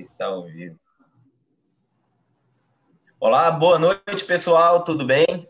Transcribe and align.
Está 0.00 0.28
ouvindo. 0.28 0.78
Olá, 3.18 3.50
boa 3.50 3.78
noite, 3.78 4.24
pessoal, 4.26 4.84
tudo 4.84 5.06
bem? 5.06 5.48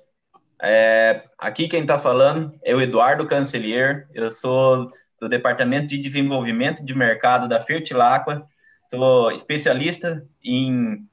É, 0.62 1.24
aqui 1.36 1.66
quem 1.66 1.80
está 1.80 1.98
falando 1.98 2.54
é 2.62 2.74
o 2.74 2.80
Eduardo 2.80 3.26
Cancelier, 3.26 4.08
eu 4.14 4.30
sou 4.30 4.92
do 5.20 5.28
Departamento 5.28 5.88
de 5.88 5.98
Desenvolvimento 5.98 6.84
de 6.84 6.94
Mercado 6.94 7.48
da 7.48 7.58
Fertilacqua, 7.58 8.46
sou 8.88 9.32
especialista 9.32 10.24
em, 10.44 11.04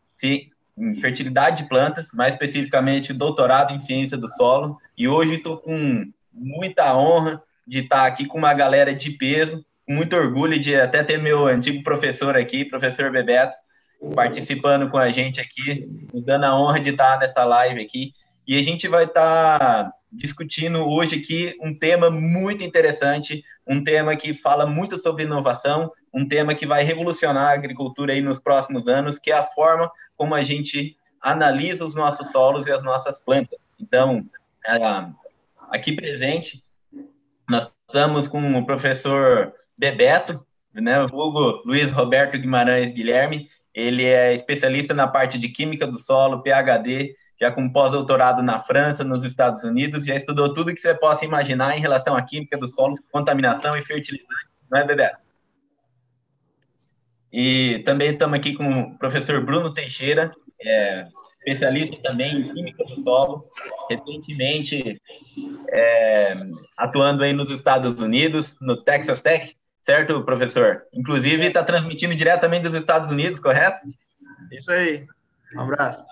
em 0.78 0.96
fertilidade 1.02 1.64
de 1.64 1.70
plantas, 1.70 2.10
mais 2.14 2.36
especificamente 2.36 3.14
doutorado 3.14 3.74
em 3.74 3.80
ciência 3.80 4.16
do 4.16 4.30
solo, 4.30 4.78
e 4.96 5.08
hoje 5.08 5.34
estou 5.34 5.58
com 5.58 6.06
muita 6.32 6.96
honra 6.96 7.42
de 7.66 7.80
estar 7.80 8.06
aqui 8.06 8.26
com 8.26 8.38
uma 8.38 8.54
galera 8.54 8.94
de 8.94 9.10
peso, 9.12 9.66
muito 9.88 10.16
orgulho 10.16 10.60
de 10.60 10.76
até 10.76 11.04
ter 11.04 11.18
meu 11.18 11.48
antigo 11.48 11.84
professor 11.84 12.36
aqui, 12.38 12.66
professor 12.66 13.12
Bebeto, 13.12 13.56
participando 14.16 14.90
com 14.90 14.98
a 14.98 15.12
gente 15.12 15.40
aqui, 15.40 15.88
nos 16.14 16.26
dando 16.26 16.46
a 16.46 16.58
honra 16.58 16.80
de 16.80 16.90
estar 16.90 17.20
nessa 17.20 17.44
live 17.44 17.82
aqui. 17.82 18.14
E 18.48 18.58
a 18.58 18.62
gente 18.62 18.88
vai 18.88 19.06
estar 19.06 19.92
discutindo 20.12 20.88
hoje 20.88 21.16
aqui 21.16 21.58
um 21.62 21.78
tema 21.78 22.10
muito 22.10 22.64
interessante, 22.64 23.44
um 23.68 23.84
tema 23.84 24.16
que 24.16 24.34
fala 24.34 24.66
muito 24.66 24.98
sobre 24.98 25.24
inovação, 25.24 25.92
um 26.14 26.28
tema 26.28 26.54
que 26.54 26.66
vai 26.66 26.84
revolucionar 26.84 27.46
a 27.46 27.54
agricultura 27.54 28.14
aí 28.14 28.22
nos 28.22 28.40
próximos 28.40 28.88
anos, 28.88 29.18
que 29.18 29.32
é 29.32 29.36
a 29.36 29.44
forma 29.44 29.92
como 30.16 30.36
a 30.36 30.44
gente 30.44 30.96
analisa 31.22 31.86
os 31.86 31.96
nossos 31.96 32.32
solos 32.32 32.68
e 32.68 32.72
as 32.72 32.84
nossas 32.84 33.20
plantas. 33.20 33.58
Então, 33.80 34.26
é, 34.68 34.78
aqui 35.72 35.94
presente, 35.94 36.64
nós 37.50 37.72
estamos 37.88 38.28
com 38.28 38.58
o 38.58 38.66
professor 38.66 39.54
Bebeto, 39.78 40.46
né, 40.74 41.02
o 41.02 41.06
Hugo 41.06 41.62
Luiz 41.66 41.92
Roberto 41.92 42.38
Guimarães 42.38 42.92
Guilherme, 42.92 43.50
ele 43.74 44.06
é 44.06 44.34
especialista 44.34 44.94
na 44.94 45.08
parte 45.08 45.38
de 45.38 45.50
química 45.50 45.88
do 45.88 46.00
solo, 46.00 46.42
PhD, 46.42 47.16
já 47.40 47.52
com 47.52 47.72
pós-doutorado 47.72 48.42
na 48.42 48.60
França, 48.60 49.04
nos 49.04 49.24
Estados 49.24 49.64
Unidos, 49.64 50.06
já 50.06 50.16
estudou 50.16 50.54
tudo 50.54 50.74
que 50.74 50.82
você 50.82 50.94
possa 50.94 51.26
imaginar 51.26 51.76
em 51.76 51.82
relação 51.82 52.16
à 52.16 52.22
química 52.22 52.58
do 52.58 52.68
solo, 52.68 52.96
contaminação 53.12 53.76
e 53.76 53.82
fertilizante, 53.82 54.48
não 54.70 54.80
é, 54.80 54.86
Bebeto? 54.86 55.18
E 57.32 57.80
também 57.80 58.12
estamos 58.12 58.38
aqui 58.38 58.54
com 58.54 58.82
o 58.82 58.98
professor 58.98 59.44
Bruno 59.44 59.74
Teixeira, 59.74 60.32
é, 60.62 61.08
especialista 61.40 62.00
também 62.02 62.42
em 62.42 62.54
química 62.54 62.86
do 62.86 62.96
solo, 63.02 63.50
recentemente 63.90 65.02
é, 65.70 66.38
atuando 66.78 67.24
aí 67.24 67.34
nos 67.34 67.50
Estados 67.50 68.00
Unidos, 68.00 68.56
no 68.62 68.84
Texas 68.84 69.22
Tech, 69.22 69.56
certo, 69.84 70.24
professor? 70.24 70.84
Inclusive 70.94 71.46
está 71.46 71.64
transmitindo 71.64 72.16
diretamente 72.16 72.64
dos 72.64 72.74
Estados 72.74 73.12
Unidos, 73.12 73.40
correto? 73.40 73.82
Isso 74.52 74.72
aí. 74.72 75.06
Um 75.56 75.62
abraço. 75.62 76.04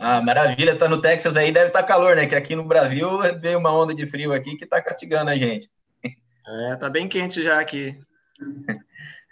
Ah, 0.00 0.20
maravilha, 0.20 0.72
está 0.72 0.88
no 0.88 1.00
Texas 1.00 1.36
aí, 1.36 1.52
deve 1.52 1.68
estar 1.68 1.82
tá 1.82 1.88
calor, 1.88 2.16
né? 2.16 2.26
Que 2.26 2.34
aqui 2.34 2.56
no 2.56 2.64
Brasil 2.64 3.08
veio 3.40 3.58
uma 3.58 3.72
onda 3.72 3.94
de 3.94 4.06
frio 4.06 4.32
aqui 4.32 4.56
que 4.56 4.64
está 4.64 4.82
castigando 4.82 5.30
a 5.30 5.36
gente. 5.36 5.70
É, 6.46 6.76
tá 6.76 6.90
bem 6.90 7.08
quente 7.08 7.42
já 7.42 7.60
aqui. 7.60 7.98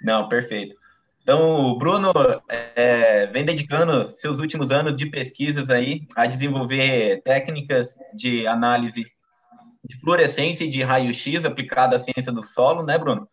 Não, 0.03 0.29
perfeito. 0.29 0.75
Então, 1.23 1.67
o 1.67 1.79
Bruno 1.79 2.13
é, 2.49 3.27
vem 3.29 3.45
dedicando 3.45 4.11
seus 4.17 4.41
últimos 4.41 4.73
anos 4.73 4.97
de 4.97 5.07
pesquisas 5.07 5.71
aí 5.71 6.03
a 6.17 6.27
desenvolver 6.27 7.23
técnicas 7.23 7.95
de 8.13 8.47
análise 8.47 9.05
de 9.85 10.01
fluorescência 10.01 10.65
e 10.65 10.69
de 10.69 10.83
raio-x 10.83 11.45
aplicada 11.45 11.97
à 11.97 11.99
ciência 11.99 12.33
do 12.33 12.43
solo, 12.43 12.83
né, 12.83 12.99
Bruno? 12.99 13.29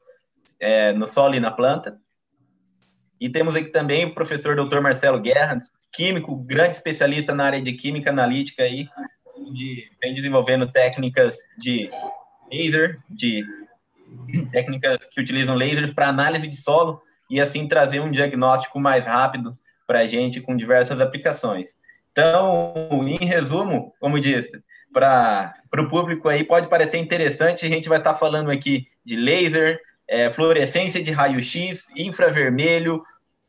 É, 0.60 0.92
no 0.94 1.08
solo 1.08 1.36
e 1.36 1.40
na 1.40 1.52
planta. 1.52 2.00
E 3.20 3.30
temos 3.30 3.56
aqui 3.56 3.70
também 3.70 4.06
o 4.06 4.14
professor 4.14 4.56
Dr. 4.56 4.80
Marcelo 4.80 5.20
Guerra, 5.20 5.58
químico, 5.92 6.36
grande 6.36 6.76
especialista 6.76 7.36
na 7.36 7.46
área 7.46 7.62
de 7.62 7.74
química 7.74 8.10
analítica 8.10 8.64
aí, 8.64 8.88
de, 9.54 9.90
vem 10.02 10.14
desenvolvendo 10.14 10.72
técnicas 10.72 11.38
de 11.58 11.90
laser, 12.52 13.00
de 13.10 13.44
técnicas 14.52 15.06
que 15.06 15.20
utilizam 15.20 15.56
lasers 15.56 15.94
para 15.94 16.08
análise 16.08 16.48
de 16.48 16.56
solo 16.56 17.02
e 17.30 17.40
assim 17.40 17.68
trazer 17.68 18.00
um 18.00 18.12
diagnóstico 18.12 18.80
mais 18.80 19.06
rápido 19.06 19.58
para 19.86 20.00
a 20.00 20.08
gente 20.08 20.42
com 20.42 20.56
diversas 20.56 21.00
aplicações. 21.02 21.72
Então, 22.12 22.74
em 23.08 23.26
resumo, 23.26 23.94
como 24.00 24.20
disse, 24.20 24.62
para 24.92 25.54
o 25.78 25.88
público 25.88 26.28
aí 26.28 26.44
pode 26.44 26.68
parecer 26.68 26.98
interessante, 26.98 27.66
a 27.66 27.70
gente 27.70 27.90
vai 27.90 28.00
estar 28.00 28.14
tá 28.14 28.20
falando 28.20 28.50
aqui 28.50 28.88
de 29.06 29.16
laser, 29.16 29.80
é, 30.10 30.30
fluorescência 30.30 31.02
de 31.02 31.12
raio-x, 31.12 31.88
infravermelho, 31.96 33.04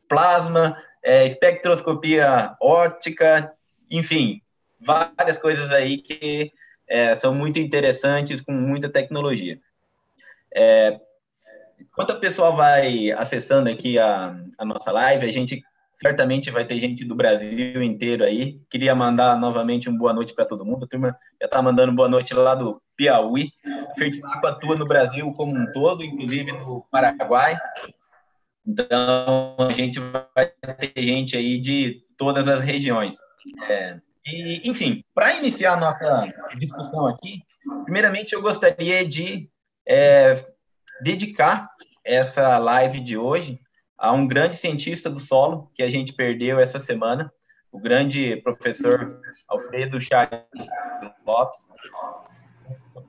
plasma, 0.07 0.75
é, 1.03 1.25
espectroscopia 1.25 2.55
óptica, 2.61 3.51
enfim, 3.89 4.41
várias 4.79 5.37
coisas 5.37 5.71
aí 5.71 5.97
que 5.97 6.51
é, 6.87 7.15
são 7.15 7.33
muito 7.33 7.59
interessantes, 7.59 8.39
com 8.41 8.51
muita 8.53 8.87
tecnologia. 8.87 9.59
É, 10.55 10.99
Enquanto 11.91 12.11
a 12.11 12.19
pessoa 12.19 12.51
vai 12.51 13.11
acessando 13.11 13.69
aqui 13.69 13.99
a, 13.99 14.35
a 14.57 14.65
nossa 14.65 14.91
live, 14.91 15.27
a 15.27 15.31
gente 15.31 15.61
certamente 15.95 16.49
vai 16.49 16.65
ter 16.65 16.79
gente 16.79 17.03
do 17.03 17.13
Brasil 17.13 17.83
inteiro 17.83 18.23
aí. 18.23 18.59
Queria 18.69 18.95
mandar 18.95 19.37
novamente 19.37 19.89
um 19.89 19.97
boa 19.97 20.13
noite 20.13 20.33
para 20.33 20.45
todo 20.45 20.65
mundo. 20.65 20.85
A 20.85 20.87
turma 20.87 21.17
já 21.39 21.45
está 21.45 21.61
mandando 21.61 21.91
boa 21.91 22.07
noite 22.07 22.33
lá 22.33 22.55
do 22.55 22.81
Piauí. 23.01 23.51
A 23.89 23.95
Fertilaco 23.95 24.45
atua 24.45 24.75
no 24.75 24.85
Brasil 24.85 25.33
como 25.33 25.57
um 25.57 25.71
todo, 25.73 26.03
inclusive 26.03 26.51
no 26.51 26.85
Paraguai. 26.91 27.57
Então, 28.65 29.55
a 29.57 29.71
gente 29.71 29.99
vai 29.99 30.47
ter 30.77 30.93
gente 31.03 31.35
aí 31.35 31.59
de 31.59 32.03
todas 32.15 32.47
as 32.47 32.63
regiões. 32.63 33.15
É, 33.67 33.97
e, 34.27 34.69
enfim, 34.69 35.03
para 35.15 35.35
iniciar 35.35 35.73
a 35.73 35.79
nossa 35.79 36.31
discussão 36.57 37.07
aqui, 37.07 37.41
primeiramente 37.85 38.33
eu 38.33 38.41
gostaria 38.41 39.03
de 39.03 39.49
é, 39.87 40.35
dedicar 41.01 41.67
essa 42.05 42.59
live 42.59 42.99
de 42.99 43.17
hoje 43.17 43.59
a 43.97 44.11
um 44.11 44.27
grande 44.27 44.57
cientista 44.57 45.09
do 45.09 45.19
solo 45.19 45.71
que 45.73 45.81
a 45.81 45.89
gente 45.89 46.13
perdeu 46.13 46.59
essa 46.59 46.77
semana, 46.77 47.33
o 47.71 47.79
grande 47.79 48.35
professor 48.37 49.09
Alfredo 49.47 49.99
Chaves 49.99 50.45
Lopes, 51.25 51.67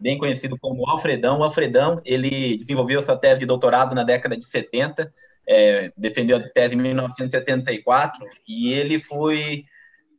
bem 0.02 0.18
conhecido 0.18 0.58
como 0.58 0.88
Alfredão. 0.88 1.38
O 1.38 1.44
Alfredão, 1.44 2.02
ele 2.04 2.58
desenvolveu 2.58 3.00
sua 3.02 3.16
tese 3.16 3.40
de 3.40 3.46
doutorado 3.46 3.94
na 3.94 4.02
década 4.02 4.36
de 4.36 4.44
70, 4.44 5.12
é, 5.48 5.92
defendeu 5.96 6.36
a 6.36 6.40
tese 6.40 6.74
em 6.74 6.78
1974, 6.78 8.26
e 8.46 8.72
ele 8.72 8.98
foi 8.98 9.64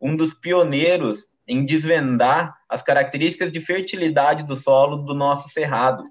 um 0.01 0.15
dos 0.15 0.33
pioneiros 0.33 1.27
em 1.47 1.65
desvendar 1.65 2.55
as 2.69 2.81
características 2.81 3.51
de 3.51 3.59
fertilidade 3.59 4.43
do 4.43 4.55
solo 4.55 4.97
do 4.97 5.13
nosso 5.13 5.49
cerrado. 5.49 6.03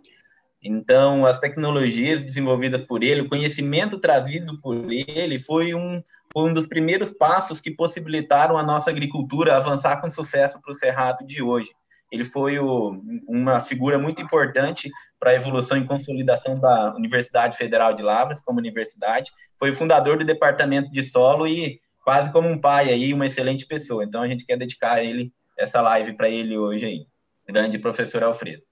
Então, 0.63 1.27
as 1.27 1.39
tecnologias 1.39 2.23
desenvolvidas 2.23 2.83
por 2.83 3.03
ele, 3.03 3.23
o 3.23 3.29
conhecimento 3.29 3.99
trazido 3.99 4.61
por 4.61 4.93
ele, 4.93 5.39
foi 5.39 5.75
um, 5.75 6.03
um 6.37 6.53
dos 6.53 6.67
primeiros 6.67 7.11
passos 7.13 7.61
que 7.61 7.71
possibilitaram 7.71 8.57
a 8.57 8.63
nossa 8.63 8.91
agricultura 8.91 9.57
avançar 9.57 10.01
com 10.01 10.09
sucesso 10.09 10.61
para 10.61 10.71
o 10.71 10.75
Cerrado 10.75 11.27
de 11.27 11.43
hoje. 11.43 11.71
Ele 12.13 12.25
foi 12.25 12.59
o, 12.59 13.03
uma 13.27 13.59
figura 13.59 13.99
muito 13.99 14.21
importante 14.21 14.91
para 15.19 15.31
a 15.31 15.35
evolução 15.35 15.79
e 15.79 15.87
consolidação 15.87 16.61
da 16.61 16.95
Universidade 16.95 17.57
Federal 17.57 17.95
de 17.95 18.03
Lavras 18.03 18.39
como 18.43 18.59
universidade. 18.59 19.33
Foi 19.59 19.71
o 19.71 19.75
fundador 19.75 20.19
do 20.19 20.25
Departamento 20.25 20.93
de 20.93 21.03
Solo 21.03 21.49
e 21.49 21.81
quase 22.05 22.31
como 22.31 22.49
um 22.49 22.61
pai 22.61 22.91
aí, 22.91 23.15
uma 23.15 23.25
excelente 23.25 23.67
pessoa. 23.67 24.05
Então, 24.05 24.21
a 24.21 24.29
gente 24.29 24.45
quer 24.45 24.59
dedicar 24.59 24.97
a 24.97 25.03
ele 25.03 25.33
essa 25.57 25.81
live 25.81 26.13
para 26.13 26.29
ele 26.29 26.59
hoje 26.59 26.85
aí. 26.85 27.07
Grande 27.49 27.79
professor 27.79 28.23
Alfredo. 28.23 28.63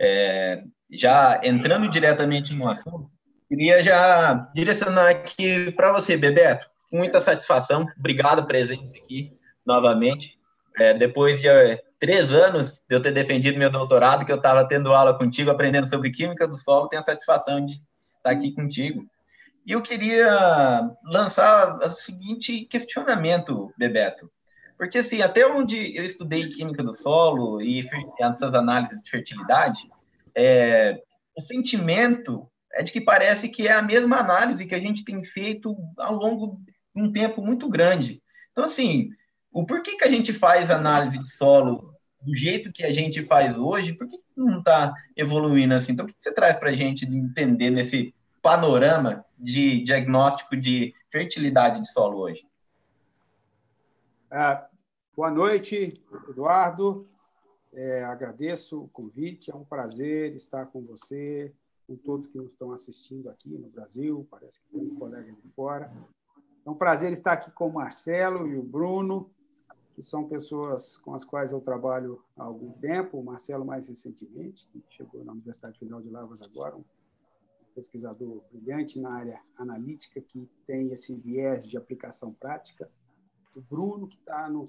É, 0.00 0.62
já 0.90 1.40
entrando 1.44 1.86
diretamente 1.88 2.54
no 2.54 2.70
assunto, 2.70 3.10
queria 3.46 3.82
já 3.82 4.50
direcionar 4.54 5.10
aqui 5.10 5.70
para 5.72 5.92
você, 5.92 6.16
Bebeto, 6.16 6.66
muita 6.90 7.20
satisfação. 7.20 7.86
Obrigado 7.98 8.36
pela 8.36 8.46
presença 8.46 8.96
aqui 8.96 9.36
novamente. 9.66 10.38
É, 10.78 10.94
depois 10.94 11.40
de 11.40 11.48
três 11.98 12.30
anos 12.30 12.82
de 12.88 12.94
eu 12.94 13.02
ter 13.02 13.12
defendido 13.12 13.58
meu 13.58 13.70
doutorado, 13.70 14.24
que 14.24 14.32
eu 14.32 14.36
estava 14.36 14.66
tendo 14.66 14.92
aula 14.92 15.16
contigo, 15.16 15.50
aprendendo 15.50 15.88
sobre 15.88 16.10
química 16.10 16.46
do 16.46 16.56
solo, 16.56 16.88
tenho 16.88 17.00
a 17.00 17.04
satisfação 17.04 17.64
de 17.64 17.82
estar 18.16 18.30
aqui 18.30 18.52
contigo. 18.52 19.06
E 19.66 19.72
eu 19.72 19.82
queria 19.82 20.90
lançar 21.04 21.78
o 21.78 21.90
seguinte 21.90 22.64
questionamento, 22.64 23.72
Bebeto. 23.76 24.30
Porque, 24.78 24.98
assim, 24.98 25.20
até 25.20 25.46
onde 25.46 25.96
eu 25.96 26.04
estudei 26.04 26.48
química 26.48 26.82
do 26.82 26.94
solo 26.94 27.60
e 27.60 27.80
essas 28.20 28.54
análises 28.54 29.02
de 29.02 29.10
fertilidade, 29.10 29.90
é, 30.34 31.02
o 31.36 31.40
sentimento 31.40 32.48
é 32.72 32.82
de 32.82 32.92
que 32.92 33.00
parece 33.00 33.48
que 33.48 33.66
é 33.66 33.72
a 33.72 33.82
mesma 33.82 34.18
análise 34.18 34.64
que 34.64 34.74
a 34.74 34.80
gente 34.80 35.04
tem 35.04 35.22
feito 35.24 35.76
ao 35.98 36.14
longo 36.14 36.60
de 36.94 37.02
um 37.02 37.12
tempo 37.12 37.42
muito 37.42 37.68
grande. 37.68 38.22
Então, 38.52 38.64
assim, 38.64 39.10
o 39.52 39.64
porquê 39.64 39.96
que 39.96 40.04
a 40.04 40.10
gente 40.10 40.32
faz 40.32 40.70
análise 40.70 41.18
de 41.18 41.30
solo 41.30 41.94
do 42.20 42.34
jeito 42.34 42.72
que 42.72 42.84
a 42.84 42.92
gente 42.92 43.24
faz 43.24 43.56
hoje, 43.56 43.92
por 43.92 44.08
que 44.08 44.20
não 44.36 44.58
está 44.58 44.94
evoluindo 45.16 45.74
assim? 45.74 45.92
Então, 45.92 46.04
o 46.04 46.08
que 46.08 46.14
você 46.18 46.32
traz 46.32 46.56
para 46.56 46.70
a 46.70 46.74
gente 46.74 47.06
de 47.06 47.16
entender 47.16 47.70
nesse 47.70 48.14
panorama 48.42 49.24
de 49.38 49.82
diagnóstico 49.82 50.56
de 50.56 50.94
fertilidade 51.10 51.80
de 51.80 51.90
solo 51.90 52.18
hoje? 52.18 52.46
É, 54.30 54.62
boa 55.16 55.30
noite, 55.30 55.94
Eduardo. 56.28 57.08
É, 57.72 58.02
agradeço 58.04 58.82
o 58.82 58.88
convite, 58.88 59.50
é 59.50 59.54
um 59.54 59.64
prazer 59.64 60.34
estar 60.34 60.66
com 60.66 60.82
você, 60.82 61.54
com 61.86 61.96
todos 61.96 62.26
que 62.26 62.36
nos 62.36 62.50
estão 62.50 62.72
assistindo 62.72 63.28
aqui 63.30 63.56
no 63.56 63.68
Brasil, 63.68 64.26
parece 64.30 64.60
que 64.60 64.68
temos 64.70 64.96
colegas 64.96 65.34
de 65.42 65.48
fora. 65.50 65.92
É 66.64 66.70
um 66.70 66.74
prazer 66.74 67.12
estar 67.12 67.32
aqui 67.32 67.50
com 67.52 67.68
o 67.68 67.72
Marcelo 67.72 68.46
e 68.46 68.56
o 68.56 68.62
Bruno, 68.62 69.30
que 69.98 70.04
são 70.04 70.28
pessoas 70.28 70.96
com 70.96 71.12
as 71.12 71.24
quais 71.24 71.50
eu 71.50 71.60
trabalho 71.60 72.22
há 72.36 72.44
algum 72.44 72.70
tempo, 72.74 73.18
o 73.18 73.24
Marcelo 73.24 73.64
mais 73.64 73.88
recentemente, 73.88 74.64
que 74.68 74.80
chegou 74.90 75.24
na 75.24 75.32
Universidade 75.32 75.76
Federal 75.76 76.00
de 76.00 76.08
Lavras 76.08 76.40
agora, 76.40 76.76
um 76.76 76.84
pesquisador 77.74 78.44
brilhante 78.52 79.00
na 79.00 79.12
área 79.12 79.42
analítica, 79.58 80.20
que 80.20 80.48
tem 80.68 80.92
esse 80.92 81.16
viés 81.16 81.66
de 81.66 81.76
aplicação 81.76 82.32
prática. 82.32 82.88
O 83.56 83.60
Bruno, 83.60 84.06
que 84.06 84.16
está 84.16 84.48
no 84.48 84.68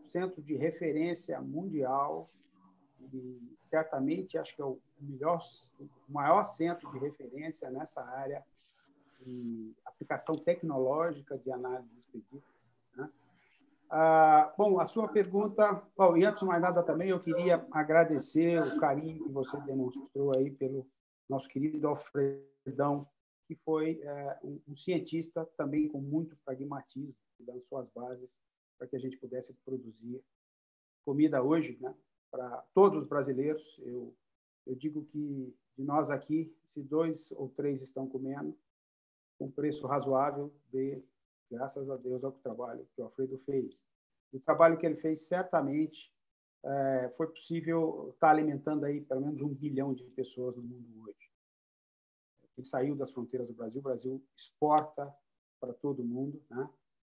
centro 0.00 0.42
de 0.42 0.56
referência 0.56 1.40
mundial 1.40 2.28
e 3.12 3.52
certamente 3.54 4.36
acho 4.36 4.56
que 4.56 4.62
é 4.62 4.64
o 4.64 4.80
melhor, 4.98 5.40
o 5.78 6.12
maior 6.12 6.42
centro 6.42 6.90
de 6.90 6.98
referência 6.98 7.70
nessa 7.70 8.02
área 8.02 8.44
de 9.20 9.72
aplicação 9.84 10.34
tecnológica 10.34 11.38
de 11.38 11.52
análises 11.52 12.04
predictas. 12.04 12.74
Ah, 13.88 14.52
bom, 14.58 14.80
a 14.80 14.86
sua 14.86 15.06
pergunta, 15.06 15.82
bom, 15.96 16.16
e 16.16 16.24
antes 16.24 16.40
de 16.40 16.46
mais 16.46 16.60
nada 16.60 16.82
também 16.82 17.10
eu 17.10 17.20
queria 17.20 17.64
agradecer 17.70 18.60
o 18.60 18.80
carinho 18.80 19.22
que 19.22 19.30
você 19.30 19.60
demonstrou 19.60 20.36
aí 20.36 20.50
pelo 20.50 20.88
nosso 21.28 21.48
querido 21.48 21.86
Alfredão, 21.86 23.08
que 23.46 23.54
foi 23.54 24.00
é, 24.02 24.38
um, 24.42 24.60
um, 24.68 24.74
cientista 24.74 25.44
também 25.56 25.86
com 25.88 26.00
muito 26.00 26.36
pragmatismo, 26.44 27.16
dando 27.38 27.60
suas 27.60 27.88
bases 27.88 28.40
para 28.76 28.88
que 28.88 28.96
a 28.96 28.98
gente 28.98 29.16
pudesse 29.18 29.54
produzir 29.64 30.20
comida 31.04 31.42
hoje, 31.42 31.78
né, 31.80 31.94
para 32.28 32.64
todos 32.74 32.98
os 32.98 33.04
brasileiros. 33.04 33.80
Eu, 33.84 34.12
eu 34.66 34.74
digo 34.74 35.04
que 35.04 35.54
de 35.78 35.84
nós 35.84 36.10
aqui, 36.10 36.52
se 36.64 36.82
dois 36.82 37.30
ou 37.32 37.48
três 37.48 37.82
estão 37.82 38.08
comendo, 38.08 38.56
com 39.38 39.50
preço 39.50 39.86
razoável 39.86 40.52
de, 40.72 41.00
graças 41.50 41.88
a 41.88 41.96
Deus, 41.96 42.22
ao 42.24 42.32
trabalho 42.32 42.86
que 42.94 43.00
o 43.00 43.04
Alfredo 43.04 43.38
fez. 43.38 43.84
O 44.32 44.40
trabalho 44.40 44.76
que 44.76 44.84
ele 44.84 44.96
fez, 44.96 45.26
certamente, 45.26 46.12
é, 46.64 47.10
foi 47.16 47.28
possível 47.28 48.10
estar 48.14 48.30
alimentando 48.30 48.84
aí 48.84 49.00
pelo 49.00 49.20
menos 49.20 49.40
um 49.40 49.54
bilhão 49.54 49.94
de 49.94 50.04
pessoas 50.14 50.56
no 50.56 50.62
mundo 50.62 51.02
hoje. 51.02 51.30
Ele 52.56 52.66
saiu 52.66 52.96
das 52.96 53.12
fronteiras 53.12 53.48
do 53.48 53.54
Brasil, 53.54 53.80
o 53.80 53.84
Brasil 53.84 54.24
exporta 54.34 55.14
para 55.60 55.72
todo 55.72 56.04
mundo, 56.04 56.42
né? 56.50 56.68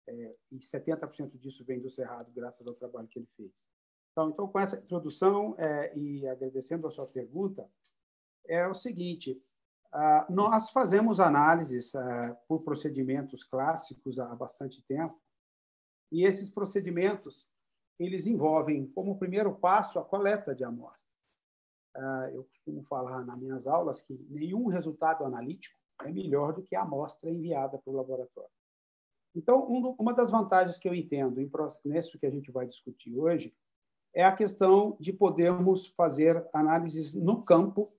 É, 0.06 0.36
e 0.52 0.58
70% 0.58 1.38
disso 1.38 1.64
vem 1.64 1.80
do 1.80 1.90
Cerrado, 1.90 2.32
graças 2.34 2.68
ao 2.68 2.76
trabalho 2.76 3.08
que 3.08 3.20
ele 3.20 3.30
fez. 3.38 3.68
Então, 4.12 4.30
então 4.30 4.48
com 4.48 4.60
essa 4.60 4.78
introdução 4.78 5.56
é, 5.58 5.98
e 5.98 6.28
agradecendo 6.28 6.88
a 6.88 6.92
sua 6.92 7.08
pergunta, 7.08 7.70
é 8.46 8.68
o 8.68 8.74
seguinte: 8.74 9.42
nós 10.30 10.72
fazemos 10.72 11.20
análises 11.20 11.94
ah, 11.94 12.36
por 12.48 12.64
procedimentos 12.64 13.44
clássicos 13.44 14.18
há 14.20 14.34
bastante 14.36 14.82
tempo, 14.84 15.22
e 16.12 16.26
esses 16.26 16.50
procedimentos 16.50 17.50
eles 18.00 18.26
envolvem 18.26 18.88
como 18.88 19.18
primeiro 19.18 19.54
passo 19.56 20.00
a 20.00 20.06
coleta 20.06 20.56
de 20.56 20.64
amostra. 20.64 21.08
Ah, 21.96 22.30
eu 22.34 22.44
costumo 22.46 22.84
falar 22.84 23.24
nas 23.24 23.38
minhas 23.38 23.68
aulas 23.68 24.02
que 24.02 24.14
nenhum 24.30 24.68
resultado 24.68 25.24
analítico 25.24 25.80
é 26.02 26.12
melhor 26.12 26.54
do 26.54 26.64
que 26.64 26.76
a 26.76 26.82
amostra 26.82 27.30
enviada 27.30 27.78
para 27.78 27.94
o 27.94 27.96
laboratório. 27.96 28.50
Então, 29.36 29.66
uma 30.00 30.14
das 30.14 30.30
vantagens 30.30 30.78
que 30.78 30.88
eu 30.88 30.94
entendo 30.94 31.40
nisso 31.86 32.20
que 32.20 32.26
a 32.26 32.30
gente 32.30 32.52
vai 32.52 32.66
discutir 32.68 33.18
hoje 33.18 33.56
é 34.14 34.24
a 34.24 34.36
questão 34.36 34.96
de 35.00 35.12
podermos 35.12 35.88
fazer 35.88 36.48
análises 36.54 37.14
no 37.16 37.44
campo 37.44 37.92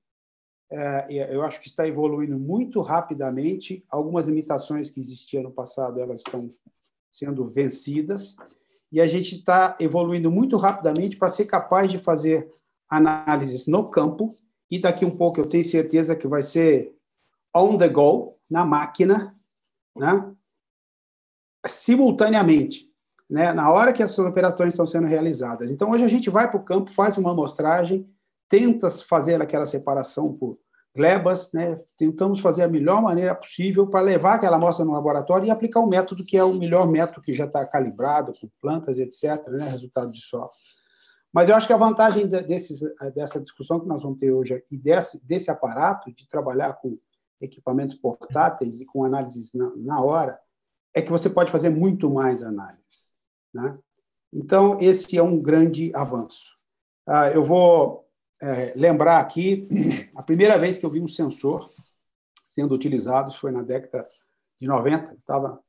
eu 1.31 1.43
acho 1.43 1.61
que 1.61 1.69
está 1.69 1.87
evoluindo 1.87 2.39
muito 2.39 2.81
rapidamente. 2.81 3.85
Algumas 3.91 4.27
limitações 4.27 4.91
que 4.91 5.01
existiam 5.01 5.43
no 5.43 5.51
passado 5.51 6.01
elas 6.01 6.21
estão 6.21 6.51
sendo 7.11 7.49
vencidas 7.49 8.37
e 8.91 9.01
a 9.01 9.07
gente 9.07 9.37
está 9.37 9.77
evoluindo 9.81 10.31
muito 10.31 10.57
rapidamente 10.57 11.17
para 11.17 11.31
ser 11.31 11.47
capaz 11.47 11.91
de 11.91 11.99
fazer 11.99 12.49
análises 12.89 13.67
no 13.67 13.89
campo 13.89 14.31
e 14.71 14.79
daqui 14.79 15.05
um 15.05 15.11
pouco 15.11 15.41
eu 15.41 15.49
tenho 15.49 15.65
certeza 15.65 16.17
que 16.17 16.27
vai 16.27 16.43
ser 16.43 16.97
on 17.55 17.79
the 17.79 17.89
go 17.89 18.37
na 18.51 18.65
máquina, 18.65 19.37
né? 19.97 20.33
Simultaneamente, 21.67 22.91
né? 23.29 23.53
Na 23.53 23.71
hora 23.71 23.93
que 23.93 24.03
as 24.03 24.19
operações 24.19 24.71
estão 24.71 24.87
sendo 24.87 25.07
realizadas. 25.07 25.71
Então 25.71 25.91
hoje 25.91 26.05
a 26.05 26.09
gente 26.09 26.31
vai 26.31 26.51
para 26.51 26.61
o 26.61 26.65
campo, 26.65 26.91
faz 26.91 27.17
uma 27.17 27.31
amostragem 27.31 28.09
tenta 28.55 28.89
fazer 28.89 29.43
aquela 29.43 29.67
separação 29.67 30.33
por 30.33 30.57
glebas, 30.95 31.53
né? 31.53 31.81
tentamos 31.99 32.39
fazer 32.39 32.63
a 32.63 32.69
melhor 32.69 33.03
maneira 33.03 33.35
possível 33.35 33.89
para 33.89 34.01
levar 34.01 34.35
aquela 34.35 34.57
amostra 34.57 34.85
no 34.85 34.93
laboratório 34.93 35.49
e 35.49 35.51
aplicar 35.51 35.81
o 35.81 35.89
método 35.89 36.25
que 36.25 36.37
é 36.37 36.45
o 36.45 36.55
melhor 36.55 36.87
método 36.87 37.21
que 37.21 37.35
já 37.35 37.47
está 37.47 37.67
calibrado 37.67 38.33
com 38.41 38.49
plantas, 38.61 39.01
etc., 39.01 39.45
né? 39.49 39.69
resultado 39.69 40.13
de 40.13 40.21
solo. 40.21 40.53
Mas 41.33 41.49
eu 41.49 41.57
acho 41.57 41.67
que 41.67 41.73
a 41.73 41.77
vantagem 41.77 42.29
desses, 42.29 42.81
dessa 43.13 43.41
discussão 43.41 43.81
que 43.81 43.89
nós 43.89 44.01
vamos 44.05 44.21
ter 44.21 44.31
hoje 44.31 44.63
e 44.71 44.79
desse, 44.79 45.27
desse 45.27 45.51
aparato 45.51 46.15
de 46.15 46.29
trabalhar 46.29 46.75
com 46.75 46.97
equipamentos 47.41 47.97
portáteis 47.97 48.81
e 48.81 48.87
com 48.87 49.03
análises 49.03 49.53
na, 49.53 49.73
na 49.75 50.01
hora 50.01 50.39
é 50.95 51.03
que 51.03 51.11
você 51.11 51.29
pode 51.29 51.51
fazer 51.51 51.71
muito 51.71 52.09
mais 52.09 52.41
análises. 52.45 53.13
Né? 53.53 53.77
Então, 54.33 54.81
esse 54.81 55.19
é 55.19 55.23
um 55.25 55.43
grande 55.43 55.91
avanço. 55.93 56.55
Ah, 57.05 57.31
eu 57.31 57.43
vou 57.43 58.04
é, 58.43 58.73
lembrar 58.77 59.21
aqui, 59.21 59.69
a 60.15 60.23
primeira 60.23 60.59
vez 60.59 60.79
que 60.79 60.87
eu 60.87 60.91
vi 60.91 61.01
um 61.01 61.09
sensor 61.09 61.71
sendo 62.49 62.75
utilizado 62.75 63.33
foi 63.33 63.51
na 63.51 63.63
década 63.63 64.09
de 64.61 64.67
90. 64.67 65.15
Estava 65.15 65.61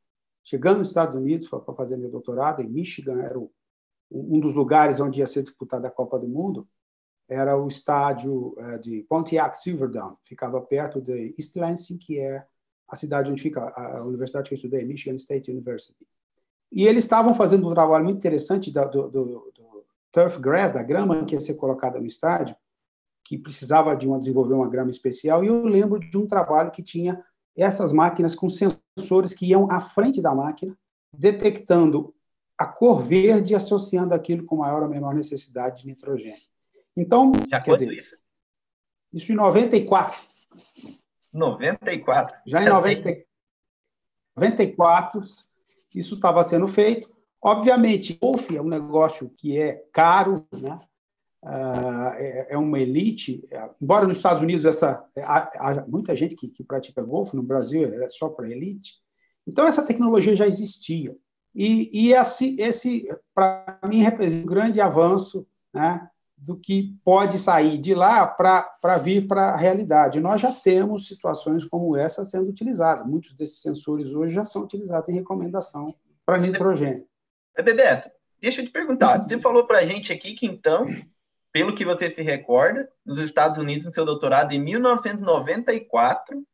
chegando 0.44 0.80
nos 0.80 0.90
Estados 0.90 1.16
Unidos 1.16 1.48
para 1.48 1.74
fazer 1.74 1.98
meu 1.98 2.10
doutorado, 2.10 2.62
em 2.62 2.70
Michigan, 2.70 3.22
era 3.22 3.40
o, 3.40 3.52
um 4.12 4.40
dos 4.40 4.54
lugares 4.54 5.00
onde 5.00 5.20
ia 5.20 5.28
ser 5.28 5.42
disputada 5.42 5.88
a 5.88 5.92
Copa 5.92 6.20
do 6.20 6.28
Mundo, 6.28 6.68
era 7.28 7.58
o 7.58 7.68
estádio 7.68 8.56
é, 8.60 8.78
de 8.78 9.04
Pontiac 9.10 9.58
Silverdome, 9.58 10.16
ficava 10.24 10.62
perto 10.62 11.02
de 11.02 11.34
East 11.38 11.56
Lansing, 11.56 11.98
que 11.98 12.20
é 12.20 12.46
a 12.88 12.96
cidade 12.96 13.32
onde 13.32 13.42
fica 13.42 13.62
a 13.70 14.04
universidade 14.04 14.48
que 14.48 14.54
eu 14.54 14.58
estudei, 14.58 14.86
Michigan 14.86 15.16
State 15.16 15.50
University. 15.50 16.08
E 16.72 16.86
eles 16.86 17.04
estavam 17.04 17.34
fazendo 17.34 17.68
um 17.68 17.74
trabalho 17.74 18.04
muito 18.04 18.18
interessante 18.18 18.72
do, 18.72 18.88
do, 18.88 19.10
do 19.10 19.55
turf 20.16 20.40
grass, 20.40 20.74
da 20.74 20.82
grama 20.82 21.26
que 21.26 21.36
ia 21.36 21.42
ser 21.42 21.56
colocada 21.56 22.00
no 22.00 22.06
estádio, 22.06 22.56
que 23.22 23.38
precisava 23.38 23.94
de 23.98 24.08
uma, 24.08 24.18
desenvolver 24.18 24.54
uma 24.54 24.70
grama 24.70 24.90
especial, 24.90 25.44
e 25.44 25.48
eu 25.48 25.66
lembro 25.66 26.00
de 26.00 26.18
um 26.18 26.26
trabalho 26.26 26.72
que 26.72 26.82
tinha 26.82 27.22
essas 27.58 27.92
máquinas 27.92 28.34
com 28.34 28.50
sensores 28.50 29.34
que 29.34 29.48
iam 29.48 29.70
à 29.70 29.82
frente 29.82 30.22
da 30.22 30.34
máquina, 30.34 30.78
detectando 31.14 32.16
a 32.58 32.66
cor 32.66 33.04
verde 33.04 33.52
e 33.52 33.56
associando 33.56 34.14
aquilo 34.14 34.46
com 34.46 34.58
maior 34.58 34.84
ou 34.84 34.90
menor 34.90 35.14
necessidade 35.14 35.82
de 35.82 35.88
nitrogênio. 35.88 36.40
Então, 36.96 37.34
Já 37.50 37.60
quer 37.60 37.74
dizer, 37.74 37.92
isso? 37.92 38.16
Isso 39.12 39.32
em 39.34 39.36
94. 39.36 40.22
94? 41.34 42.38
Já 42.46 42.64
em 42.64 42.70
90, 42.70 43.26
94, 44.38 45.20
isso 45.94 46.16
estava 46.16 46.42
sendo 46.44 46.68
feito. 46.70 47.14
Obviamente, 47.46 48.18
Wolf 48.20 48.50
é 48.50 48.60
um 48.60 48.68
negócio 48.68 49.30
que 49.38 49.56
é 49.56 49.84
caro, 49.94 50.48
né? 50.52 50.80
Ah, 51.44 52.16
é, 52.18 52.56
é 52.56 52.58
uma 52.58 52.80
elite, 52.80 53.44
embora 53.80 54.08
nos 54.08 54.18
Estados 54.18 54.42
Unidos 54.42 54.66
essa 54.66 55.06
há, 55.16 55.86
muita 55.88 56.16
gente 56.16 56.36
que, 56.36 56.48
que 56.48 56.64
pratica 56.64 57.04
golfe, 57.04 57.36
no 57.36 57.44
Brasil 57.44 57.84
é 57.84 58.10
só 58.10 58.30
para 58.30 58.50
elite. 58.50 58.96
Então 59.46 59.68
essa 59.68 59.84
tecnologia 59.84 60.36
já 60.36 60.48
existia 60.48 61.16
e, 61.54 61.88
e 61.94 62.14
esse, 62.14 62.60
esse 62.60 63.08
para 63.32 63.80
mim 63.88 64.00
representa 64.00 64.42
um 64.42 64.52
grande 64.52 64.82
avanço, 64.82 65.46
né, 65.72 66.10
do 66.36 66.58
que 66.58 66.98
pode 67.04 67.38
sair 67.38 67.78
de 67.78 67.94
lá 67.94 68.26
para 68.26 68.98
vir 68.98 69.28
para 69.28 69.52
a 69.52 69.56
realidade. 69.56 70.20
Nós 70.20 70.42
já 70.42 70.52
temos 70.52 71.08
situações 71.08 71.64
como 71.64 71.96
essa 71.96 72.26
sendo 72.26 72.50
utilizadas. 72.50 73.06
Muitos 73.06 73.36
desses 73.36 73.62
sensores 73.62 74.12
hoje 74.14 74.34
já 74.34 74.44
são 74.44 74.64
utilizados 74.64 75.10
em 75.10 75.14
recomendação 75.14 75.94
para 76.26 76.40
nitrogênio. 76.40 77.06
Bebeto, 77.64 78.10
deixa 78.40 78.62
eu 78.62 78.66
te 78.66 78.72
perguntar. 78.72 79.18
Você 79.18 79.40
falou 79.40 79.66
para 79.66 79.80
a 79.80 79.86
gente 79.86 80.12
aqui 80.12 80.34
que 80.34 80.46
então 80.46 80.86
pelo 81.56 81.74
que 81.74 81.86
você 81.86 82.10
se 82.10 82.22
recorda, 82.22 82.86
nos 83.06 83.18
Estados 83.18 83.58
Unidos, 83.58 83.86
no 83.86 83.94
seu 83.94 84.04
doutorado, 84.04 84.52
em 84.52 84.60
1994, 84.60 86.46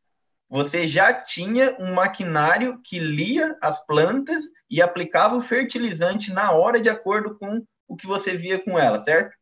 você 0.48 0.88
já 0.88 1.12
tinha 1.12 1.76
um 1.80 1.96
maquinário 1.96 2.80
que 2.86 3.00
lia 3.00 3.58
as 3.60 3.84
plantas 3.84 4.46
e 4.70 4.80
aplicava 4.80 5.36
o 5.36 5.42
fertilizante 5.42 6.32
na 6.32 6.52
hora 6.52 6.80
de 6.80 6.88
acordo 6.88 7.36
com 7.40 7.66
o 7.88 7.96
que 7.96 8.06
você 8.06 8.38
via 8.38 8.64
com 8.64 8.78
ela, 8.78 9.04
certo? 9.04 9.36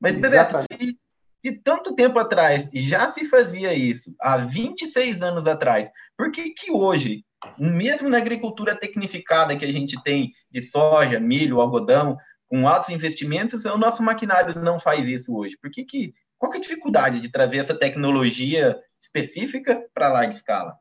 Mas, 0.00 0.18
Bebeto, 0.18 0.56
se, 0.62 0.98
se 1.44 1.52
tanto 1.62 1.94
tempo 1.94 2.18
atrás 2.18 2.66
já 2.72 3.06
se 3.10 3.26
fazia 3.26 3.74
isso, 3.74 4.14
há 4.18 4.38
26 4.38 5.20
anos 5.20 5.46
atrás, 5.46 5.90
por 6.16 6.32
que 6.32 6.54
que 6.54 6.72
hoje, 6.72 7.22
mesmo 7.58 8.08
na 8.08 8.18
agricultura 8.18 8.74
tecnificada 8.74 9.56
que 9.56 9.64
a 9.64 9.72
gente 9.72 10.00
tem 10.02 10.32
de 10.50 10.62
soja, 10.62 11.20
milho, 11.20 11.60
algodão, 11.60 12.16
com 12.48 12.68
altos 12.68 12.90
investimentos, 12.90 13.64
o 13.64 13.78
nosso 13.78 14.02
maquinário 14.02 14.60
não 14.62 14.78
faz 14.78 15.06
isso 15.06 15.34
hoje. 15.34 15.56
Por 15.60 15.70
que, 15.70 15.84
que 15.84 16.14
qual 16.38 16.50
que 16.50 16.58
é 16.58 16.60
a 16.60 16.62
dificuldade 16.62 17.20
de 17.20 17.30
trazer 17.30 17.58
essa 17.58 17.74
tecnologia 17.74 18.76
específica 19.00 19.84
para 19.94 20.12
larga 20.12 20.34
escala? 20.34 20.76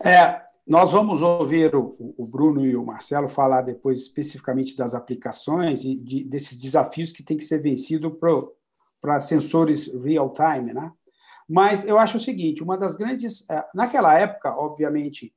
É, 0.00 0.42
nós 0.66 0.92
vamos 0.92 1.22
ouvir 1.22 1.74
o, 1.74 1.96
o, 2.16 2.26
Bruno 2.26 2.64
e 2.64 2.76
o 2.76 2.84
Marcelo 2.84 3.28
falar 3.28 3.62
depois 3.62 4.00
especificamente 4.00 4.76
das 4.76 4.94
aplicações 4.94 5.84
e 5.84 5.94
de, 5.94 6.24
desses 6.24 6.60
desafios 6.60 7.12
que 7.12 7.22
tem 7.22 7.36
que 7.36 7.44
ser 7.44 7.60
vencido 7.60 8.18
para 9.00 9.20
sensores 9.20 9.92
real-time, 10.02 10.72
né? 10.72 10.92
Mas 11.48 11.86
eu 11.86 11.98
acho 11.98 12.16
o 12.16 12.20
seguinte, 12.20 12.62
uma 12.62 12.76
das 12.76 12.96
grandes... 12.96 13.48
É, 13.50 13.64
naquela 13.74 14.18
época, 14.18 14.54
obviamente, 14.56 15.32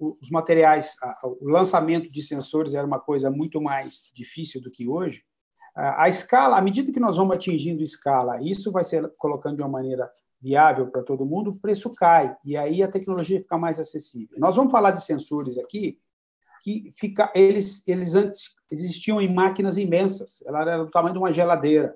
os 0.00 0.30
materiais, 0.30 0.94
o 1.40 1.48
lançamento 1.48 2.10
de 2.10 2.22
sensores 2.22 2.74
era 2.74 2.86
uma 2.86 2.98
coisa 2.98 3.30
muito 3.30 3.60
mais 3.60 4.10
difícil 4.14 4.62
do 4.62 4.70
que 4.70 4.88
hoje, 4.88 5.22
a 5.74 6.08
escala, 6.08 6.56
à 6.56 6.60
medida 6.60 6.90
que 6.90 6.98
nós 6.98 7.16
vamos 7.16 7.36
atingindo 7.36 7.82
escala, 7.82 8.42
isso 8.42 8.72
vai 8.72 8.82
ser 8.82 9.12
colocando 9.16 9.56
de 9.56 9.62
uma 9.62 9.68
maneira 9.68 10.10
viável 10.40 10.88
para 10.88 11.02
todo 11.02 11.26
mundo, 11.26 11.50
o 11.50 11.56
preço 11.56 11.92
cai 11.94 12.36
e 12.44 12.56
aí 12.56 12.82
a 12.82 12.88
tecnologia 12.88 13.40
fica 13.40 13.58
mais 13.58 13.78
acessível. 13.78 14.38
Nós 14.38 14.56
vamos 14.56 14.72
falar 14.72 14.90
de 14.90 15.04
sensores 15.04 15.58
aqui 15.58 15.98
que 16.62 16.90
fica, 16.96 17.30
eles, 17.34 17.86
eles 17.86 18.14
antes 18.14 18.56
existiam 18.70 19.20
em 19.20 19.32
máquinas 19.32 19.76
imensas, 19.76 20.42
ela 20.46 20.62
era 20.62 20.84
do 20.84 20.90
tamanho 20.90 21.12
de 21.12 21.18
uma 21.20 21.32
geladeira. 21.32 21.94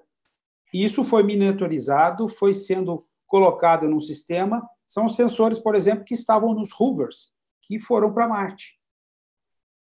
Isso 0.72 1.04
foi 1.04 1.22
miniaturizado, 1.22 2.28
foi 2.28 2.54
sendo 2.54 3.06
colocado 3.26 3.88
num 3.88 4.00
sistema. 4.00 4.66
São 4.86 5.08
sensores, 5.08 5.58
por 5.58 5.74
exemplo, 5.74 6.04
que 6.04 6.14
estavam 6.14 6.54
nos 6.54 6.72
rovers, 6.72 7.32
que 7.60 7.78
foram 7.78 8.12
para 8.12 8.28
Marte. 8.28 8.78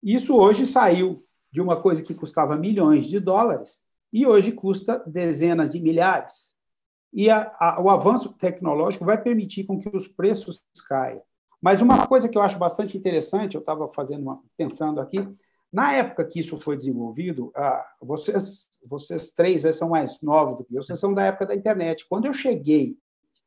Isso 0.03 0.37
hoje 0.37 0.67
saiu 0.67 1.25
de 1.51 1.61
uma 1.61 1.81
coisa 1.81 2.03
que 2.03 2.15
custava 2.15 2.57
milhões 2.57 3.07
de 3.07 3.19
dólares 3.19 3.83
e 4.13 4.27
hoje 4.27 4.53
custa 4.53 5.03
dezenas 5.07 5.73
de 5.73 5.81
milhares. 5.81 6.57
E 7.13 7.31
a, 7.31 7.51
a, 7.59 7.81
o 7.81 7.89
avanço 7.89 8.33
tecnológico 8.35 9.05
vai 9.05 9.21
permitir 9.21 9.65
com 9.65 9.79
que 9.79 9.89
os 9.95 10.07
preços 10.07 10.63
caiam. 10.87 11.23
Mas 11.61 11.81
uma 11.81 12.07
coisa 12.07 12.29
que 12.29 12.39
eu 12.39 12.43
acho 12.43 12.59
bastante 12.59 12.97
interessante, 12.97 13.55
eu 13.55 13.61
estava 13.61 13.89
fazendo 13.89 14.23
uma, 14.23 14.43
pensando 14.57 15.01
aqui, 15.01 15.19
na 15.73 15.93
época 15.93 16.25
que 16.25 16.41
isso 16.41 16.59
foi 16.59 16.77
desenvolvido, 16.77 17.53
ah, 17.55 17.87
vocês, 18.01 18.69
vocês 18.87 19.31
três 19.31 19.63
são 19.77 19.91
mais 19.91 20.21
novos 20.23 20.59
do 20.59 20.65
que 20.65 20.75
eu, 20.75 20.83
vocês 20.83 20.99
são 20.99 21.13
da 21.13 21.25
época 21.25 21.47
da 21.47 21.55
internet. 21.55 22.07
Quando 22.09 22.27
eu 22.27 22.33
cheguei 22.33 22.97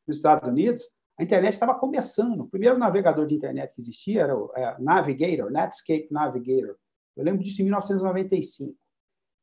nos 0.07 0.17
Estados 0.17 0.47
Unidos, 0.47 0.83
a 1.17 1.23
internet 1.23 1.53
estava 1.53 1.75
começando. 1.75 2.41
O 2.41 2.47
primeiro 2.47 2.77
navegador 2.77 3.25
de 3.25 3.35
internet 3.35 3.73
que 3.73 3.81
existia 3.81 4.21
era 4.21 4.37
o 4.37 4.51
é, 4.55 4.75
Navigator, 4.79 5.51
Netscape 5.51 6.07
Navigator. 6.11 6.75
Eu 7.15 7.23
lembro 7.23 7.43
disso 7.43 7.61
em 7.61 7.65
1995. 7.65 8.75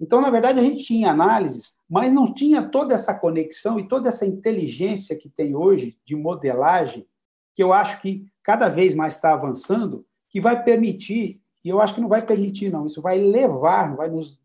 Então, 0.00 0.20
na 0.20 0.30
verdade, 0.30 0.60
a 0.60 0.62
gente 0.62 0.84
tinha 0.84 1.10
análises, 1.10 1.76
mas 1.88 2.12
não 2.12 2.32
tinha 2.32 2.62
toda 2.62 2.94
essa 2.94 3.12
conexão 3.12 3.80
e 3.80 3.88
toda 3.88 4.08
essa 4.08 4.24
inteligência 4.24 5.16
que 5.16 5.28
tem 5.28 5.56
hoje 5.56 5.98
de 6.04 6.14
modelagem, 6.14 7.06
que 7.52 7.62
eu 7.62 7.72
acho 7.72 8.00
que 8.00 8.26
cada 8.42 8.68
vez 8.68 8.94
mais 8.94 9.14
está 9.14 9.32
avançando, 9.32 10.06
que 10.28 10.40
vai 10.40 10.62
permitir, 10.62 11.40
e 11.64 11.68
eu 11.68 11.80
acho 11.80 11.94
que 11.94 12.00
não 12.00 12.08
vai 12.08 12.24
permitir, 12.24 12.70
não, 12.70 12.86
isso 12.86 13.02
vai 13.02 13.18
levar, 13.18 13.96
vai 13.96 14.08
nos 14.08 14.40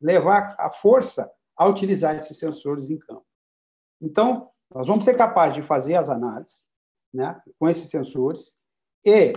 levar 0.00 0.54
a 0.58 0.70
força 0.70 1.30
a 1.56 1.66
utilizar 1.66 2.16
esses 2.16 2.38
sensores 2.38 2.90
em 2.90 2.98
campo. 2.98 3.26
Então, 4.00 4.50
nós 4.74 4.86
vamos 4.86 5.04
ser 5.04 5.14
capazes 5.14 5.54
de 5.54 5.62
fazer 5.62 5.94
as 5.94 6.08
análises 6.08 6.66
né, 7.12 7.38
com 7.58 7.68
esses 7.68 7.90
sensores. 7.90 8.58
E 9.04 9.32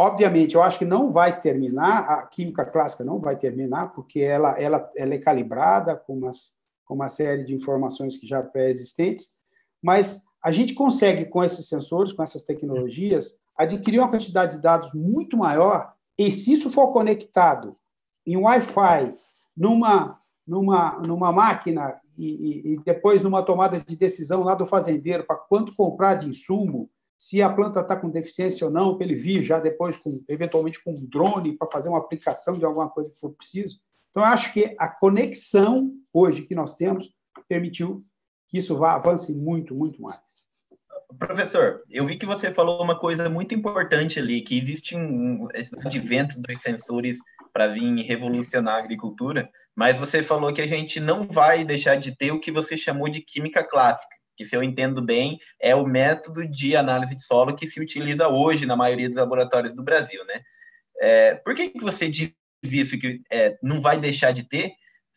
Obviamente, 0.00 0.54
eu 0.54 0.62
acho 0.62 0.78
que 0.78 0.84
não 0.84 1.10
vai 1.10 1.40
terminar, 1.40 2.08
a 2.08 2.22
química 2.24 2.64
clássica 2.64 3.02
não 3.02 3.18
vai 3.18 3.36
terminar, 3.36 3.88
porque 3.88 4.20
ela, 4.20 4.50
ela, 4.50 4.88
ela 4.96 5.14
é 5.14 5.18
calibrada 5.18 5.96
com, 5.96 6.14
umas, 6.14 6.54
com 6.84 6.94
uma 6.94 7.08
série 7.08 7.42
de 7.42 7.52
informações 7.52 8.16
que 8.16 8.24
já 8.24 8.40
pré-existentes, 8.40 9.34
mas 9.82 10.22
a 10.40 10.52
gente 10.52 10.72
consegue, 10.72 11.24
com 11.24 11.42
esses 11.42 11.66
sensores, 11.66 12.12
com 12.12 12.22
essas 12.22 12.44
tecnologias, 12.44 13.40
adquirir 13.56 13.98
uma 13.98 14.08
quantidade 14.08 14.54
de 14.56 14.62
dados 14.62 14.94
muito 14.94 15.36
maior, 15.36 15.92
e 16.18 16.32
se 16.32 16.52
isso 16.52 16.68
for 16.68 16.92
conectado 16.92 17.76
em 18.26 18.36
Wi-Fi, 18.36 19.14
numa, 19.56 20.20
numa, 20.46 21.00
numa 21.00 21.32
máquina 21.32 22.00
e, 22.18 22.74
e, 22.74 22.78
depois 22.84 23.22
numa 23.22 23.42
tomada 23.42 23.78
de 23.80 23.96
decisão 23.96 24.42
lá 24.42 24.54
do 24.54 24.66
fazendeiro 24.66 25.24
para 25.24 25.36
quanto 25.36 25.74
comprar 25.74 26.14
de 26.14 26.28
insumo, 26.28 26.90
se 27.16 27.40
a 27.40 27.52
planta 27.52 27.80
está 27.80 27.96
com 27.96 28.10
deficiência 28.10 28.66
ou 28.66 28.72
não, 28.72 28.96
para 28.96 29.06
ele 29.06 29.16
vir 29.16 29.42
já 29.42 29.58
depois, 29.58 29.96
com, 29.96 30.22
eventualmente, 30.28 30.82
com 30.82 30.92
um 30.92 31.06
drone 31.06 31.56
para 31.56 31.70
fazer 31.70 31.88
uma 31.88 31.98
aplicação 31.98 32.58
de 32.58 32.64
alguma 32.64 32.88
coisa 32.88 33.10
que 33.10 33.18
for 33.18 33.30
preciso. 33.30 33.80
Então, 34.10 34.22
eu 34.22 34.28
acho 34.28 34.52
que 34.52 34.74
a 34.78 34.88
conexão 34.88 35.92
hoje 36.12 36.42
que 36.42 36.54
nós 36.54 36.76
temos 36.76 37.12
permitiu 37.48 38.04
que 38.48 38.58
isso 38.58 38.76
vá, 38.76 38.94
avance 38.94 39.32
muito, 39.34 39.74
muito 39.74 40.00
mais. 40.00 40.47
Professor, 41.16 41.80
eu 41.90 42.04
vi 42.04 42.16
que 42.16 42.26
você 42.26 42.52
falou 42.52 42.82
uma 42.82 42.98
coisa 42.98 43.28
muito 43.30 43.54
importante 43.54 44.18
ali, 44.18 44.42
que 44.42 44.58
existe 44.58 44.96
um 44.96 45.48
advento 45.84 46.40
dos 46.40 46.60
sensores 46.60 47.18
para 47.52 47.68
vir 47.68 48.02
revolucionar 48.02 48.74
a 48.74 48.78
agricultura, 48.78 49.48
mas 49.74 49.96
você 49.96 50.22
falou 50.22 50.52
que 50.52 50.60
a 50.60 50.66
gente 50.66 51.00
não 51.00 51.26
vai 51.26 51.64
deixar 51.64 51.96
de 51.96 52.16
ter 52.16 52.32
o 52.32 52.40
que 52.40 52.52
você 52.52 52.76
chamou 52.76 53.08
de 53.08 53.22
química 53.22 53.64
clássica 53.64 54.18
que, 54.38 54.44
se 54.44 54.56
eu 54.56 54.62
entendo 54.62 55.02
bem, 55.02 55.40
é 55.60 55.74
o 55.74 55.84
método 55.84 56.48
de 56.48 56.76
análise 56.76 57.14
de 57.16 57.24
solo 57.24 57.56
que 57.56 57.66
se 57.66 57.80
utiliza 57.80 58.28
hoje 58.28 58.64
na 58.64 58.76
maioria 58.76 59.08
dos 59.08 59.18
laboratórios 59.18 59.74
do 59.74 59.82
Brasil, 59.82 60.24
né? 60.24 60.40
É, 61.00 61.34
por 61.34 61.56
que, 61.56 61.70
que 61.70 61.82
você 61.82 62.08
diz 62.08 62.32
isso 62.62 62.96
que 62.98 63.20
é, 63.30 63.58
não 63.60 63.80
vai 63.80 63.98
deixar 63.98 64.30
de 64.30 64.44
ter? 64.44 64.72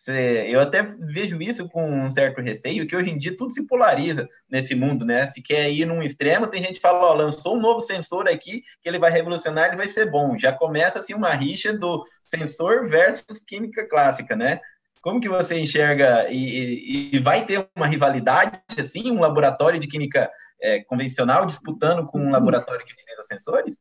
Eu 0.07 0.59
até 0.59 0.81
vejo 0.81 1.39
isso 1.41 1.69
com 1.69 2.05
um 2.05 2.09
certo 2.09 2.41
receio, 2.41 2.87
que 2.87 2.95
hoje 2.95 3.11
em 3.11 3.17
dia 3.17 3.37
tudo 3.37 3.53
se 3.53 3.67
polariza 3.67 4.27
nesse 4.49 4.73
mundo, 4.73 5.05
né? 5.05 5.27
Se 5.27 5.41
quer 5.41 5.69
ir 5.69 5.85
num 5.85 6.01
extremo, 6.01 6.47
tem 6.47 6.61
gente 6.61 6.75
que 6.75 6.81
fala, 6.81 6.99
ó, 6.99 7.13
lançou 7.13 7.55
um 7.55 7.61
novo 7.61 7.81
sensor 7.81 8.27
aqui, 8.27 8.63
que 8.81 8.89
ele 8.89 8.97
vai 8.97 9.11
revolucionar, 9.11 9.67
ele 9.67 9.77
vai 9.77 9.87
ser 9.87 10.09
bom. 10.09 10.37
Já 10.39 10.51
começa, 10.53 10.97
assim, 10.97 11.13
uma 11.13 11.31
rixa 11.33 11.71
do 11.71 12.03
sensor 12.27 12.89
versus 12.89 13.39
química 13.45 13.87
clássica, 13.87 14.35
né? 14.35 14.59
Como 15.01 15.21
que 15.21 15.29
você 15.29 15.59
enxerga 15.59 16.27
e, 16.29 17.11
e 17.13 17.19
vai 17.19 17.45
ter 17.45 17.67
uma 17.75 17.87
rivalidade 17.87 18.59
assim, 18.79 19.11
um 19.11 19.19
laboratório 19.19 19.79
de 19.79 19.87
química 19.87 20.31
é, 20.59 20.83
convencional 20.83 21.45
disputando 21.45 22.07
com 22.07 22.19
um 22.19 22.31
laboratório 22.31 22.85
que 22.85 22.93
utiliza 22.93 23.23
sensores? 23.23 23.75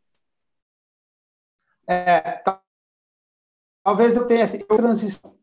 É, 1.89 2.43
talvez 3.83 4.17
eu 4.17 4.27
tenha 4.27 4.43
essa 4.43 4.59
transição. 4.67 5.40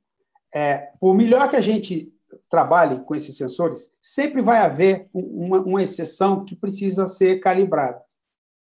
É, 0.57 0.89
por 0.99 1.13
melhor 1.13 1.47
que 1.47 1.55
a 1.55 1.61
gente 1.61 2.11
trabalhe 2.49 2.99
com 3.01 3.13
esses 3.13 3.37
sensores, 3.37 3.93
sempre 4.01 4.41
vai 4.41 4.57
haver 4.57 5.07
uma, 5.13 5.59
uma 5.59 5.83
exceção 5.83 6.43
que 6.43 6.55
precisa 6.55 7.07
ser 7.07 7.39
calibrada. 7.39 8.01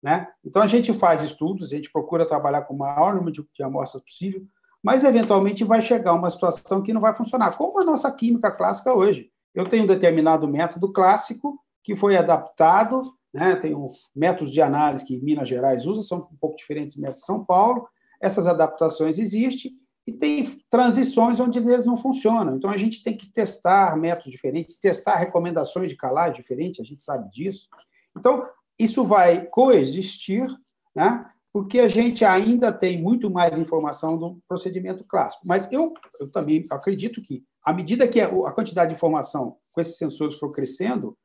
Né? 0.03 0.29
Então, 0.45 0.61
a 0.61 0.67
gente 0.67 0.93
faz 0.93 1.23
estudos, 1.23 1.73
a 1.73 1.77
gente 1.77 1.91
procura 1.91 2.27
trabalhar 2.29 2.63
com 2.63 2.75
o 2.75 2.79
maior 2.79 3.15
número 3.15 3.33
de, 3.33 3.43
de 3.55 3.63
amostras 3.63 4.03
possível, 4.03 4.43
mas 4.83 5.05
eventualmente 5.05 5.65
vai 5.65 5.81
chegar 5.81 6.13
uma 6.13 6.29
situação 6.29 6.83
que 6.83 6.93
não 6.93 7.01
vai 7.01 7.15
funcionar, 7.15 7.57
como 7.57 7.81
a 7.81 7.85
nossa 7.85 8.13
química 8.13 8.51
clássica 8.51 8.93
hoje. 8.93 9.31
Eu 9.55 9.67
tenho 9.67 9.85
um 9.85 9.87
determinado 9.87 10.47
método 10.47 10.93
clássico 10.93 11.59
que 11.83 11.97
foi 11.97 12.15
adaptado, 12.15 13.11
né? 13.33 13.57
tenho 13.57 13.89
métodos 14.15 14.53
de 14.53 14.61
análise 14.61 15.07
que 15.07 15.19
Minas 15.19 15.49
Gerais 15.49 15.87
usa, 15.87 16.03
são 16.03 16.29
um 16.31 16.37
pouco 16.39 16.57
diferentes 16.57 16.95
do 16.95 17.01
método 17.01 17.21
de 17.21 17.25
São 17.25 17.43
Paulo, 17.43 17.89
essas 18.21 18.47
adaptações 18.47 19.19
existem, 19.19 19.73
e 20.07 20.13
tem 20.13 20.59
transições 20.71 21.41
onde 21.41 21.59
eles 21.59 21.85
não 21.85 21.97
funcionam. 21.97 22.57
Então, 22.57 22.71
a 22.71 22.77
gente 22.77 23.03
tem 23.03 23.17
que 23.17 23.33
testar 23.33 23.97
métodos 23.97 24.31
diferentes, 24.31 24.77
testar 24.77 25.17
recomendações 25.17 25.89
de 25.89 25.97
calagem 25.97 26.37
diferentes, 26.37 26.81
a 26.81 26.85
gente 26.85 27.03
sabe 27.03 27.29
disso. 27.31 27.69
Então, 28.17 28.47
isso 28.79 29.05
vai 29.05 29.47
coexistir, 29.47 30.47
né? 30.95 31.29
porque 31.53 31.81
a 31.81 31.89
gente 31.89 32.23
ainda 32.23 32.71
tem 32.71 33.01
muito 33.01 33.31
mais 33.31 33.57
informação 33.57 34.19
do 34.19 34.39
procedimento 34.47 35.03
clássico. 35.05 35.43
Mas 35.47 35.73
eu, 35.73 35.95
eu 36.21 36.31
também 36.31 36.67
acredito 36.71 37.23
que, 37.23 37.43
à 37.65 37.73
medida 37.73 38.07
que 38.07 38.21
a 38.21 38.53
quantidade 38.53 38.91
de 38.91 38.95
informação 38.95 39.57
com 39.73 39.81
esses 39.81 39.97
sensores 39.97 40.39
for 40.39 40.53
crescendo, 40.53 41.17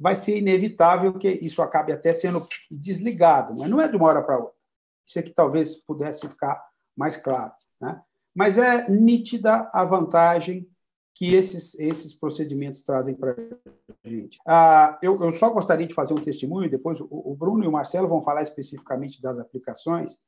vai 0.00 0.14
ser 0.14 0.38
inevitável 0.38 1.12
que 1.18 1.28
isso 1.28 1.60
acabe 1.60 1.92
até 1.92 2.14
sendo 2.14 2.46
desligado, 2.70 3.54
mas 3.54 3.68
não 3.68 3.78
é 3.80 3.86
de 3.86 3.96
uma 3.96 4.06
hora 4.06 4.22
para 4.22 4.38
outra. 4.38 4.56
Isso 5.06 5.18
aqui 5.18 5.30
talvez 5.30 5.76
pudesse 5.76 6.26
ficar 6.26 6.58
mais 6.96 7.18
claro. 7.18 7.52
Né? 7.78 8.00
Mas 8.36 8.58
é 8.58 8.86
nítida 8.90 9.66
a 9.72 9.82
vantagem 9.82 10.68
que 11.14 11.34
esses, 11.34 11.74
esses 11.78 12.12
procedimentos 12.12 12.82
trazem 12.82 13.14
para 13.14 13.34
a 14.04 14.08
gente. 14.08 14.38
Ah, 14.46 14.98
eu, 15.02 15.18
eu, 15.24 15.32
só 15.32 15.48
gostaria 15.48 15.86
de 15.86 15.94
fazer 15.94 16.12
um 16.12 16.22
testemunho, 16.22 16.68
depois 16.68 17.00
o, 17.00 17.08
o, 17.10 17.34
Bruno 17.34 17.64
e 17.64 17.66
o 17.66 17.72
Marcelo 17.72 18.06
vão 18.06 18.22
falar 18.22 18.42
especificamente 18.42 19.22
das 19.22 19.38
aplicações. 19.38 20.18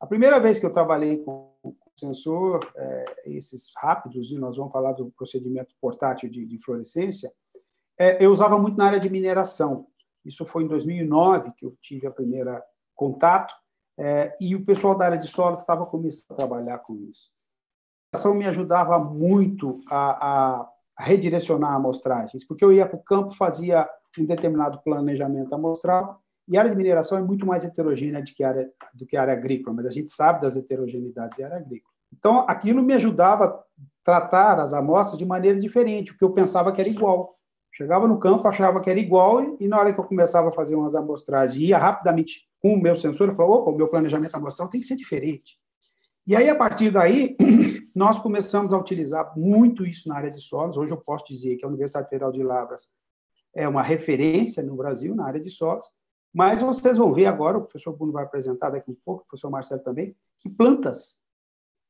A 0.00 0.06
primeira 0.06 0.40
vez 0.40 0.58
que 0.58 0.64
eu 0.64 0.72
trabalhei 0.72 1.18
com, 1.18 1.52
sensor, 1.94 2.60
é, 2.74 3.04
esses 3.26 3.70
rápidos, 3.76 4.30
e 4.30 4.38
nós 4.38 4.56
vamos 4.56 4.72
falar 4.72 4.92
do 4.92 5.10
procedimento 5.10 5.74
portátil 5.78 6.30
de, 6.30 6.46
de 6.46 6.58
fluorescência, 6.64 7.30
é, 8.00 8.24
eu 8.24 8.32
usava 8.32 8.58
muito 8.58 8.78
na 8.78 8.86
área 8.86 9.00
de 9.00 9.10
mineração. 9.10 9.86
Isso 10.24 10.46
foi 10.46 10.62
em 10.64 10.68
2009 10.68 11.52
que 11.54 11.66
eu 11.66 11.76
tive 11.82 12.06
a 12.06 12.10
primeira 12.10 12.64
contato, 12.94 13.54
é, 13.98 14.32
e 14.40 14.56
o 14.56 14.64
pessoal 14.64 14.96
da 14.96 15.04
área 15.04 15.18
de 15.18 15.26
solo 15.26 15.54
estava 15.54 15.84
começando 15.84 16.30
a 16.30 16.36
trabalhar 16.36 16.78
com 16.78 16.96
isso. 16.96 17.36
Ação 18.12 18.34
me 18.34 18.46
ajudava 18.46 18.98
muito 18.98 19.80
a, 19.90 20.60
a, 20.60 20.68
redirecionar 20.98 21.74
amostragens, 21.74 22.44
porque 22.46 22.64
eu 22.64 22.72
ia 22.72 22.86
para 22.86 22.98
o 22.98 23.02
campo, 23.02 23.34
fazia 23.34 23.88
um 24.18 24.24
determinado 24.24 24.80
planejamento 24.82 25.54
amostral, 25.54 26.20
e 26.48 26.56
a 26.56 26.60
área 26.60 26.70
de 26.70 26.76
mineração 26.76 27.18
é 27.18 27.22
muito 27.22 27.46
mais 27.46 27.64
heterogênea 27.64 28.22
do 28.22 28.32
que 28.32 28.42
área, 28.42 28.68
do 28.94 29.06
que 29.06 29.16
a 29.16 29.20
área 29.20 29.34
agrícola, 29.34 29.76
mas 29.76 29.86
a 29.86 29.90
gente 29.90 30.10
sabe 30.10 30.40
das 30.40 30.56
heterogeneidades 30.56 31.36
da 31.36 31.44
área 31.44 31.58
agrícola. 31.58 31.92
Então, 32.16 32.46
aquilo 32.48 32.82
me 32.82 32.94
ajudava 32.94 33.44
a 33.44 33.62
tratar 34.02 34.58
as 34.58 34.72
amostras 34.72 35.18
de 35.18 35.26
maneira 35.26 35.58
diferente, 35.58 36.12
o 36.12 36.16
que 36.16 36.24
eu 36.24 36.32
pensava 36.32 36.72
que 36.72 36.80
era 36.80 36.88
igual. 36.88 37.36
Chegava 37.70 38.08
no 38.08 38.18
campo, 38.18 38.48
achava 38.48 38.80
que 38.80 38.88
era 38.88 38.98
igual, 38.98 39.56
e 39.60 39.68
na 39.68 39.78
hora 39.78 39.92
que 39.92 40.00
eu 40.00 40.04
começava 40.04 40.48
a 40.48 40.52
fazer 40.52 40.74
umas 40.74 40.94
amostragens, 40.94 41.62
ia 41.62 41.76
rapidamente 41.76 42.48
com 42.60 42.72
o 42.72 42.82
meu 42.82 42.96
sensor, 42.96 43.28
eu 43.28 43.36
falava, 43.36 43.56
opa, 43.56 43.70
o 43.70 43.76
meu 43.76 43.88
planejamento 43.88 44.34
amostral 44.34 44.68
tem 44.68 44.80
que 44.80 44.86
ser 44.86 44.96
diferente. 44.96 45.58
E 46.26 46.34
aí, 46.34 46.48
a 46.48 46.54
partir 46.56 46.90
daí, 46.90 47.36
nós 47.94 48.18
começamos 48.18 48.72
a 48.72 48.78
utilizar 48.78 49.32
muito 49.36 49.84
isso 49.84 50.08
na 50.08 50.16
área 50.16 50.30
de 50.30 50.40
solos. 50.40 50.76
Hoje 50.76 50.92
eu 50.92 50.96
posso 50.96 51.24
dizer 51.26 51.56
que 51.56 51.64
a 51.64 51.68
Universidade 51.68 52.08
Federal 52.08 52.32
de 52.32 52.42
Lavras 52.42 52.88
é 53.54 53.68
uma 53.68 53.82
referência 53.82 54.62
no 54.62 54.76
Brasil 54.76 55.14
na 55.14 55.26
área 55.26 55.40
de 55.40 55.50
solos, 55.50 55.84
mas 56.32 56.60
vocês 56.60 56.96
vão 56.96 57.12
ver 57.12 57.26
agora, 57.26 57.58
o 57.58 57.62
professor 57.62 57.96
Bruno 57.96 58.12
vai 58.12 58.24
apresentar 58.24 58.70
daqui 58.70 58.90
um 58.90 58.96
pouco, 59.04 59.22
o 59.22 59.26
professor 59.26 59.50
Marcelo 59.50 59.82
também, 59.82 60.14
que 60.38 60.48
plantas. 60.48 61.20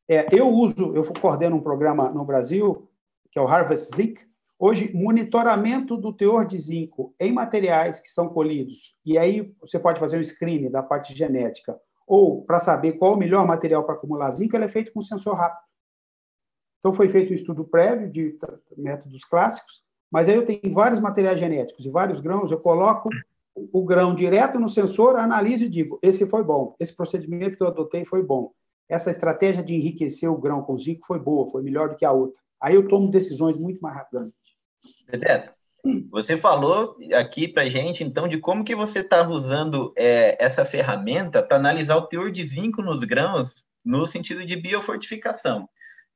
É, 0.08 0.26
eu 0.32 0.48
uso, 0.48 0.94
eu 0.94 1.02
coordeno 1.20 1.56
um 1.56 1.62
programa 1.62 2.10
no 2.10 2.24
Brasil, 2.24 2.88
que 3.30 3.38
é 3.38 3.42
o 3.42 3.46
Harvest 3.46 3.94
Zinc, 3.94 4.28
Hoje, 4.60 4.90
monitoramento 4.92 5.96
do 5.96 6.12
teor 6.12 6.44
de 6.44 6.58
zinco 6.58 7.14
em 7.20 7.32
materiais 7.32 8.00
que 8.00 8.08
são 8.08 8.28
colhidos, 8.28 8.96
e 9.06 9.16
aí 9.16 9.54
você 9.60 9.78
pode 9.78 10.00
fazer 10.00 10.18
um 10.18 10.24
screening 10.24 10.68
da 10.68 10.82
parte 10.82 11.14
genética, 11.14 11.78
ou 12.04 12.42
para 12.42 12.58
saber 12.58 12.94
qual 12.94 13.14
o 13.14 13.16
melhor 13.16 13.46
material 13.46 13.84
para 13.84 13.94
acumular 13.94 14.32
zinco, 14.32 14.56
ele 14.56 14.64
é 14.64 14.68
feito 14.68 14.92
com 14.92 15.00
sensor 15.00 15.36
rápido. 15.36 15.67
Então, 16.78 16.92
foi 16.92 17.08
feito 17.08 17.30
um 17.30 17.34
estudo 17.34 17.64
prévio 17.64 18.10
de 18.10 18.36
métodos 18.76 19.24
clássicos, 19.24 19.82
mas 20.10 20.28
aí 20.28 20.36
eu 20.36 20.44
tenho 20.44 20.72
vários 20.72 21.00
materiais 21.00 21.38
genéticos 21.38 21.84
e 21.84 21.90
vários 21.90 22.20
grãos, 22.20 22.50
eu 22.50 22.58
coloco 22.58 23.10
o 23.72 23.84
grão 23.84 24.14
direto 24.14 24.58
no 24.58 24.68
sensor, 24.68 25.16
analiso 25.16 25.64
e 25.64 25.68
digo: 25.68 25.98
esse 26.02 26.26
foi 26.26 26.42
bom, 26.42 26.74
esse 26.80 26.94
procedimento 26.94 27.56
que 27.56 27.62
eu 27.62 27.66
adotei 27.66 28.04
foi 28.04 28.22
bom, 28.22 28.52
essa 28.88 29.10
estratégia 29.10 29.62
de 29.62 29.74
enriquecer 29.74 30.30
o 30.30 30.38
grão 30.38 30.62
com 30.62 30.78
zinco 30.78 31.06
foi 31.06 31.18
boa, 31.18 31.48
foi 31.48 31.62
melhor 31.62 31.90
do 31.90 31.96
que 31.96 32.04
a 32.04 32.12
outra. 32.12 32.40
Aí 32.60 32.74
eu 32.74 32.88
tomo 32.88 33.10
decisões 33.10 33.58
muito 33.58 33.80
mais 33.80 33.96
rapidamente. 33.96 34.34
Bebeto, 35.10 35.52
você 36.10 36.36
falou 36.36 36.96
aqui 37.14 37.46
para 37.46 37.68
gente, 37.68 38.02
então, 38.02 38.26
de 38.26 38.38
como 38.38 38.64
que 38.64 38.74
você 38.74 39.00
estava 39.00 39.30
usando 39.30 39.92
é, 39.96 40.42
essa 40.42 40.64
ferramenta 40.64 41.42
para 41.42 41.56
analisar 41.56 41.96
o 41.96 42.06
teor 42.06 42.30
de 42.30 42.46
zinco 42.46 42.82
nos 42.82 43.04
grãos 43.04 43.64
no 43.84 44.06
sentido 44.06 44.44
de 44.44 44.56
biofortificação. 44.56 45.68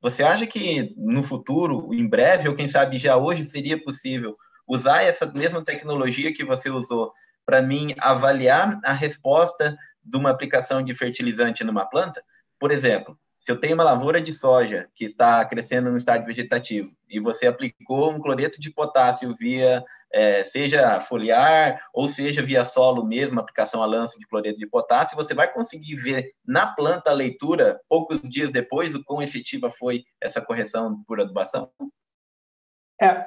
Você 0.03 0.21
acha 0.21 0.45
que 0.45 0.93
no 0.97 1.23
futuro, 1.23 1.93
em 1.93 2.05
breve, 2.05 2.49
ou 2.49 2.55
quem 2.55 2.67
sabe 2.67 2.97
já 2.97 3.15
hoje, 3.15 3.45
seria 3.45 3.81
possível 3.81 4.37
usar 4.67 5.01
essa 5.01 5.25
mesma 5.31 5.63
tecnologia 5.63 6.33
que 6.33 6.43
você 6.43 6.69
usou 6.69 7.13
para 7.45 7.61
mim 7.61 7.95
avaliar 7.97 8.77
a 8.83 8.91
resposta 8.91 9.77
de 10.03 10.17
uma 10.17 10.29
aplicação 10.29 10.83
de 10.83 10.93
fertilizante 10.93 11.63
numa 11.63 11.85
planta? 11.85 12.21
Por 12.59 12.69
exemplo, 12.69 13.17
se 13.39 13.49
eu 13.49 13.57
tenho 13.57 13.75
uma 13.75 13.83
lavoura 13.85 14.19
de 14.19 14.33
soja 14.33 14.89
que 14.93 15.05
está 15.05 15.45
crescendo 15.45 15.89
no 15.89 15.95
estádio 15.95 16.27
vegetativo 16.27 16.91
e 17.09 17.17
você 17.17 17.47
aplicou 17.47 18.11
um 18.11 18.19
cloreto 18.19 18.59
de 18.59 18.71
potássio 18.71 19.33
via, 19.39 19.81
é, 20.13 20.43
seja 20.43 20.99
foliar 20.99 21.81
ou 21.91 22.07
seja 22.07 22.43
via 22.43 22.63
solo 22.63 23.03
mesmo, 23.03 23.39
aplicação 23.39 23.81
a 23.81 23.85
lanço 23.85 24.19
de 24.19 24.27
cloreto 24.27 24.59
de 24.59 24.67
potássio, 24.67 25.17
você 25.17 25.33
vai 25.33 25.51
conseguir 25.51 25.95
ver 25.95 26.31
na 26.45 26.67
planta 26.67 27.09
a 27.09 27.13
leitura, 27.13 27.81
poucos 27.89 28.21
dias 28.23 28.51
depois, 28.51 28.93
o 28.93 29.03
quão 29.03 29.21
efetiva 29.21 29.71
foi 29.71 30.03
essa 30.21 30.39
correção 30.39 31.03
por 31.07 31.19
adubação? 31.19 31.69
É, 33.01 33.25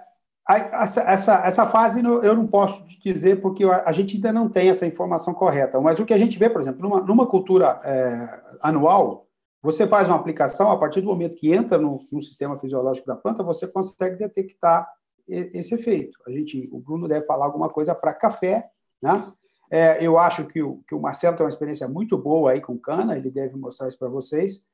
essa, 0.49 1.01
essa, 1.03 1.35
essa 1.45 1.67
fase 1.67 2.01
eu 2.05 2.37
não 2.37 2.47
posso 2.47 2.87
dizer 3.05 3.41
porque 3.41 3.65
a 3.65 3.91
gente 3.91 4.15
ainda 4.15 4.33
não 4.33 4.49
tem 4.49 4.69
essa 4.69 4.87
informação 4.87 5.35
correta, 5.35 5.81
mas 5.81 5.99
o 5.99 6.05
que 6.07 6.15
a 6.15 6.19
gente 6.19 6.39
vê, 6.39 6.49
por 6.49 6.61
exemplo, 6.61 6.81
numa, 6.81 7.01
numa 7.01 7.27
cultura 7.27 7.81
é, 7.85 8.59
anual, 8.63 9.27
você 9.61 9.89
faz 9.89 10.07
uma 10.07 10.15
aplicação, 10.15 10.71
a 10.71 10.79
partir 10.79 11.01
do 11.01 11.09
momento 11.09 11.37
que 11.37 11.53
entra 11.53 11.77
no, 11.77 11.99
no 12.13 12.23
sistema 12.23 12.57
fisiológico 12.61 13.09
da 13.09 13.17
planta, 13.17 13.43
você 13.43 13.67
consegue 13.67 14.17
detectar 14.17 14.89
esse 15.29 15.75
efeito. 15.75 16.19
A 16.27 16.31
gente, 16.31 16.69
o 16.73 16.79
Bruno 16.79 17.09
deve 17.09 17.27
falar 17.27 17.47
alguma 17.47 17.69
coisa 17.69 17.95
para 17.95 18.15
café, 18.15 18.69
né? 19.03 19.25
É, 19.71 20.05
eu 20.05 20.17
acho 20.17 20.47
que 20.47 20.63
o, 20.63 20.83
que 20.87 20.95
o 20.95 21.01
Marcelo 21.01 21.37
tem 21.37 21.45
uma 21.45 21.51
experiência 21.51 21.89
muito 21.89 22.17
boa 22.17 22.53
aí 22.53 22.61
com 22.61 22.79
cana, 22.79 23.17
ele 23.17 23.31
deve 23.31 23.57
mostrar 23.57 23.89
isso 23.89 23.99
para 23.99 24.09
vocês. 24.09 24.65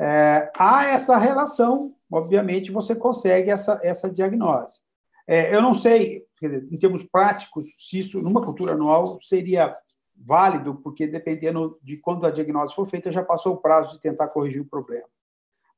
É, 0.00 0.50
há 0.56 0.86
essa 0.86 1.16
relação, 1.16 1.94
obviamente, 2.10 2.72
você 2.72 2.94
consegue 2.94 3.50
essa, 3.50 3.78
essa 3.82 4.10
diagnose. 4.10 4.80
É, 5.26 5.54
eu 5.54 5.62
não 5.62 5.74
sei, 5.74 6.26
em 6.42 6.76
termos 6.76 7.04
práticos, 7.04 7.66
se 7.78 7.98
isso, 8.00 8.20
numa 8.20 8.42
cultura 8.42 8.72
anual, 8.72 9.20
seria 9.20 9.76
válido, 10.16 10.74
porque 10.76 11.06
dependendo 11.06 11.78
de 11.82 11.96
quando 11.96 12.26
a 12.26 12.30
diagnose 12.30 12.74
for 12.74 12.86
feita, 12.86 13.12
já 13.12 13.22
passou 13.22 13.54
o 13.54 13.58
prazo 13.58 13.92
de 13.92 14.00
tentar 14.00 14.28
corrigir 14.28 14.60
o 14.60 14.68
problema. 14.68 15.06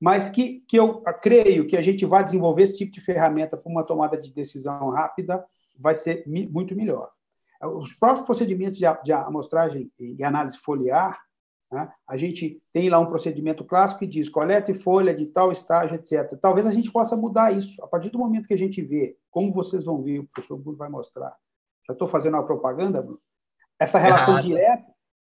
Mas 0.01 0.29
que, 0.29 0.61
que 0.69 0.77
eu 0.77 1.01
creio 1.23 1.67
que 1.67 1.77
a 1.77 1.83
gente 1.83 2.05
vai 2.05 2.23
desenvolver 2.23 2.63
esse 2.63 2.77
tipo 2.77 2.93
de 2.93 3.01
ferramenta 3.01 3.57
para 3.57 3.71
uma 3.71 3.85
tomada 3.85 4.19
de 4.19 4.33
decisão 4.33 4.91
rápida 4.91 5.45
vai 5.79 5.95
ser 5.95 6.25
muito 6.27 6.75
melhor. 6.77 7.11
Os 7.63 7.95
próprios 7.95 8.27
procedimentos 8.27 8.79
de, 8.79 8.85
de 9.03 9.13
amostragem 9.13 9.91
e 9.99 10.23
análise 10.23 10.59
foliar, 10.59 11.19
né, 11.73 11.91
a 12.07 12.17
gente 12.17 12.63
tem 12.73 12.91
lá 12.91 12.99
um 12.99 13.07
procedimento 13.07 13.65
clássico 13.65 14.01
que 14.01 14.07
diz 14.07 14.29
coleta 14.29 14.75
folha 14.75 15.15
de 15.15 15.27
tal 15.27 15.51
estágio, 15.51 15.95
etc. 15.95 16.39
Talvez 16.41 16.67
a 16.67 16.73
gente 16.73 16.93
possa 16.93 17.17
mudar 17.17 17.53
isso. 17.53 17.83
A 17.83 17.87
partir 17.87 18.11
do 18.11 18.19
momento 18.19 18.47
que 18.47 18.55
a 18.55 18.59
gente 18.59 18.83
vê, 18.83 19.17
como 19.31 19.53
vocês 19.53 19.85
vão 19.85 20.03
ver, 20.03 20.19
o 20.19 20.27
professor 20.27 20.59
Bruno 20.59 20.77
vai 20.77 20.89
mostrar. 20.89 21.35
Já 21.87 21.93
estou 21.93 22.09
fazendo 22.09 22.35
uma 22.35 22.47
propaganda, 22.47 23.01
Bruno? 23.01 23.21
essa 23.79 23.99
relação 23.99 24.35
Errado. 24.35 24.47
direta, 24.47 24.85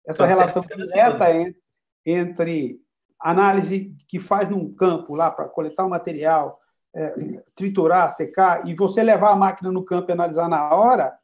essa 0.06 0.26
relação 0.26 0.63
direta 0.63 1.34
entre, 1.34 1.62
entre 2.06 2.82
análise 3.31 3.95
que 4.07 4.19
faz 4.19 4.49
num 4.49 4.73
campo 4.73 5.15
lá 5.15 5.31
para 5.31 5.47
coletar 5.47 5.86
o 5.86 5.89
material, 5.89 6.59
é, 6.95 7.13
triturar, 7.55 8.09
secar, 8.09 8.67
e 8.67 8.75
você 8.75 9.01
levar 9.01 9.31
a 9.31 9.36
máquina 9.36 9.71
no 9.71 9.83
campo 9.83 10.12
e 10.12 10.13
analisar 10.13 10.47
na 10.47 10.73
hora, 10.75 11.17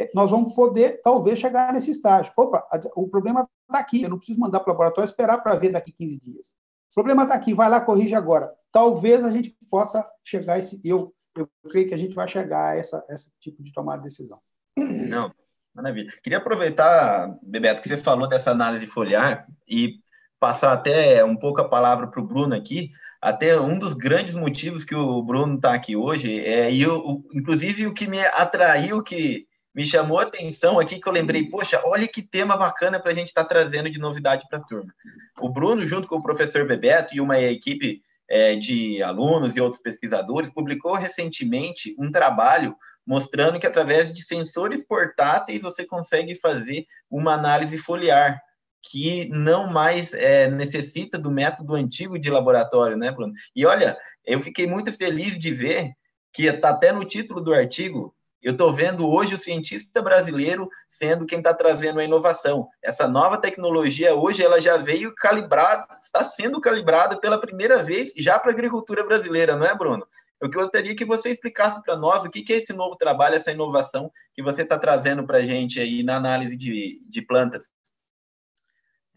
é, 0.00 0.10
nós 0.14 0.30
vamos 0.30 0.54
poder, 0.54 1.00
talvez, 1.02 1.38
chegar 1.38 1.72
nesse 1.72 1.90
estágio. 1.90 2.32
Opa, 2.36 2.66
o 2.96 3.08
problema 3.08 3.48
está 3.68 3.78
aqui, 3.78 4.02
eu 4.02 4.08
não 4.08 4.16
preciso 4.16 4.40
mandar 4.40 4.60
para 4.60 4.70
o 4.70 4.72
laboratório 4.72 5.06
esperar 5.06 5.42
para 5.42 5.54
ver 5.56 5.70
daqui 5.70 5.92
15 5.92 6.18
dias. 6.18 6.56
O 6.90 6.94
problema 6.94 7.22
está 7.24 7.34
aqui, 7.34 7.54
vai 7.54 7.68
lá, 7.68 7.80
corrige 7.80 8.14
agora. 8.14 8.52
Talvez 8.72 9.24
a 9.24 9.30
gente 9.30 9.56
possa 9.70 10.08
chegar 10.24 10.54
a 10.54 10.58
esse. 10.58 10.80
Eu, 10.84 11.14
eu 11.36 11.48
creio 11.68 11.88
que 11.88 11.94
a 11.94 11.96
gente 11.96 12.14
vai 12.14 12.26
chegar 12.26 12.70
a 12.70 12.76
essa, 12.76 13.04
esse 13.10 13.32
tipo 13.38 13.62
de 13.62 13.72
tomada 13.72 13.98
de 13.98 14.04
decisão. 14.04 14.40
Não, 14.76 15.30
Maravilha. 15.74 16.12
Queria 16.22 16.38
aproveitar, 16.38 17.36
Bebeto, 17.42 17.82
que 17.82 17.88
você 17.88 17.96
falou 17.96 18.28
dessa 18.28 18.52
análise 18.52 18.86
foliar 18.86 19.44
e 19.68 20.00
passar 20.44 20.74
até 20.74 21.24
um 21.24 21.34
pouco 21.34 21.62
a 21.62 21.68
palavra 21.68 22.06
para 22.06 22.20
o 22.20 22.26
Bruno 22.26 22.54
aqui. 22.54 22.90
Até 23.18 23.58
um 23.58 23.78
dos 23.78 23.94
grandes 23.94 24.34
motivos 24.34 24.84
que 24.84 24.94
o 24.94 25.22
Bruno 25.22 25.54
está 25.54 25.72
aqui 25.72 25.96
hoje, 25.96 26.38
é, 26.44 26.70
e 26.70 26.82
eu, 26.82 27.24
inclusive 27.32 27.86
o 27.86 27.94
que 27.94 28.06
me 28.06 28.20
atraiu, 28.26 29.02
que 29.02 29.46
me 29.74 29.86
chamou 29.86 30.18
a 30.18 30.24
atenção 30.24 30.78
aqui, 30.78 31.00
que 31.00 31.08
eu 31.08 31.12
lembrei, 31.14 31.48
poxa, 31.48 31.80
olha 31.82 32.06
que 32.06 32.20
tema 32.20 32.58
bacana 32.58 33.00
para 33.00 33.12
a 33.12 33.14
gente 33.14 33.28
estar 33.28 33.44
tá 33.44 33.48
trazendo 33.48 33.90
de 33.90 33.98
novidade 33.98 34.44
para 34.50 34.58
a 34.58 34.62
turma. 34.62 34.92
O 35.40 35.48
Bruno, 35.48 35.86
junto 35.86 36.06
com 36.06 36.16
o 36.16 36.22
professor 36.22 36.66
Bebeto 36.66 37.16
e 37.16 37.22
uma 37.22 37.40
equipe 37.40 38.02
é, 38.28 38.54
de 38.54 39.02
alunos 39.02 39.56
e 39.56 39.62
outros 39.62 39.80
pesquisadores, 39.80 40.52
publicou 40.52 40.92
recentemente 40.92 41.96
um 41.98 42.12
trabalho 42.12 42.76
mostrando 43.06 43.58
que 43.58 43.66
através 43.66 44.12
de 44.12 44.22
sensores 44.22 44.86
portáteis 44.86 45.62
você 45.62 45.86
consegue 45.86 46.34
fazer 46.34 46.84
uma 47.10 47.32
análise 47.32 47.78
foliar, 47.78 48.38
que 48.84 49.28
não 49.30 49.72
mais 49.72 50.12
é, 50.12 50.48
necessita 50.48 51.18
do 51.18 51.30
método 51.30 51.74
antigo 51.74 52.18
de 52.18 52.30
laboratório, 52.30 52.96
né, 52.96 53.10
Bruno? 53.10 53.32
E 53.56 53.64
olha, 53.64 53.96
eu 54.24 54.38
fiquei 54.40 54.66
muito 54.66 54.92
feliz 54.92 55.38
de 55.38 55.52
ver 55.52 55.92
que 56.32 56.44
está 56.44 56.70
até 56.70 56.92
no 56.92 57.04
título 57.04 57.40
do 57.40 57.54
artigo, 57.54 58.14
eu 58.42 58.52
estou 58.52 58.70
vendo 58.70 59.08
hoje 59.08 59.34
o 59.34 59.38
cientista 59.38 60.02
brasileiro 60.02 60.68
sendo 60.86 61.24
quem 61.24 61.38
está 61.38 61.54
trazendo 61.54 61.98
a 61.98 62.04
inovação. 62.04 62.68
Essa 62.82 63.08
nova 63.08 63.40
tecnologia 63.40 64.14
hoje 64.14 64.42
ela 64.42 64.60
já 64.60 64.76
veio 64.76 65.14
calibrada, 65.14 65.86
está 66.02 66.22
sendo 66.22 66.60
calibrada 66.60 67.18
pela 67.18 67.40
primeira 67.40 67.82
vez 67.82 68.12
já 68.14 68.38
para 68.38 68.50
a 68.50 68.52
agricultura 68.52 69.02
brasileira, 69.02 69.56
não 69.56 69.64
é, 69.64 69.74
Bruno? 69.74 70.06
Eu 70.38 70.50
gostaria 70.50 70.94
que 70.94 71.06
você 71.06 71.30
explicasse 71.30 71.82
para 71.82 71.96
nós 71.96 72.22
o 72.24 72.30
que 72.30 72.52
é 72.52 72.56
esse 72.56 72.74
novo 72.74 72.96
trabalho, 72.96 73.36
essa 73.36 73.50
inovação 73.50 74.12
que 74.34 74.42
você 74.42 74.60
está 74.60 74.78
trazendo 74.78 75.26
para 75.26 75.38
a 75.38 75.46
gente 75.46 75.80
aí 75.80 76.02
na 76.02 76.16
análise 76.16 76.54
de, 76.54 77.00
de 77.08 77.22
plantas. 77.22 77.70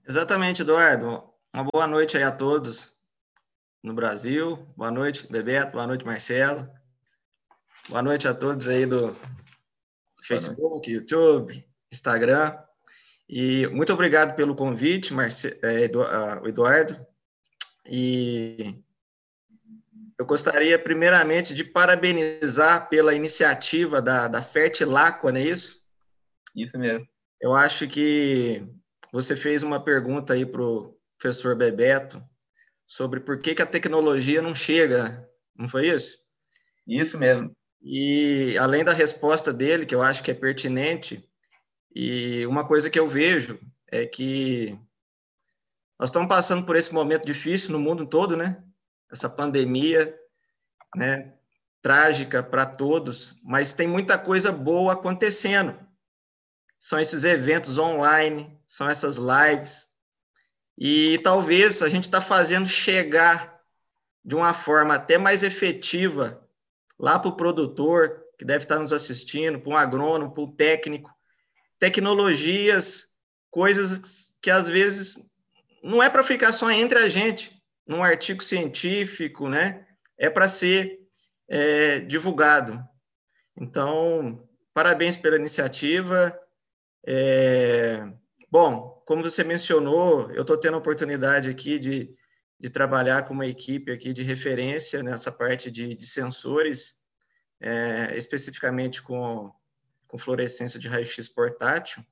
Exatamente, 0.08 0.62
Eduardo. 0.62 1.22
Uma 1.54 1.65
boa 1.65 1.86
noite 1.86 2.15
aí 2.15 2.24
a 2.24 2.32
todos 2.32 2.96
no 3.84 3.93
Brasil. 3.93 4.56
Boa 4.78 4.89
noite, 4.89 5.30
Bebeto. 5.30 5.74
Boa 5.74 5.86
noite, 5.86 6.06
Marcelo. 6.06 6.65
Boa 7.89 8.02
noite 8.02 8.26
a 8.26 8.34
todos 8.34 8.70
aí 8.70 8.86
do 8.86 9.13
Facebook, 10.24 10.89
YouTube, 10.89 11.67
Instagram. 11.91 12.58
E 13.28 13.67
muito 13.67 13.91
obrigado 13.91 14.34
pelo 14.34 14.56
convite, 14.56 15.13
Marce 15.13 15.60
é, 15.62 15.84
Eduardo. 16.46 17.06
E 17.86 18.82
eu 20.17 20.26
gostaria, 20.26 20.80
primeiramente, 20.80 21.54
de 21.54 21.65
parabenizar 21.65 22.88
pela 22.88 23.13
iniciativa 23.13 24.02
da, 24.02 24.30
da 24.30 24.41
Fertilacqua, 24.41 25.34
não 25.34 25.39
é 25.41 25.43
isso? 25.43 25.82
Isso 26.56 26.80
mesmo. 26.80 27.06
Eu 27.41 27.54
acho 27.54 27.89
que 27.89 28.65
você 29.17 29.36
fez 29.36 29.63
uma 29.63 29.84
pergunta 29.84 30.34
aí 30.34 30.45
para 30.45 30.62
o 30.62 30.95
professor 31.17 31.56
Bebeto 31.56 32.23
sobre 32.86 33.19
por 33.19 33.41
que, 33.41 33.56
que 33.56 33.63
a 33.63 33.65
tecnologia 33.65 34.43
não 34.43 34.53
chega, 34.53 35.27
não 35.56 35.67
foi 35.67 35.88
isso? 35.88 36.19
Isso 36.86 37.17
mesmo. 37.17 37.51
E 37.82 38.56
além 38.60 38.84
da 38.84 38.93
resposta 38.93 39.51
dele, 39.51 39.88
que 39.88 39.95
eu 39.95 40.03
acho 40.03 40.21
que 40.21 40.30
é 40.30 40.36
pertinente, 40.36 41.27
e 41.95 42.45
uma 42.45 42.67
coisa 42.67 42.91
que 42.91 42.99
eu 42.99 43.08
vejo 43.08 43.60
é 43.88 44.06
que 44.06 44.77
nós 45.99 46.10
estamos 46.10 46.30
passando 46.30 46.63
por 46.63 46.75
esse 46.75 46.93
momento 46.93 47.25
difícil 47.25 47.71
no 47.71 47.80
mundo 47.80 48.06
todo, 48.06 48.38
né? 48.38 48.63
Essa 49.12 49.27
pandemia, 49.27 50.15
né? 50.95 51.34
Trágica 51.82 52.43
para 52.43 52.67
todos, 52.67 53.41
mas 53.43 53.73
tem 53.73 53.88
muita 53.88 54.15
coisa 54.19 54.51
boa 54.51 54.93
acontecendo. 54.93 55.75
São 56.80 56.99
esses 56.99 57.23
eventos 57.23 57.80
online, 57.80 58.57
são 58.67 58.89
essas 58.89 59.17
lives, 59.17 59.88
e 60.77 61.17
talvez 61.23 61.82
a 61.82 61.89
gente 61.89 62.03
está 62.03 62.21
fazendo 62.21 62.67
chegar 62.67 63.60
de 64.23 64.36
uma 64.36 64.53
forma 64.53 64.93
até 64.93 65.17
mais 65.17 65.41
efetiva 65.41 66.45
lá 66.99 67.17
para 67.17 67.30
o 67.30 67.36
produtor 67.36 68.23
que 68.38 68.45
deve 68.45 68.65
estar 68.65 68.77
nos 68.77 68.93
assistindo, 68.93 69.60
para 69.60 69.69
um 69.71 69.75
agrônomo, 69.75 70.32
para 70.32 70.43
o 70.43 70.51
técnico, 70.51 71.10
tecnologias, 71.80 73.08
coisas 73.49 74.32
que 74.41 74.51
às 74.51 74.67
vezes 74.67 75.17
não 75.82 76.03
é 76.03 76.10
para 76.10 76.23
ficar 76.23 76.53
só 76.53 76.69
entre 76.69 76.99
a 76.99 77.10
gente, 77.10 77.60
num 77.88 78.03
artigo 78.03 78.43
científico, 78.43 79.47
né? 79.49 79.88
É 80.17 80.30
para 80.30 80.47
ser 80.47 80.99
é, 81.47 81.99
divulgado. 81.99 82.84
Então, 83.56 84.47
parabéns 84.73 85.15
pela 85.15 85.38
iniciativa. 85.38 86.38
É, 87.06 88.08
bom, 88.49 89.03
como 89.05 89.23
você 89.23 89.43
mencionou, 89.43 90.31
eu 90.31 90.41
estou 90.41 90.57
tendo 90.57 90.75
a 90.75 90.79
oportunidade 90.79 91.49
aqui 91.49 91.79
de, 91.79 92.15
de 92.60 92.69
trabalhar 92.69 93.27
com 93.27 93.33
uma 93.33 93.47
equipe 93.47 93.91
aqui 93.91 94.13
de 94.13 94.23
referência 94.23 95.03
nessa 95.03 95.31
parte 95.31 95.71
de, 95.71 95.95
de 95.95 96.05
sensores, 96.05 96.95
é, 97.60 98.17
especificamente 98.17 99.01
com 99.01 99.51
com 100.07 100.17
fluorescência 100.17 100.79
de 100.79 100.88
raio-x 100.88 101.27
portátil, 101.27 102.03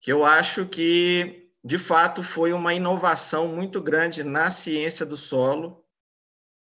que 0.00 0.12
eu 0.12 0.24
acho 0.24 0.66
que, 0.66 1.50
de 1.64 1.78
fato, 1.78 2.22
foi 2.22 2.52
uma 2.52 2.74
inovação 2.74 3.48
muito 3.48 3.80
grande 3.80 4.22
na 4.22 4.50
ciência 4.50 5.06
do 5.06 5.16
solo, 5.16 5.84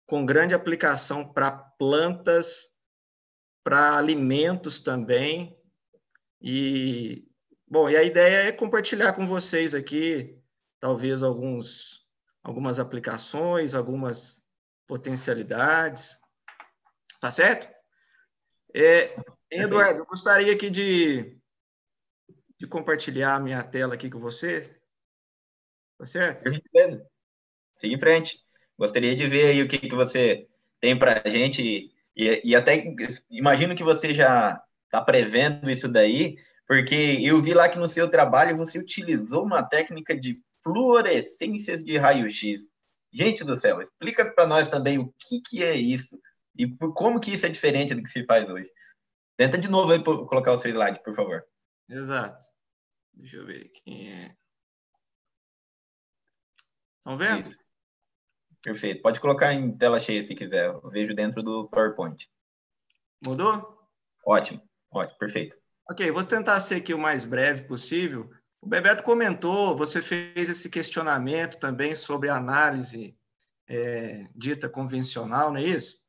com 0.06 0.24
grande 0.24 0.54
aplicação 0.54 1.32
para 1.32 1.50
plantas, 1.50 2.68
para 3.64 3.96
alimentos 3.96 4.80
também. 4.80 5.58
E, 6.40 7.25
bom, 7.66 7.88
e 7.88 7.96
a 7.96 8.02
ideia 8.02 8.48
é 8.48 8.52
compartilhar 8.52 9.12
com 9.12 9.26
vocês 9.26 9.74
aqui, 9.74 10.38
talvez, 10.80 11.22
alguns, 11.22 12.06
algumas 12.42 12.78
aplicações, 12.78 13.74
algumas 13.74 14.44
potencialidades. 14.86 16.18
Tá 17.20 17.30
certo? 17.30 17.68
É, 18.74 19.16
Eduardo, 19.50 20.00
eu 20.00 20.06
gostaria 20.06 20.52
aqui 20.52 20.68
de, 20.68 21.38
de 22.58 22.66
compartilhar 22.66 23.34
a 23.34 23.40
minha 23.40 23.62
tela 23.62 23.94
aqui 23.94 24.10
com 24.10 24.20
você. 24.20 24.76
Tá 25.98 26.04
certo? 26.04 26.44
Beleza. 26.44 27.06
Siga 27.78 27.94
em 27.94 27.98
frente. 27.98 28.40
Gostaria 28.78 29.16
de 29.16 29.26
ver 29.26 29.46
aí 29.48 29.62
o 29.62 29.68
que, 29.68 29.78
que 29.78 29.94
você 29.94 30.46
tem 30.80 30.98
para 30.98 31.22
a 31.24 31.28
gente. 31.28 31.90
E, 32.14 32.42
e 32.44 32.54
até 32.54 32.84
imagino 33.30 33.74
que 33.74 33.82
você 33.82 34.12
já 34.12 34.62
está 34.84 35.00
prevendo 35.00 35.70
isso 35.70 35.88
daí, 35.88 36.36
porque 36.66 37.18
eu 37.22 37.40
vi 37.40 37.54
lá 37.54 37.68
que 37.68 37.78
no 37.78 37.86
seu 37.86 38.08
trabalho 38.10 38.56
você 38.56 38.78
utilizou 38.78 39.44
uma 39.44 39.62
técnica 39.62 40.18
de 40.18 40.42
fluorescências 40.62 41.84
de 41.84 41.96
raio-x. 41.96 42.62
Gente 43.12 43.44
do 43.44 43.56
céu, 43.56 43.80
explica 43.80 44.32
para 44.34 44.46
nós 44.46 44.68
também 44.68 44.98
o 44.98 45.14
que, 45.18 45.40
que 45.40 45.62
é 45.62 45.74
isso 45.74 46.20
e 46.56 46.68
como 46.94 47.20
que 47.20 47.32
isso 47.32 47.46
é 47.46 47.48
diferente 47.48 47.94
do 47.94 48.02
que 48.02 48.10
se 48.10 48.24
faz 48.24 48.48
hoje. 48.48 48.68
Tenta 49.36 49.58
de 49.58 49.68
novo 49.68 49.92
aí 49.92 50.02
colocar 50.02 50.52
o 50.52 50.58
seu 50.58 50.70
slide, 50.70 51.02
por 51.02 51.14
favor. 51.14 51.44
Exato. 51.88 52.44
Deixa 53.14 53.36
eu 53.36 53.46
ver 53.46 53.70
quem 53.70 54.12
é. 54.12 54.34
Estão 56.96 57.16
vendo? 57.16 57.48
Isso. 57.48 57.58
Perfeito. 58.62 59.02
Pode 59.02 59.20
colocar 59.20 59.52
em 59.54 59.76
tela 59.76 60.00
cheia 60.00 60.22
se 60.24 60.34
quiser. 60.34 60.66
Eu 60.66 60.90
vejo 60.90 61.14
dentro 61.14 61.42
do 61.42 61.68
PowerPoint. 61.68 62.28
Mudou? 63.24 63.88
Ótimo, 64.26 64.60
ótimo, 64.90 65.18
perfeito. 65.18 65.56
Ok, 65.88 66.10
vou 66.10 66.24
tentar 66.24 66.58
ser 66.60 66.76
aqui 66.76 66.92
o 66.92 66.98
mais 66.98 67.24
breve 67.24 67.62
possível. 67.62 68.28
O 68.60 68.66
Bebeto 68.66 69.04
comentou, 69.04 69.76
você 69.76 70.02
fez 70.02 70.48
esse 70.48 70.68
questionamento 70.68 71.58
também 71.58 71.94
sobre 71.94 72.28
a 72.28 72.36
análise 72.36 73.16
é, 73.68 74.26
dita 74.34 74.68
convencional, 74.68 75.52
não 75.52 75.58
é 75.58 75.62
isso? 75.62 76.00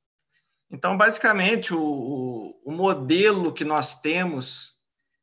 Então, 0.72 0.98
basicamente, 0.98 1.76
o, 1.76 1.80
o, 1.80 2.62
o, 2.66 2.72
modelo 2.72 3.54
que 3.54 3.64
nós 3.64 4.02
temos, 4.02 4.74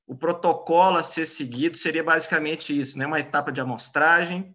o 0.06 0.16
protocolo 0.16 0.98
a 0.98 1.02
ser 1.02 1.26
seguido 1.26 1.76
seria 1.76 2.04
basicamente 2.04 2.78
isso, 2.78 2.96
né? 2.96 3.06
Uma 3.06 3.18
etapa 3.18 3.50
de 3.50 3.60
amostragem, 3.60 4.54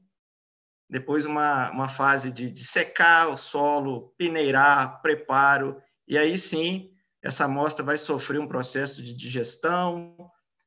depois 0.90 1.26
uma, 1.26 1.70
uma 1.72 1.90
fase 1.90 2.32
de, 2.32 2.50
de 2.50 2.64
secar 2.64 3.28
o 3.28 3.38
solo, 3.38 4.14
peneirar, 4.18 5.02
preparo, 5.02 5.80
e 6.08 6.18
aí 6.18 6.38
sim, 6.38 6.90
essa 7.22 7.46
amostra 7.46 7.84
vai 7.84 7.98
sofrer 7.98 8.40
um 8.40 8.48
processo 8.48 9.04
de 9.04 9.14
digestão, 9.14 10.16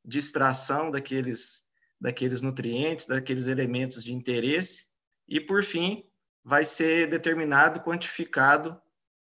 de 0.05 0.19
extração 0.19 0.91
daqueles, 0.91 1.63
daqueles 2.01 2.43
nutrientes, 2.43 3.07
daqueles 3.07 3.47
elementos 3.47 4.05
de 4.05 4.13
interesse, 4.13 4.85
e, 5.29 5.41
por 5.41 5.63
fim, 5.63 6.05
vai 6.45 6.65
ser 6.65 7.09
determinado, 7.09 7.81
quantificado 7.81 8.81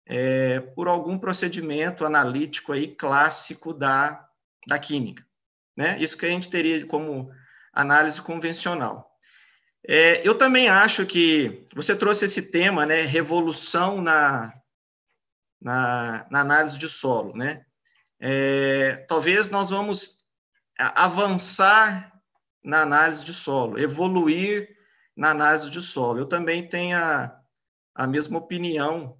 é, 0.06 0.60
por 0.60 0.88
algum 0.88 1.18
procedimento 1.18 2.06
analítico 2.06 2.72
aí 2.72 2.96
clássico 2.96 3.74
da, 3.74 4.28
da 4.68 4.80
química. 4.80 5.26
Né? 5.78 5.98
Isso 6.00 6.18
que 6.18 6.26
a 6.26 6.30
gente 6.30 6.50
teria 6.50 6.86
como 6.86 7.30
análise 7.74 8.22
convencional. 8.22 9.10
É, 9.86 10.26
eu 10.28 10.38
também 10.38 10.70
acho 10.70 11.06
que 11.06 11.66
você 11.76 11.96
trouxe 11.96 12.26
esse 12.26 12.52
tema, 12.52 12.86
né, 12.86 13.02
revolução 13.02 14.02
na, 14.02 14.54
na, 15.64 16.28
na 16.30 16.42
análise 16.42 16.78
de 16.78 16.90
solo, 16.90 17.36
né? 17.36 17.66
É, 18.20 18.98
talvez 19.08 19.50
nós 19.50 19.70
vamos 19.70 20.18
avançar 20.78 22.12
na 22.64 22.82
análise 22.82 23.24
de 23.24 23.34
solo, 23.34 23.80
evoluir 23.80 24.76
na 25.16 25.32
análise 25.32 25.70
de 25.70 25.82
solo. 25.82 26.20
Eu 26.20 26.26
também 26.26 26.68
tenho 26.68 26.98
a, 26.98 27.40
a 27.96 28.06
mesma 28.06 28.40
opinião 28.40 29.18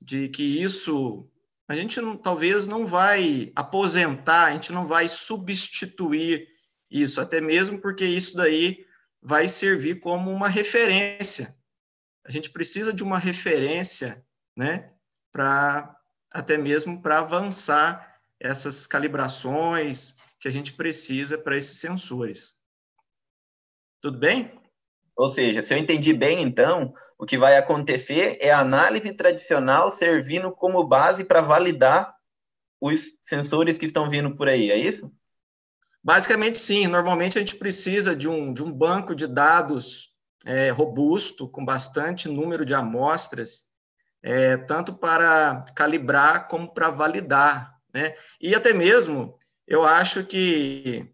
de 0.00 0.28
que 0.28 0.62
isso 0.62 1.26
a 1.68 1.74
gente 1.74 2.00
não, 2.00 2.16
talvez 2.16 2.66
não 2.66 2.86
vai 2.86 3.52
aposentar, 3.54 4.46
a 4.46 4.50
gente 4.50 4.72
não 4.72 4.88
vai 4.88 5.08
substituir 5.08 6.48
isso, 6.90 7.20
até 7.20 7.40
mesmo 7.40 7.80
porque 7.80 8.04
isso 8.04 8.36
daí 8.36 8.84
vai 9.22 9.48
servir 9.48 10.00
como 10.00 10.32
uma 10.32 10.48
referência. 10.48 11.56
A 12.26 12.30
gente 12.30 12.50
precisa 12.50 12.92
de 12.92 13.04
uma 13.04 13.18
referência, 13.18 14.24
né, 14.56 14.88
para 15.32 15.96
até 16.30 16.56
mesmo 16.56 17.02
para 17.02 17.18
avançar 17.18 18.20
essas 18.38 18.86
calibrações 18.86 20.16
que 20.38 20.48
a 20.48 20.50
gente 20.50 20.72
precisa 20.72 21.36
para 21.36 21.56
esses 21.56 21.78
sensores. 21.78 22.56
Tudo 24.00 24.18
bem? 24.18 24.58
Ou 25.16 25.28
seja, 25.28 25.60
se 25.60 25.74
eu 25.74 25.78
entendi 25.78 26.14
bem, 26.14 26.40
então, 26.40 26.94
o 27.18 27.26
que 27.26 27.36
vai 27.36 27.58
acontecer 27.58 28.38
é 28.40 28.50
a 28.50 28.60
análise 28.60 29.12
tradicional 29.12 29.92
servindo 29.92 30.50
como 30.50 30.86
base 30.86 31.22
para 31.24 31.42
validar 31.42 32.14
os 32.80 33.12
sensores 33.22 33.76
que 33.76 33.84
estão 33.84 34.08
vindo 34.08 34.34
por 34.34 34.48
aí, 34.48 34.70
é 34.70 34.76
isso? 34.76 35.12
Basicamente, 36.02 36.58
sim. 36.58 36.86
Normalmente 36.86 37.36
a 37.36 37.40
gente 37.42 37.56
precisa 37.56 38.16
de 38.16 38.26
um, 38.26 38.54
de 38.54 38.62
um 38.62 38.72
banco 38.72 39.14
de 39.14 39.26
dados 39.26 40.14
é, 40.46 40.70
robusto, 40.70 41.46
com 41.46 41.62
bastante 41.62 42.26
número 42.26 42.64
de 42.64 42.72
amostras, 42.72 43.69
é, 44.22 44.56
tanto 44.56 44.92
para 44.92 45.64
calibrar 45.74 46.48
como 46.48 46.72
para 46.72 46.90
validar. 46.90 47.74
Né? 47.92 48.14
E 48.40 48.54
até 48.54 48.72
mesmo, 48.72 49.36
eu 49.66 49.84
acho 49.84 50.24
que 50.24 51.12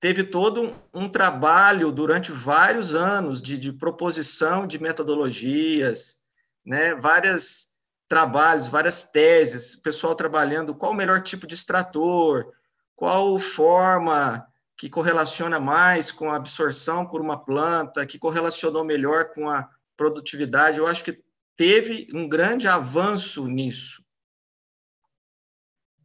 teve 0.00 0.22
todo 0.22 0.74
um, 0.92 1.08
trabalho 1.08 1.90
durante 1.90 2.30
vários 2.30 2.94
anos 2.94 3.40
de, 3.40 3.56
de 3.56 3.72
proposição 3.72 4.66
de 4.66 4.78
metodologias, 4.78 6.18
né, 6.64 6.94
vários 6.94 7.68
trabalhos, 8.06 8.68
várias 8.68 9.04
teses, 9.04 9.76
pessoal 9.76 10.14
trabalhando 10.14 10.74
qual 10.74 10.92
o 10.92 10.94
melhor 10.94 11.22
tipo 11.22 11.46
de 11.46 11.54
extrator, 11.54 12.52
qual 12.94 13.38
forma 13.38 14.46
que 14.76 14.90
correlaciona 14.90 15.58
mais 15.58 16.12
com 16.12 16.30
a 16.30 16.36
absorção 16.36 17.06
por 17.06 17.20
uma 17.20 17.42
planta, 17.42 18.04
que 18.04 18.18
correlacionou 18.18 18.84
melhor 18.84 19.32
com 19.32 19.48
a 19.48 19.68
produtividade. 19.96 20.78
Eu 20.78 20.86
acho 20.86 21.04
que 21.04 21.22
teve 21.56 22.08
um 22.12 22.28
grande 22.28 22.66
avanço 22.68 23.46
nisso. 23.46 24.02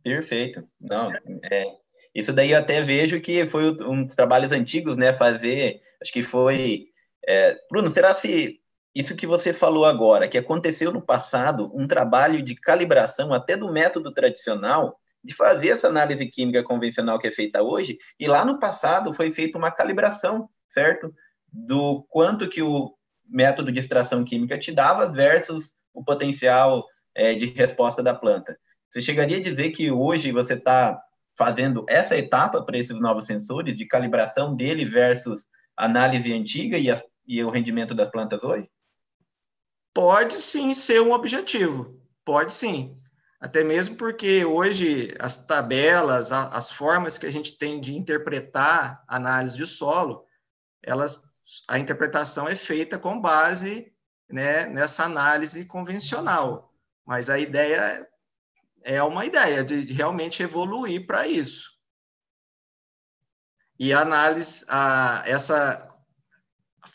Perfeito. 0.03 0.67
Não, 0.79 1.11
é, 1.43 1.65
isso 2.13 2.33
daí 2.33 2.51
eu 2.51 2.59
até 2.59 2.81
vejo 2.81 3.21
que 3.21 3.45
foi 3.45 3.71
um 3.83 4.03
dos 4.03 4.15
trabalhos 4.15 4.51
antigos, 4.51 4.97
né? 4.97 5.13
Fazer, 5.13 5.81
acho 6.01 6.11
que 6.11 6.21
foi. 6.23 6.87
É, 7.27 7.57
Bruno, 7.69 7.89
será 7.89 8.13
se 8.13 8.59
isso 8.95 9.15
que 9.15 9.27
você 9.27 9.53
falou 9.53 9.85
agora, 9.85 10.27
que 10.27 10.37
aconteceu 10.37 10.91
no 10.91 11.01
passado, 11.01 11.71
um 11.73 11.87
trabalho 11.87 12.41
de 12.41 12.55
calibração 12.55 13.33
até 13.33 13.55
do 13.55 13.71
método 13.71 14.11
tradicional, 14.11 14.99
de 15.23 15.35
fazer 15.35 15.69
essa 15.69 15.87
análise 15.87 16.25
química 16.25 16.63
convencional 16.63 17.19
que 17.19 17.27
é 17.27 17.31
feita 17.31 17.61
hoje, 17.61 17.97
e 18.19 18.27
lá 18.27 18.43
no 18.43 18.59
passado 18.59 19.13
foi 19.13 19.31
feita 19.31 19.57
uma 19.57 19.69
calibração, 19.69 20.49
certo? 20.69 21.13
Do 21.51 22.03
quanto 22.09 22.49
que 22.49 22.61
o 22.61 22.95
método 23.29 23.71
de 23.71 23.79
extração 23.79 24.23
química 24.23 24.57
te 24.57 24.71
dava 24.71 25.11
versus 25.11 25.71
o 25.93 26.03
potencial 26.03 26.85
é, 27.15 27.33
de 27.33 27.47
resposta 27.47 28.01
da 28.01 28.13
planta. 28.13 28.57
Você 28.89 29.01
chegaria 29.01 29.37
a 29.37 29.41
dizer 29.41 29.71
que 29.71 29.91
hoje 29.91 30.31
você 30.31 30.55
está 30.55 30.99
fazendo 31.37 31.85
essa 31.87 32.17
etapa 32.17 32.61
para 32.61 32.77
esses 32.77 32.99
novos 32.99 33.25
sensores 33.25 33.77
de 33.77 33.85
calibração 33.85 34.55
dele 34.55 34.83
versus 34.85 35.45
análise 35.77 36.33
antiga 36.33 36.77
e, 36.77 36.87
e 37.27 37.43
o 37.43 37.49
rendimento 37.49 37.93
das 37.93 38.09
plantas 38.09 38.43
hoje? 38.43 38.69
Pode 39.93 40.35
sim 40.35 40.73
ser 40.73 41.01
um 41.01 41.11
objetivo, 41.11 41.97
pode 42.25 42.51
sim. 42.51 42.97
Até 43.39 43.63
mesmo 43.63 43.95
porque 43.95 44.43
hoje 44.43 45.15
as 45.17 45.45
tabelas, 45.45 46.31
as 46.31 46.71
formas 46.71 47.17
que 47.17 47.25
a 47.25 47.31
gente 47.31 47.57
tem 47.57 47.79
de 47.79 47.95
interpretar 47.95 49.01
análise 49.07 49.55
de 49.55 49.65
solo, 49.65 50.25
elas, 50.83 51.21
a 51.67 51.79
interpretação 51.79 52.47
é 52.47 52.55
feita 52.55 52.97
com 52.97 53.19
base 53.19 53.93
né, 54.29 54.67
nessa 54.67 55.05
análise 55.05 55.65
convencional. 55.65 56.73
Mas 57.05 57.29
a 57.29 57.39
ideia 57.39 58.07
é 58.83 59.01
uma 59.03 59.25
ideia 59.25 59.63
de 59.63 59.81
realmente 59.93 60.43
evoluir 60.43 61.05
para 61.05 61.27
isso. 61.27 61.69
E 63.77 63.93
a 63.93 64.01
análise, 64.01 64.65
a, 64.67 65.23
essa 65.25 65.87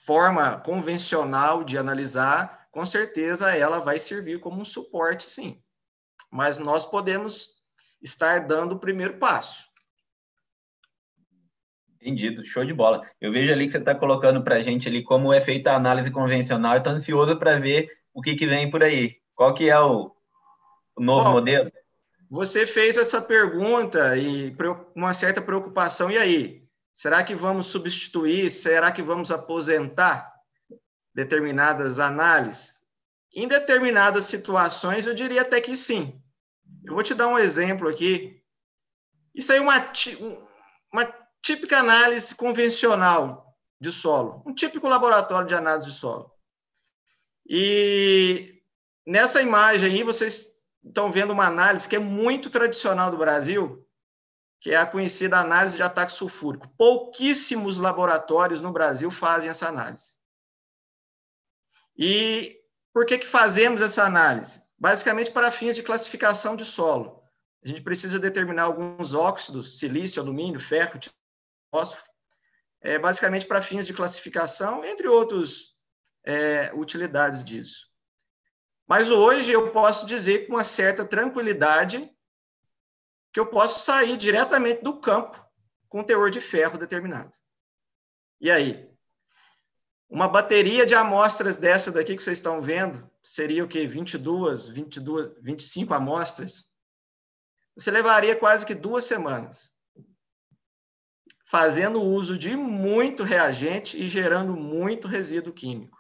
forma 0.05 0.61
convencional 0.61 1.65
de 1.65 1.79
analisar, 1.79 2.69
com 2.71 2.85
certeza 2.85 3.57
ela 3.57 3.79
vai 3.79 3.99
servir 3.99 4.41
como 4.41 4.61
um 4.61 4.65
suporte, 4.65 5.25
sim 5.25 5.65
mas 6.35 6.59
nós 6.59 6.85
podemos 6.85 7.63
estar 8.03 8.49
dando 8.49 8.73
o 8.73 8.81
primeiro 8.81 9.21
passo. 9.21 9.65
Entendido, 12.05 12.45
show 12.45 12.67
de 12.67 12.75
bola. 12.75 13.09
Eu 13.19 13.33
vejo 13.33 13.51
ali 13.51 13.65
que 13.65 13.73
você 13.73 13.79
está 13.79 13.95
colocando 13.95 14.45
para 14.45 14.57
a 14.57 14.61
gente 14.61 14.87
ali 14.87 15.03
como 15.03 15.33
é 15.33 15.41
feita 15.41 15.73
a 15.73 15.77
análise 15.77 16.11
convencional. 16.11 16.77
Estou 16.77 16.93
ansioso 16.93 17.39
para 17.39 17.59
ver 17.59 17.91
o 18.13 18.21
que, 18.21 18.37
que 18.37 18.47
vem 18.47 18.71
por 18.71 18.83
aí. 18.83 19.17
Qual 19.35 19.55
que 19.55 19.71
é 19.71 19.81
o, 19.81 20.15
o 20.95 21.03
novo 21.03 21.25
Bom, 21.25 21.33
modelo? 21.33 21.73
Você 22.29 22.67
fez 22.67 22.99
essa 22.99 23.23
pergunta 23.23 24.19
e 24.19 24.55
uma 24.95 25.15
certa 25.15 25.41
preocupação. 25.41 26.11
E 26.11 26.19
aí? 26.19 26.63
Será 26.93 27.25
que 27.25 27.35
vamos 27.35 27.67
substituir? 27.67 28.51
Será 28.51 28.93
que 28.93 29.03
vamos 29.03 29.31
aposentar 29.31 30.31
determinadas 31.15 31.99
análises? 31.99 32.75
Em 33.35 33.49
determinadas 33.49 34.25
situações, 34.25 35.07
eu 35.07 35.15
diria 35.15 35.41
até 35.41 35.59
que 35.59 35.75
sim. 35.75 36.21
Eu 36.85 36.93
vou 36.93 37.03
te 37.03 37.15
dar 37.15 37.29
um 37.29 37.39
exemplo 37.39 37.89
aqui. 37.89 38.43
Isso 39.35 39.53
aí 39.53 39.59
é 39.59 39.63
uma, 39.63 39.91
uma 40.93 41.24
típica 41.45 41.79
análise 41.79 42.35
convencional 42.35 43.55
de 43.81 43.93
solo, 43.93 44.43
um 44.47 44.55
típico 44.55 44.89
laboratório 44.89 45.47
de 45.47 45.55
análise 45.55 45.87
de 45.87 45.93
solo. 45.93 46.33
E 47.47 48.63
nessa 49.07 49.43
imagem 49.43 49.91
aí, 49.91 50.03
vocês 50.03 50.47
estão 50.85 51.13
vendo 51.13 51.33
uma 51.33 51.47
análise 51.47 51.89
que 51.89 51.97
é 51.97 52.01
muito 52.01 52.51
tradicional 52.51 53.11
do 53.11 53.19
Brasil, 53.19 53.87
que 54.61 54.71
é 54.71 54.77
a 54.77 54.87
conhecida 54.87 55.39
análise 55.39 55.77
de 55.77 55.83
ataque 55.83 56.13
sulfúrico. 56.13 56.69
Pouquíssimos 56.79 57.79
laboratórios 57.79 58.61
no 58.61 58.73
Brasil 58.73 59.11
fazem 59.11 59.51
essa 59.51 59.69
análise. 59.69 60.17
E 61.97 62.59
por 62.93 63.05
que, 63.05 63.19
que 63.19 63.27
fazemos 63.27 63.83
essa 63.83 64.05
análise? 64.05 64.65
basicamente 64.85 65.31
para 65.31 65.51
fins 65.51 65.77
de 65.77 65.83
classificação 65.83 66.55
de 66.55 66.65
solo. 66.65 67.23
A 67.65 67.69
gente 67.69 67.81
precisa 67.81 68.19
determinar 68.19 68.65
alguns 68.65 69.15
óxidos, 69.15 69.79
silício, 69.79 70.21
alumínio, 70.21 70.61
ferro, 70.61 70.99
fósforo, 71.75 72.09
é, 72.81 72.99
basicamente 73.01 73.47
para 73.47 73.61
fins 73.61 73.85
de 73.85 73.93
classificação, 73.93 74.85
entre 74.85 75.09
outras 75.09 75.75
é, 76.25 76.73
utilidades 76.73 77.43
disso. 77.43 77.89
Mas 78.87 79.11
hoje 79.11 79.51
eu 79.51 79.73
posso 79.73 80.07
dizer 80.07 80.47
com 80.47 80.53
uma 80.53 80.63
certa 80.63 81.05
tranquilidade 81.05 82.09
que 83.33 83.41
eu 83.41 83.47
posso 83.47 83.81
sair 83.81 84.17
diretamente 84.17 84.85
do 84.85 85.01
campo 85.01 85.43
com 85.89 86.05
teor 86.05 86.31
de 86.31 86.41
ferro 86.41 86.79
determinado. 86.79 87.33
E 88.41 88.51
aí? 88.51 88.89
Uma 90.09 90.29
bateria 90.29 90.87
de 90.87 90.95
amostras 90.95 91.57
dessa 91.57 91.91
daqui 91.91 92.15
que 92.15 92.23
vocês 92.23 92.39
estão 92.39 92.63
vendo, 92.63 93.11
seria 93.21 93.65
o 93.65 93.69
quê? 93.69 93.85
22, 93.85 94.69
22, 94.69 95.33
25 95.41 95.93
amostras? 95.93 96.71
Você 97.77 97.91
levaria 97.91 98.37
quase 98.37 98.65
que 98.65 98.75
duas 98.75 99.07
semanas 99.07 99.74
fazendo 101.55 102.03
uso 102.03 102.37
de 102.37 102.57
muito 102.57 103.23
reagente 103.23 103.97
e 103.97 104.09
gerando 104.09 104.57
muito 104.57 105.07
resíduo 105.07 105.53
químico. 105.53 105.97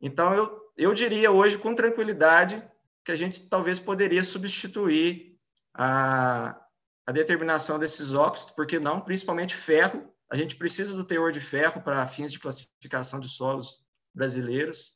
Então, 0.00 0.32
eu, 0.32 0.72
eu 0.76 0.94
diria 0.94 1.32
hoje 1.32 1.58
com 1.58 1.74
tranquilidade 1.74 2.62
que 3.04 3.10
a 3.10 3.16
gente 3.16 3.48
talvez 3.48 3.80
poderia 3.80 4.22
substituir 4.22 5.36
a, 5.74 6.64
a 7.04 7.10
determinação 7.10 7.76
desses 7.76 8.12
óxidos, 8.12 8.54
porque 8.54 8.78
não, 8.78 9.00
principalmente 9.00 9.56
ferro, 9.56 10.08
a 10.30 10.36
gente 10.36 10.54
precisa 10.54 10.96
do 10.96 11.04
teor 11.04 11.32
de 11.32 11.40
ferro 11.40 11.82
para 11.82 12.06
fins 12.06 12.30
de 12.30 12.38
classificação 12.38 13.18
de 13.18 13.28
solos 13.28 13.84
brasileiros 14.14 14.92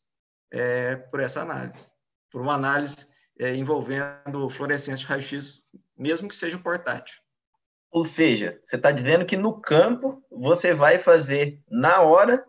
é, 0.53 0.95
por 0.95 1.19
essa 1.19 1.43
análise, 1.43 1.91
por 2.31 2.41
uma 2.41 2.55
análise 2.55 3.09
é, 3.37 3.53
envolvendo 3.57 4.49
fluorescência 4.49 5.05
de 5.05 5.07
raio-x, 5.07 5.63
mesmo 5.99 6.29
que 6.29 6.37
seja 6.37 6.57
portátil. 6.57 7.26
Ou 7.97 8.05
seja, 8.05 8.61
você 8.67 8.77
está 8.77 8.93
dizendo 8.93 9.25
que 9.25 9.39
no 9.39 9.59
campo 9.59 10.23
você 10.31 10.75
vai 10.75 10.99
fazer 10.99 11.63
na 11.67 12.03
hora 12.03 12.45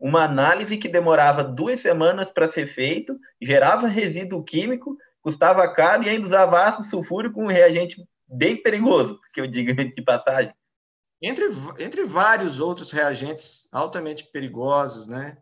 uma 0.00 0.24
análise 0.24 0.78
que 0.78 0.88
demorava 0.88 1.44
duas 1.44 1.80
semanas 1.80 2.32
para 2.32 2.48
ser 2.48 2.66
feito, 2.66 3.14
gerava 3.38 3.86
resíduo 3.86 4.42
químico, 4.42 4.96
custava 5.20 5.70
caro 5.74 6.04
e 6.04 6.08
ainda 6.08 6.26
usava 6.26 6.62
ácido 6.62 6.84
sulfúrico, 6.86 7.38
um 7.38 7.48
reagente 7.48 8.02
bem 8.26 8.62
perigoso, 8.62 9.20
que 9.34 9.42
eu 9.42 9.46
digo 9.46 9.74
de 9.94 10.00
passagem 10.00 10.54
entre, 11.20 11.50
entre 11.78 12.06
vários 12.06 12.58
outros 12.58 12.90
reagentes 12.90 13.68
altamente 13.70 14.24
perigosos, 14.32 15.06
né? 15.06 15.36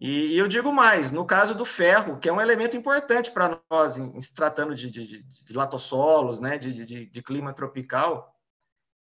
E, 0.00 0.34
e, 0.34 0.36
eu 0.36 0.48
digo 0.48 0.72
mais, 0.72 1.12
no 1.12 1.24
caso 1.24 1.54
do 1.54 1.64
ferro, 1.64 2.18
que 2.18 2.28
é 2.28 2.32
um 2.32 2.40
elemento 2.40 2.76
importante 2.76 3.30
para 3.30 3.60
nós, 3.70 3.96
em, 3.96 4.16
em, 4.16 4.20
se 4.20 4.34
tratando 4.34 4.74
de, 4.74 4.90
de, 4.90 5.22
de 5.22 5.52
latossolos, 5.52 6.40
né, 6.40 6.58
de, 6.58 6.84
de, 6.84 7.06
de 7.06 7.22
clima 7.22 7.52
tropical, 7.52 8.33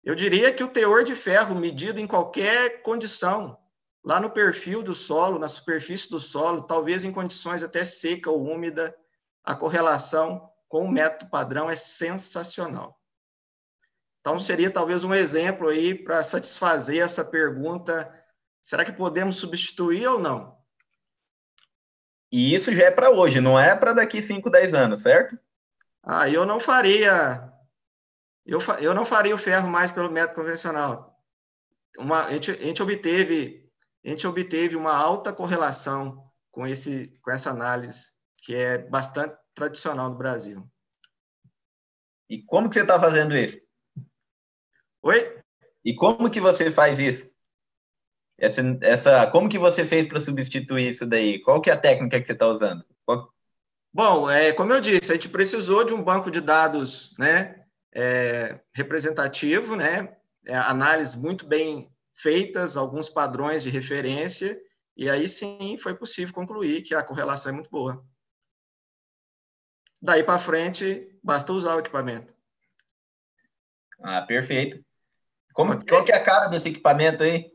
eu 0.04 0.16
diria 0.16 0.54
que 0.54 0.64
o 0.64 0.68
teor 0.68 1.04
de 1.04 1.16
ferro 1.16 1.56
medido 1.56 2.00
em 2.00 2.08
qualquer 2.08 2.82
condição, 2.82 3.58
lá 4.04 4.20
no 4.20 4.32
perfil 4.32 4.82
do 4.82 4.96
solo, 4.96 5.38
na 5.38 5.48
superfície 5.48 6.10
do 6.10 6.20
solo, 6.20 6.64
talvez 6.64 7.04
em 7.04 7.12
condições 7.12 7.62
até 7.62 7.84
seca 7.84 8.32
ou 8.32 8.44
úmida, 8.44 8.96
a 9.44 9.56
correlação 9.56 10.50
com 10.68 10.86
o 10.86 10.92
método 10.92 11.30
padrão 11.30 11.70
é 11.70 11.76
sensacional. 11.76 13.00
Então, 14.22 14.40
seria 14.40 14.72
talvez 14.72 15.04
um 15.04 15.14
exemplo 15.14 15.68
aí 15.68 15.96
para 15.96 16.24
satisfazer 16.24 17.04
essa 17.04 17.26
pergunta: 17.26 18.12
será 18.62 18.86
que 18.86 18.92
podemos 18.92 19.36
substituir 19.36 20.08
ou 20.08 20.20
não? 20.20 20.58
E 22.32 22.54
isso 22.56 22.72
já 22.72 22.86
é 22.86 22.92
para 22.92 23.10
hoje, 23.10 23.42
não 23.42 23.60
é 23.60 23.76
para 23.76 23.94
daqui 23.94 24.22
5, 24.22 24.50
10 24.50 24.74
anos, 24.74 25.02
certo? 25.02 25.38
Ah, 26.02 26.30
eu 26.30 26.46
não 26.46 26.60
faria. 26.60 27.51
Eu, 28.46 28.60
eu 28.80 28.94
não 28.94 29.06
faria 29.06 29.36
o 29.36 29.38
ferro 29.38 29.68
mais 29.68 29.92
pelo 29.92 30.12
método 30.12 30.36
convencional. 30.36 31.20
Uma, 31.98 32.26
a, 32.26 32.34
gente, 32.34 32.52
a, 32.52 32.56
gente 32.56 32.82
obteve, 32.82 33.70
a 34.04 34.10
gente 34.10 34.26
obteve 34.26 34.76
uma 34.76 34.96
alta 34.96 35.34
correlação 35.34 36.30
com, 36.50 36.66
esse, 36.66 37.08
com 37.22 37.32
essa 37.32 37.52
análise, 37.52 38.12
que 38.38 38.56
é 38.56 38.78
bastante 38.78 39.36
tradicional 39.54 40.10
no 40.10 40.18
Brasil. 40.18 40.68
E 42.30 42.42
como 42.44 42.70
que 42.70 42.76
você 42.76 42.82
está 42.82 43.00
fazendo 43.00 43.36
isso? 43.36 43.60
Oi? 45.04 45.40
E 45.84 45.94
como 45.96 46.30
que 46.30 46.40
você 46.40 46.72
faz 46.72 47.00
isso? 47.00 47.30
Essa, 48.38 48.62
essa, 48.82 49.28
como 49.28 49.50
que 49.50 49.60
você 49.60 49.86
fez 49.86 50.08
para 50.08 50.20
substituir 50.20 50.90
isso 50.90 51.06
daí? 51.06 51.40
Qual 51.42 51.62
que 51.62 51.70
é 51.70 51.74
a 51.74 51.80
técnica 51.80 52.20
que 52.20 52.26
você 52.26 52.34
está 52.34 52.48
usando? 52.48 52.84
Qual... 53.06 53.32
Bom, 53.94 54.30
é, 54.30 54.54
como 54.54 54.74
eu 54.74 54.82
disse, 54.82 55.12
a 55.12 55.16
gente 55.16 55.30
precisou 55.30 55.84
de 55.84 55.94
um 55.94 56.04
banco 56.04 56.32
de 56.32 56.40
dados 56.40 57.14
né, 57.20 57.61
é, 57.94 58.60
representativo, 58.74 59.76
né, 59.76 60.18
é, 60.46 60.56
análises 60.56 61.16
muito 61.16 61.46
bem 61.46 61.92
feitas, 62.14 62.78
alguns 62.78 63.10
padrões 63.10 63.64
de 63.64 63.70
referência, 63.70 64.60
e 64.96 65.10
aí 65.10 65.28
sim 65.28 65.78
foi 65.78 65.96
possível 65.96 66.34
concluir 66.34 66.82
que 66.84 66.94
a 66.94 67.04
correlação 67.04 67.52
é 67.52 67.56
muito 67.56 67.70
boa. 67.70 68.06
Daí 70.02 70.24
para 70.24 70.40
frente, 70.40 71.18
basta 71.24 71.54
usar 71.54 71.76
o 71.76 71.80
equipamento. 71.80 72.34
Ah, 74.02 74.22
perfeito. 74.22 74.84
Como, 75.54 75.74
okay. 75.74 75.88
Qual 75.88 76.04
que 76.04 76.12
é 76.12 76.16
a 76.16 76.24
cara 76.24 76.48
desse 76.48 76.70
equipamento 76.70 77.24
aí? 77.24 77.52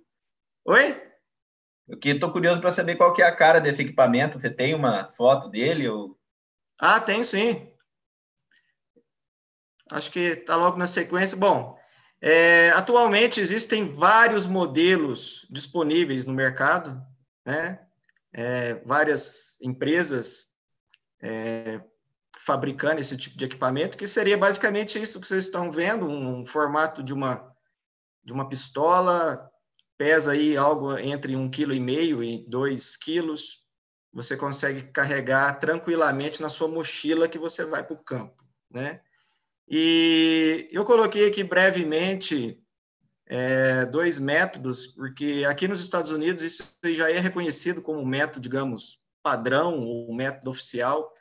Oi? 0.64 1.02
Eu 1.88 1.98
estou 2.02 2.32
curioso 2.32 2.60
para 2.60 2.72
saber 2.72 2.96
qual 2.96 3.12
que 3.12 3.22
é 3.22 3.26
a 3.26 3.34
cara 3.34 3.60
desse 3.60 3.82
equipamento. 3.82 4.38
Você 4.38 4.50
tem 4.50 4.74
uma 4.74 5.08
foto 5.10 5.48
dele? 5.48 5.88
Ou... 5.88 6.18
Ah, 6.78 7.00
tenho 7.00 7.24
sim. 7.24 7.72
Acho 9.90 10.10
que 10.10 10.20
está 10.20 10.56
logo 10.56 10.76
na 10.76 10.86
sequência. 10.86 11.36
Bom, 11.36 11.78
é, 12.20 12.70
atualmente 12.70 13.40
existem 13.40 13.88
vários 13.92 14.46
modelos 14.46 15.46
disponíveis 15.50 16.24
no 16.24 16.32
mercado, 16.32 17.00
né? 17.44 17.80
É, 18.32 18.74
várias 18.84 19.58
empresas 19.62 20.48
é, 21.22 21.80
fabricando 22.38 23.00
esse 23.00 23.16
tipo 23.16 23.36
de 23.36 23.44
equipamento, 23.44 23.96
que 23.96 24.06
seria 24.06 24.36
basicamente 24.36 25.00
isso 25.00 25.20
que 25.20 25.26
vocês 25.26 25.44
estão 25.44 25.70
vendo, 25.72 26.06
um 26.06 26.44
formato 26.44 27.02
de 27.02 27.14
uma, 27.14 27.52
de 28.24 28.32
uma 28.32 28.48
pistola, 28.48 29.50
pesa 29.96 30.32
aí 30.32 30.56
algo 30.56 30.98
entre 30.98 31.34
um 31.34 31.50
quilo 31.50 31.72
e 31.72 31.80
meio 31.80 32.22
e 32.22 32.46
dois 32.46 32.96
quilos, 32.96 33.64
você 34.12 34.36
consegue 34.36 34.82
carregar 34.82 35.58
tranquilamente 35.58 36.40
na 36.40 36.48
sua 36.48 36.68
mochila 36.68 37.28
que 37.28 37.38
você 37.38 37.64
vai 37.64 37.82
para 37.82 37.94
o 37.94 38.02
campo, 38.02 38.44
né? 38.70 39.00
E 39.68 40.68
eu 40.70 40.84
coloquei 40.84 41.28
aqui 41.28 41.42
brevemente 41.42 42.60
é, 43.26 43.84
dois 43.86 44.18
métodos, 44.18 44.86
porque 44.86 45.44
aqui 45.48 45.66
nos 45.66 45.80
Estados 45.80 46.10
Unidos 46.10 46.42
isso 46.42 46.64
já 46.84 47.10
é 47.10 47.18
reconhecido 47.18 47.82
como 47.82 48.00
um 48.00 48.06
método, 48.06 48.40
digamos, 48.40 49.00
padrão 49.22 49.80
ou 49.80 50.14
método 50.14 50.50
oficial, 50.50 51.12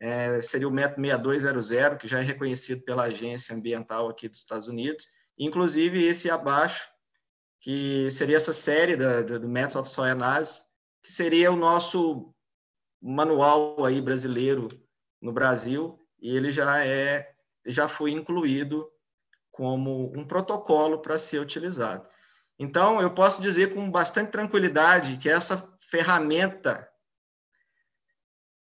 é, 0.00 0.40
seria 0.40 0.68
o 0.68 0.72
método 0.72 1.30
6200, 1.30 1.98
que 1.98 2.08
já 2.08 2.18
é 2.18 2.22
reconhecido 2.22 2.82
pela 2.82 3.04
agência 3.04 3.54
ambiental 3.54 4.08
aqui 4.08 4.28
dos 4.28 4.38
Estados 4.38 4.66
Unidos, 4.66 5.06
inclusive 5.38 6.02
esse 6.04 6.28
abaixo, 6.28 6.88
que 7.60 8.10
seria 8.10 8.36
essa 8.36 8.52
série 8.52 8.96
da, 8.96 9.22
da, 9.22 9.38
do 9.38 9.48
Methods 9.48 9.76
of 9.76 9.88
Soil 9.88 10.12
Analysis, 10.12 10.64
que 11.02 11.12
seria 11.12 11.52
o 11.52 11.56
nosso 11.56 12.34
manual 13.00 13.84
aí 13.84 14.00
brasileiro 14.00 14.68
no 15.22 15.32
Brasil, 15.32 15.98
e 16.20 16.36
ele 16.36 16.50
já 16.50 16.84
é 16.84 17.33
já 17.66 17.88
foi 17.88 18.12
incluído 18.12 18.90
como 19.50 20.12
um 20.16 20.26
protocolo 20.26 21.00
para 21.00 21.18
ser 21.18 21.38
utilizado. 21.38 22.06
Então, 22.58 23.00
eu 23.00 23.12
posso 23.12 23.42
dizer 23.42 23.74
com 23.74 23.90
bastante 23.90 24.30
tranquilidade 24.30 25.16
que 25.16 25.28
essa 25.28 25.72
ferramenta, 25.88 26.88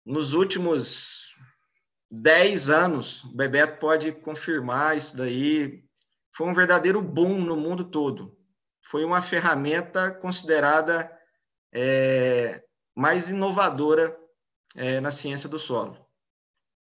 nos 0.06 0.34
últimos 0.34 1.34
10 2.10 2.70
anos, 2.70 3.24
o 3.24 3.36
Bebeto 3.36 3.80
pode 3.80 4.12
confirmar 4.12 4.96
isso 4.96 5.18
daí, 5.18 5.84
foi 6.32 6.48
um 6.48 6.54
verdadeiro 6.54 7.02
boom 7.02 7.40
no 7.42 7.56
mundo 7.56 7.86
todo. 7.86 8.38
Foi 8.82 9.04
uma 9.04 9.22
ferramenta 9.22 10.12
considerada 10.12 11.12
é, 11.74 12.64
mais 12.96 13.30
inovadora 13.30 14.16
é, 14.76 15.00
na 15.00 15.12
ciência 15.12 15.50
do 15.50 15.58
solo. 15.58 16.06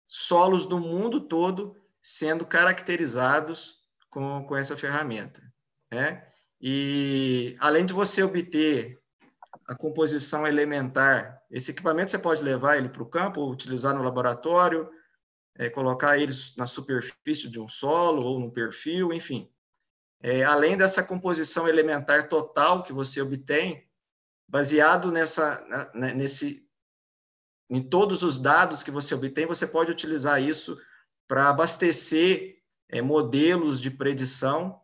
Solos 0.06 0.66
do 0.66 0.80
mundo 0.80 1.20
todo 1.28 1.76
sendo 2.06 2.44
caracterizados 2.44 3.76
com, 4.10 4.44
com 4.44 4.54
essa 4.54 4.76
ferramenta. 4.76 5.40
Né? 5.90 6.22
E 6.60 7.56
além 7.58 7.86
de 7.86 7.94
você 7.94 8.22
obter 8.22 9.00
a 9.66 9.74
composição 9.74 10.46
elementar, 10.46 11.42
esse 11.50 11.70
equipamento 11.70 12.10
você 12.10 12.18
pode 12.18 12.42
levar 12.42 12.76
ele 12.76 12.90
para 12.90 13.02
o 13.02 13.08
campo, 13.08 13.50
utilizar 13.50 13.94
no 13.94 14.02
laboratório, 14.02 14.86
é, 15.54 15.70
colocar 15.70 16.18
eles 16.18 16.54
na 16.56 16.66
superfície 16.66 17.48
de 17.48 17.58
um 17.58 17.70
solo 17.70 18.22
ou 18.22 18.38
no 18.38 18.52
perfil, 18.52 19.10
enfim. 19.10 19.50
É, 20.20 20.44
além 20.44 20.76
dessa 20.76 21.02
composição 21.02 21.66
elementar 21.66 22.28
total 22.28 22.82
que 22.82 22.92
você 22.92 23.22
obtém, 23.22 23.88
baseado 24.46 25.10
nessa, 25.10 25.58
na, 25.94 26.12
nesse, 26.12 26.68
em 27.70 27.82
todos 27.82 28.22
os 28.22 28.38
dados 28.38 28.82
que 28.82 28.90
você 28.90 29.14
obtém, 29.14 29.46
você 29.46 29.66
pode 29.66 29.90
utilizar 29.90 30.42
isso 30.42 30.78
para 31.26 31.48
abastecer 31.48 32.58
é, 32.88 33.00
modelos 33.00 33.80
de 33.80 33.90
predição 33.90 34.80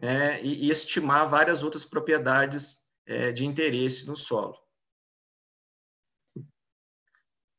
é, 0.00 0.42
e, 0.42 0.66
e, 0.66 0.70
estimar 0.70 1.28
várias 1.28 1.62
outras 1.62 1.84
propriedades 1.84 2.80
é, 3.06 3.32
de 3.32 3.44
interesse 3.44 4.06
no 4.06 4.16
solo. 4.16 4.56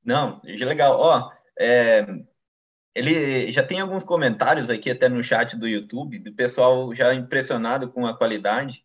Não, 0.04 0.42
legal. 0.44 1.00
Ó, 1.00 1.32
é, 1.60 2.06
ele 2.96 3.52
já 3.52 3.64
tem 3.64 3.80
alguns 3.80 4.04
comentários 4.04 4.70
aqui 4.70 4.90
até 4.90 5.08
no 5.08 5.24
chat 5.24 5.56
do 5.56 5.68
YouTube, 5.68 6.20
do 6.20 6.34
pessoal 6.34 6.94
já 6.94 7.14
impressionado 7.14 7.92
com 7.92 8.06
a 8.06 8.18
qualidade 8.18 8.84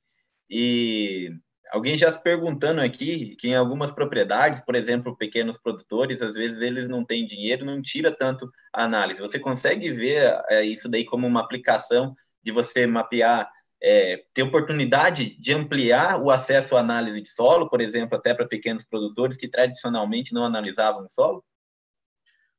e 0.49 1.33
Alguém 1.70 1.96
já 1.96 2.11
se 2.12 2.22
perguntando 2.22 2.81
aqui 2.81 3.37
que 3.37 3.48
em 3.48 3.55
algumas 3.55 3.90
propriedades, 3.90 4.61
por 4.61 4.74
exemplo, 4.74 5.16
pequenos 5.16 5.59
produtores, 5.59 6.22
às 6.22 6.33
vezes 6.35 6.61
eles 6.61 6.88
não 6.88 7.05
têm 7.05 7.26
dinheiro, 7.26 7.64
não 7.64 7.83
tira 7.83 8.11
tanto 8.12 8.50
a 8.72 8.85
análise. 8.85 9.20
Você 9.20 9.38
consegue 9.38 9.92
ver 9.92 10.40
é, 10.48 10.64
isso 10.64 10.88
daí 10.88 11.05
como 11.05 11.26
uma 11.26 11.40
aplicação 11.40 12.14
de 12.42 12.52
você 12.52 12.87
mapear, 12.87 13.50
é, 13.83 14.22
ter 14.33 14.42
oportunidade 14.42 15.37
de 15.40 15.52
ampliar 15.52 16.22
o 16.22 16.31
acesso 16.31 16.76
à 16.76 16.81
análise 16.81 17.20
de 17.20 17.31
solo, 17.31 17.68
por 17.68 17.81
exemplo, 17.81 18.16
até 18.16 18.33
para 18.33 18.46
pequenos 18.46 18.85
produtores 18.85 19.37
que 19.37 19.48
tradicionalmente 19.48 20.33
não 20.33 20.44
analisavam 20.44 21.05
o 21.05 21.11
solo? 21.11 21.44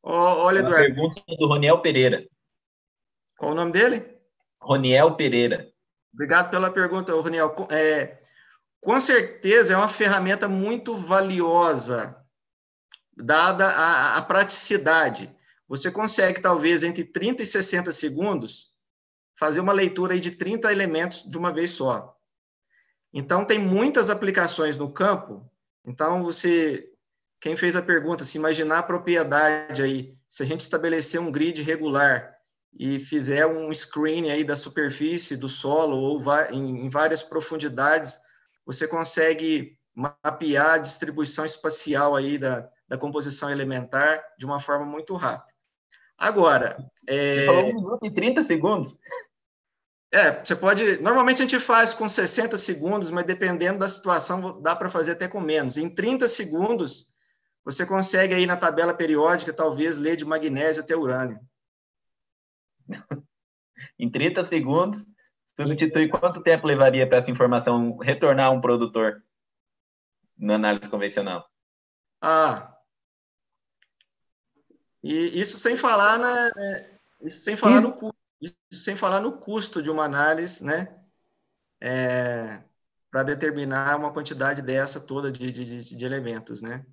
Oh, 0.03 0.11
olha, 0.11 0.59
Eduardo. 0.59 0.85
Pergunta 0.85 1.21
do 1.39 1.47
Roniel 1.47 1.79
Pereira. 1.79 2.25
Qual 3.37 3.51
o 3.51 3.55
nome 3.55 3.71
dele? 3.71 4.05
Roniel 4.61 5.15
Pereira. 5.15 5.67
Obrigado 6.13 6.49
pela 6.49 6.71
pergunta, 6.71 7.13
Roniel. 7.13 7.55
É, 7.69 8.17
com 8.81 8.99
certeza 8.99 9.73
é 9.73 9.77
uma 9.77 9.89
ferramenta 9.89 10.47
muito 10.47 10.95
valiosa, 10.95 12.15
dada 13.15 13.67
a, 13.67 14.17
a 14.17 14.21
praticidade. 14.21 15.35
Você 15.67 15.91
consegue, 15.91 16.41
talvez, 16.41 16.83
entre 16.83 17.03
30 17.03 17.43
e 17.43 17.45
60 17.45 17.91
segundos, 17.91 18.71
fazer 19.37 19.59
uma 19.59 19.73
leitura 19.73 20.19
de 20.19 20.31
30 20.31 20.71
elementos 20.71 21.23
de 21.23 21.37
uma 21.37 21.51
vez 21.51 21.71
só. 21.71 22.15
Então, 23.13 23.45
tem 23.45 23.59
muitas 23.59 24.09
aplicações 24.09 24.77
no 24.77 24.91
campo. 24.91 25.49
Então, 25.85 26.23
você, 26.23 26.89
quem 27.41 27.55
fez 27.55 27.75
a 27.75 27.81
pergunta, 27.81 28.23
se 28.23 28.37
imaginar 28.37 28.79
a 28.79 28.83
propriedade 28.83 29.81
aí, 29.81 30.17
se 30.27 30.43
a 30.43 30.45
gente 30.45 30.61
estabelecer 30.61 31.19
um 31.19 31.31
grid 31.31 31.61
regular 31.61 32.35
e 32.77 32.99
fizer 32.99 33.45
um 33.45 33.73
screen 33.73 34.29
aí 34.29 34.43
da 34.43 34.55
superfície 34.55 35.35
do 35.35 35.49
solo 35.49 35.97
ou 35.97 36.21
em 36.51 36.89
várias 36.89 37.23
profundidades, 37.23 38.19
você 38.67 38.85
consegue 38.85 39.79
mapear 39.95 40.73
a 40.73 40.77
distribuição 40.77 41.45
espacial 41.45 42.17
aí 42.17 42.37
da, 42.37 42.69
da 42.85 42.97
composição 42.97 43.49
elementar 43.49 44.21
de 44.37 44.45
uma 44.45 44.59
forma 44.59 44.85
muito 44.85 45.15
rápida. 45.15 45.51
Agora... 46.17 46.77
É... 47.07 47.39
Você 47.39 47.45
falou 47.45 47.63
um 47.63 47.75
minuto 47.75 48.05
e 48.05 48.11
30 48.11 48.43
segundos? 48.43 48.93
É, 50.11 50.43
você 50.43 50.55
pode... 50.55 50.97
Normalmente 50.97 51.41
a 51.41 51.45
gente 51.47 51.59
faz 51.61 51.93
com 51.93 52.09
60 52.09 52.57
segundos, 52.57 53.09
mas 53.09 53.25
dependendo 53.25 53.79
da 53.79 53.87
situação, 53.87 54.61
dá 54.61 54.75
para 54.75 54.89
fazer 54.89 55.11
até 55.13 55.29
com 55.29 55.39
menos. 55.39 55.77
Em 55.77 55.89
30 55.89 56.27
segundos, 56.27 57.07
você 57.63 57.85
consegue 57.85 58.33
aí 58.33 58.45
na 58.45 58.57
tabela 58.57 58.93
periódica, 58.93 59.53
talvez, 59.53 59.97
ler 59.97 60.17
de 60.17 60.25
magnésio 60.25 60.83
até 60.83 60.95
urânio. 60.95 61.39
em 63.97 64.09
30 64.09 64.43
segundos, 64.43 65.05
Substituir 65.59 66.09
quanto 66.09 66.41
tempo 66.41 66.67
levaria 66.67 67.07
para 67.07 67.17
essa 67.17 67.31
informação 67.31 67.97
retornar 67.97 68.47
a 68.47 68.51
um 68.51 68.61
produtor 68.61 69.23
na 70.37 70.55
análise 70.55 70.87
convencional? 70.89 71.49
Ah, 72.21 72.77
e 75.03 75.39
isso 75.39 75.57
sem 75.57 75.75
falar 75.75 76.17
na, 76.19 76.51
isso 77.21 77.39
sem 77.39 77.55
falar 77.55 77.77
isso. 77.77 77.87
no 78.01 78.15
isso 78.39 78.55
sem 78.71 78.95
falar 78.95 79.19
no 79.19 79.39
custo 79.39 79.81
de 79.81 79.89
uma 79.89 80.05
análise, 80.05 80.63
né? 80.63 80.95
É, 81.81 82.63
para 83.09 83.23
determinar 83.23 83.97
uma 83.97 84.13
quantidade 84.13 84.61
dessa 84.61 84.99
toda 84.99 85.31
de, 85.31 85.51
de, 85.51 85.95
de 85.97 86.05
elementos, 86.05 86.61
né? 86.61 86.85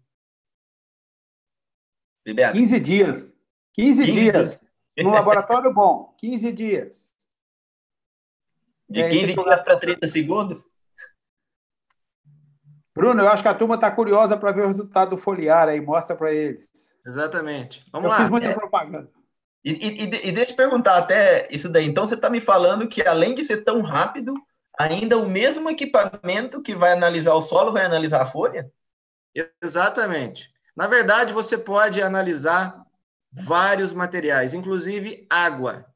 Liberto. 2.26 2.56
15 2.56 2.80
dias. 2.80 3.36
15, 3.74 4.04
15 4.06 4.10
dias. 4.10 4.70
No 4.96 5.10
laboratório 5.10 5.72
bom, 5.74 6.14
15 6.18 6.52
dias. 6.52 7.12
De 8.88 9.00
é, 9.00 9.08
15 9.08 9.34
dias 9.34 9.62
para 9.62 9.78
30 9.78 10.08
segundos? 10.08 10.64
Bruno, 12.94 13.22
eu 13.22 13.28
acho 13.28 13.42
que 13.42 13.48
a 13.48 13.54
turma 13.54 13.74
está 13.74 13.90
curiosa 13.90 14.36
para 14.36 14.52
ver 14.52 14.62
o 14.62 14.68
resultado 14.68 15.10
do 15.10 15.16
foliar 15.16 15.68
aí. 15.68 15.80
Mostra 15.80 16.14
para 16.14 16.32
eles. 16.32 16.68
Exatamente. 17.04 17.84
Vamos 17.92 18.04
eu 18.04 18.10
lá. 18.10 18.16
Fiz 18.18 18.30
muita 18.30 18.48
é. 18.48 18.54
propaganda. 18.54 19.10
E, 19.64 19.72
e, 19.72 20.28
e 20.28 20.32
deixa 20.32 20.52
eu 20.52 20.56
perguntar 20.56 20.98
até 20.98 21.48
isso 21.50 21.68
daí. 21.68 21.86
Então, 21.86 22.06
você 22.06 22.14
está 22.14 22.30
me 22.30 22.40
falando 22.40 22.86
que, 22.86 23.02
além 23.02 23.34
de 23.34 23.44
ser 23.44 23.64
tão 23.64 23.80
rápido, 23.80 24.34
ainda 24.78 25.16
o 25.18 25.28
mesmo 25.28 25.70
equipamento 25.70 26.62
que 26.62 26.74
vai 26.74 26.92
analisar 26.92 27.34
o 27.34 27.42
solo 27.42 27.72
vai 27.72 27.84
analisar 27.84 28.22
a 28.22 28.26
folha? 28.26 28.70
Exatamente. 29.62 30.52
Na 30.76 30.86
verdade, 30.86 31.32
você 31.32 31.56
pode 31.56 32.00
analisar 32.00 32.84
vários 33.32 33.92
materiais, 33.92 34.54
inclusive 34.54 35.26
água, 35.28 35.86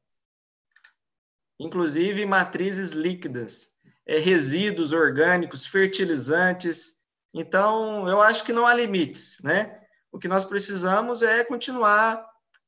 inclusive 1.59 2.25
matrizes 2.25 2.91
líquidas, 2.91 3.71
é, 4.05 4.17
resíduos 4.17 4.93
orgânicos, 4.93 5.65
fertilizantes. 5.65 6.93
Então, 7.33 8.07
eu 8.07 8.21
acho 8.21 8.43
que 8.43 8.53
não 8.53 8.65
há 8.65 8.73
limites, 8.73 9.37
né? 9.43 9.79
O 10.11 10.17
que 10.17 10.27
nós 10.27 10.45
precisamos 10.45 11.21
é 11.21 11.43
continuar 11.43 12.25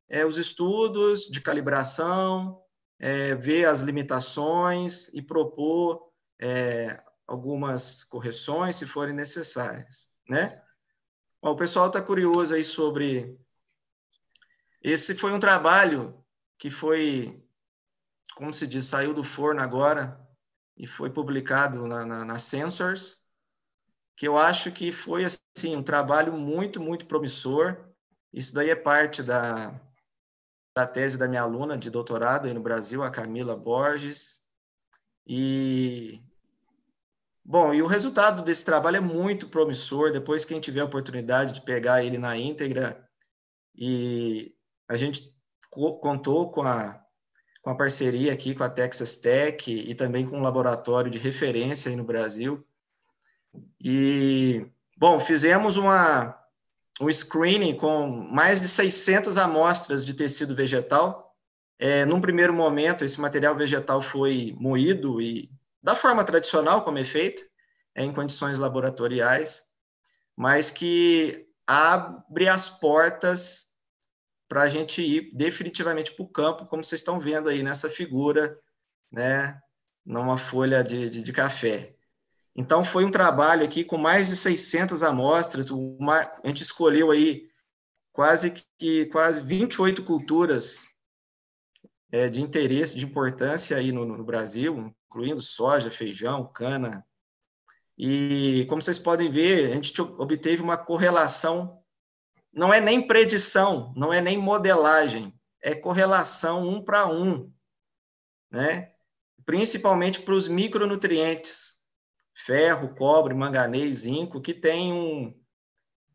é, 0.09 0.25
os 0.25 0.37
estudos 0.37 1.21
de 1.29 1.41
calibração, 1.41 2.61
é, 2.99 3.33
ver 3.33 3.65
as 3.65 3.79
limitações 3.79 5.07
e 5.13 5.21
propor 5.21 6.11
é, 6.39 7.01
algumas 7.25 8.03
correções, 8.03 8.75
se 8.75 8.85
forem 8.85 9.15
necessárias, 9.15 10.09
né? 10.27 10.61
Bom, 11.41 11.51
o 11.51 11.55
pessoal 11.55 11.87
está 11.87 12.01
curioso 12.01 12.53
aí 12.53 12.63
sobre... 12.63 13.39
Esse 14.83 15.15
foi 15.15 15.31
um 15.31 15.39
trabalho 15.39 16.23
que 16.59 16.69
foi, 16.69 17.40
como 18.41 18.55
se 18.55 18.65
diz, 18.65 18.85
saiu 18.85 19.13
do 19.13 19.23
forno 19.23 19.61
agora 19.61 20.19
e 20.75 20.87
foi 20.87 21.11
publicado 21.11 21.85
na, 21.85 22.03
na, 22.03 22.25
na 22.25 22.39
Sensors, 22.39 23.19
que 24.17 24.27
eu 24.27 24.35
acho 24.35 24.71
que 24.71 24.91
foi 24.91 25.23
assim 25.23 25.75
um 25.75 25.83
trabalho 25.83 26.33
muito, 26.33 26.81
muito 26.81 27.05
promissor. 27.05 27.77
Isso 28.33 28.51
daí 28.51 28.71
é 28.71 28.75
parte 28.75 29.21
da, 29.21 29.79
da 30.75 30.87
tese 30.87 31.19
da 31.19 31.27
minha 31.27 31.43
aluna 31.43 31.77
de 31.77 31.91
doutorado 31.91 32.47
aí 32.47 32.53
no 32.53 32.63
Brasil, 32.63 33.03
a 33.03 33.11
Camila 33.11 33.55
Borges. 33.55 34.43
E 35.27 36.19
bom, 37.45 37.75
e 37.75 37.83
o 37.83 37.87
resultado 37.87 38.41
desse 38.41 38.65
trabalho 38.65 38.97
é 38.97 39.01
muito 39.01 39.49
promissor. 39.49 40.11
Depois 40.11 40.45
quem 40.45 40.59
tiver 40.59 40.81
a 40.81 40.85
oportunidade 40.85 41.53
de 41.53 41.61
pegar 41.61 42.03
ele 42.03 42.17
na 42.17 42.35
íntegra 42.35 43.07
e 43.75 44.51
a 44.89 44.97
gente 44.97 45.31
contou 45.69 46.51
com 46.51 46.63
a 46.63 47.01
com 47.61 47.69
a 47.69 47.75
parceria 47.75 48.33
aqui 48.33 48.55
com 48.55 48.63
a 48.63 48.69
Texas 48.69 49.15
Tech 49.15 49.69
e 49.71 49.93
também 49.93 50.27
com 50.27 50.37
um 50.37 50.41
laboratório 50.41 51.11
de 51.11 51.19
referência 51.19 51.89
aí 51.89 51.95
no 51.95 52.03
Brasil. 52.03 52.65
E 53.79 54.65
bom, 54.97 55.19
fizemos 55.19 55.77
uma 55.77 56.37
um 56.99 57.09
screening 57.11 57.75
com 57.75 58.07
mais 58.07 58.61
de 58.61 58.67
600 58.67 59.37
amostras 59.37 60.05
de 60.05 60.13
tecido 60.13 60.55
vegetal. 60.55 61.35
É, 61.79 62.05
num 62.05 62.21
primeiro 62.21 62.53
momento, 62.53 63.03
esse 63.03 63.19
material 63.19 63.55
vegetal 63.55 64.01
foi 64.01 64.55
moído 64.59 65.19
e 65.19 65.49
da 65.81 65.95
forma 65.95 66.23
tradicional 66.23 66.83
como 66.83 66.99
é 66.99 67.05
feita, 67.05 67.41
é, 67.95 68.03
em 68.03 68.13
condições 68.13 68.59
laboratoriais, 68.59 69.63
mas 70.35 70.69
que 70.69 71.47
abre 71.65 72.47
as 72.47 72.69
portas 72.69 73.70
para 74.51 74.63
a 74.63 74.67
gente 74.67 75.01
ir 75.01 75.31
definitivamente 75.33 76.11
para 76.11 76.25
o 76.25 76.27
campo, 76.27 76.65
como 76.65 76.83
vocês 76.83 76.99
estão 76.99 77.17
vendo 77.17 77.47
aí 77.47 77.63
nessa 77.63 77.89
figura, 77.89 78.59
né, 79.09 79.57
numa 80.05 80.37
folha 80.37 80.83
de, 80.83 81.09
de, 81.09 81.23
de 81.23 81.31
café. 81.31 81.95
Então, 82.53 82.83
foi 82.83 83.05
um 83.05 83.11
trabalho 83.11 83.63
aqui 83.63 83.81
com 83.81 83.97
mais 83.97 84.27
de 84.27 84.35
600 84.35 85.03
amostras. 85.03 85.69
Uma, 85.71 86.29
a 86.43 86.47
gente 86.47 86.63
escolheu 86.63 87.11
aí 87.11 87.47
quase 88.11 88.53
que 88.77 89.05
quase 89.05 89.39
28 89.39 90.03
culturas 90.03 90.83
é, 92.11 92.27
de 92.27 92.41
interesse, 92.41 92.97
de 92.97 93.05
importância 93.05 93.77
aí 93.77 93.93
no, 93.93 94.05
no, 94.05 94.23
Brasil, 94.25 94.93
incluindo 95.07 95.41
soja, 95.41 95.89
feijão, 95.89 96.45
cana. 96.51 97.05
E, 97.97 98.65
como 98.67 98.81
vocês 98.81 98.99
podem 98.99 99.31
ver, 99.31 99.71
a 99.71 99.75
gente 99.75 100.01
obteve 100.01 100.61
uma 100.61 100.75
correlação, 100.75 101.80
não 102.53 102.73
é 102.73 102.79
nem 102.81 103.05
predição, 103.05 103.93
não 103.95 104.11
é 104.11 104.21
nem 104.21 104.37
modelagem, 104.37 105.33
é 105.61 105.75
correlação 105.75 106.67
um 106.67 106.83
para 106.83 107.07
um, 107.07 107.51
né? 108.49 108.91
principalmente 109.45 110.21
para 110.21 110.33
os 110.33 110.47
micronutrientes 110.47 111.81
ferro, 112.45 112.95
cobre, 112.95 113.33
manganês, 113.33 113.97
zinco, 113.99 114.41
que 114.41 114.53
tem 114.53 114.91
um, 114.91 115.39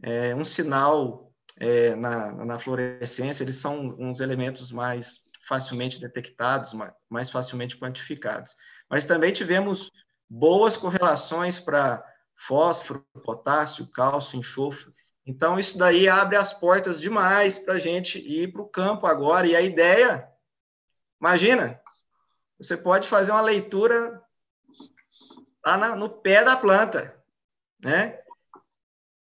é, 0.02 0.34
um 0.34 0.44
sinal 0.44 1.32
é, 1.58 1.94
na, 1.94 2.32
na 2.44 2.58
fluorescência, 2.58 3.42
eles 3.42 3.56
são 3.56 3.96
uns 3.98 4.20
elementos 4.20 4.72
mais 4.72 5.20
facilmente 5.46 6.00
detectados, 6.00 6.74
mais 7.08 7.30
facilmente 7.30 7.78
quantificados. 7.78 8.54
Mas 8.90 9.06
também 9.06 9.32
tivemos 9.32 9.90
boas 10.28 10.76
correlações 10.76 11.60
para 11.60 12.04
fósforo, 12.34 13.06
potássio, 13.24 13.86
cálcio, 13.86 14.38
enxofre. 14.38 14.92
Então, 15.26 15.58
isso 15.58 15.76
daí 15.76 16.08
abre 16.08 16.36
as 16.36 16.52
portas 16.52 17.00
demais 17.00 17.58
para 17.58 17.74
a 17.74 17.78
gente 17.80 18.18
ir 18.18 18.52
para 18.52 18.62
o 18.62 18.68
campo 18.68 19.06
agora. 19.06 19.46
E 19.48 19.56
a 19.56 19.60
ideia, 19.60 20.28
imagina, 21.20 21.80
você 22.56 22.76
pode 22.76 23.08
fazer 23.08 23.32
uma 23.32 23.40
leitura 23.40 24.22
lá 25.64 25.76
na, 25.76 25.96
no 25.96 26.08
pé 26.08 26.44
da 26.44 26.56
planta, 26.56 27.20
né? 27.82 28.20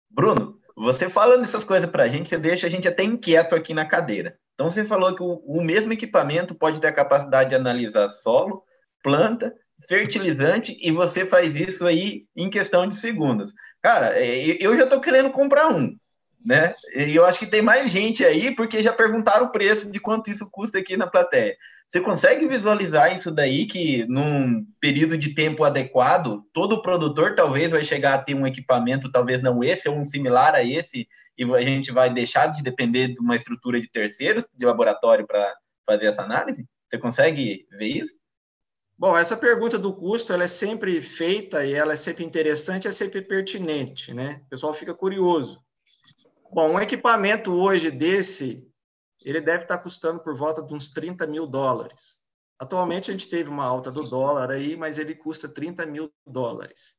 Bruno, 0.08 0.58
você 0.74 1.10
falando 1.10 1.44
essas 1.44 1.64
coisas 1.64 1.88
para 1.88 2.04
a 2.04 2.08
gente, 2.08 2.30
você 2.30 2.38
deixa 2.38 2.66
a 2.66 2.70
gente 2.70 2.88
até 2.88 3.02
inquieto 3.04 3.54
aqui 3.54 3.74
na 3.74 3.84
cadeira. 3.84 4.38
Então, 4.54 4.70
você 4.70 4.84
falou 4.84 5.14
que 5.14 5.22
o, 5.22 5.34
o 5.44 5.62
mesmo 5.62 5.92
equipamento 5.92 6.54
pode 6.54 6.80
ter 6.80 6.88
a 6.88 6.94
capacidade 6.94 7.50
de 7.50 7.56
analisar 7.56 8.08
solo, 8.08 8.64
planta, 9.02 9.54
fertilizante, 9.86 10.78
e 10.80 10.90
você 10.90 11.26
faz 11.26 11.56
isso 11.56 11.86
aí 11.86 12.26
em 12.34 12.48
questão 12.48 12.86
de 12.86 12.96
segundos. 12.96 13.52
Cara, 13.82 14.18
é, 14.18 14.56
eu 14.60 14.76
já 14.76 14.84
estou 14.84 15.00
querendo 15.00 15.30
comprar 15.30 15.68
um, 15.68 15.96
né? 16.44 16.74
E 16.94 17.14
eu 17.14 17.24
acho 17.24 17.38
que 17.38 17.46
tem 17.46 17.62
mais 17.62 17.90
gente 17.90 18.24
aí, 18.24 18.54
porque 18.54 18.82
já 18.82 18.92
perguntaram 18.92 19.46
o 19.46 19.52
preço 19.52 19.90
de 19.90 19.98
quanto 19.98 20.30
isso 20.30 20.46
custa 20.50 20.78
aqui 20.78 20.96
na 20.96 21.06
plateia. 21.06 21.56
Você 21.90 22.00
consegue 22.00 22.46
visualizar 22.46 23.12
isso 23.14 23.32
daí, 23.32 23.66
que 23.66 24.06
num 24.06 24.64
período 24.80 25.18
de 25.18 25.34
tempo 25.34 25.64
adequado, 25.64 26.44
todo 26.52 26.82
produtor 26.82 27.34
talvez 27.34 27.72
vai 27.72 27.84
chegar 27.84 28.14
a 28.14 28.22
ter 28.22 28.34
um 28.34 28.46
equipamento, 28.46 29.10
talvez 29.10 29.42
não 29.42 29.64
esse, 29.64 29.88
ou 29.88 29.98
um 29.98 30.04
similar 30.04 30.54
a 30.54 30.62
esse, 30.62 31.08
e 31.36 31.44
a 31.52 31.60
gente 31.62 31.90
vai 31.90 32.08
deixar 32.12 32.46
de 32.46 32.62
depender 32.62 33.08
de 33.08 33.18
uma 33.18 33.34
estrutura 33.34 33.80
de 33.80 33.90
terceiros, 33.90 34.46
de 34.54 34.64
laboratório, 34.64 35.26
para 35.26 35.52
fazer 35.84 36.06
essa 36.06 36.22
análise? 36.22 36.64
Você 36.88 36.98
consegue 36.98 37.66
ver 37.76 37.88
isso? 37.88 38.14
Bom, 39.00 39.16
essa 39.16 39.34
pergunta 39.34 39.78
do 39.78 39.94
custo, 39.94 40.30
ela 40.30 40.44
é 40.44 40.46
sempre 40.46 41.00
feita 41.00 41.64
e 41.64 41.72
ela 41.72 41.94
é 41.94 41.96
sempre 41.96 42.22
interessante, 42.22 42.86
é 42.86 42.92
sempre 42.92 43.22
pertinente, 43.22 44.12
né? 44.12 44.42
O 44.44 44.50
pessoal 44.50 44.74
fica 44.74 44.92
curioso. 44.92 45.58
Bom, 46.52 46.72
um 46.72 46.78
equipamento 46.78 47.50
hoje 47.50 47.90
desse, 47.90 48.62
ele 49.24 49.40
deve 49.40 49.62
estar 49.62 49.78
custando 49.78 50.20
por 50.20 50.36
volta 50.36 50.62
de 50.62 50.74
uns 50.74 50.90
30 50.90 51.26
mil 51.26 51.46
dólares. 51.46 52.20
Atualmente 52.58 53.10
a 53.10 53.14
gente 53.14 53.30
teve 53.30 53.48
uma 53.48 53.64
alta 53.64 53.90
do 53.90 54.06
dólar 54.06 54.50
aí, 54.50 54.76
mas 54.76 54.98
ele 54.98 55.14
custa 55.14 55.48
30 55.48 55.86
mil 55.86 56.12
dólares. 56.26 56.94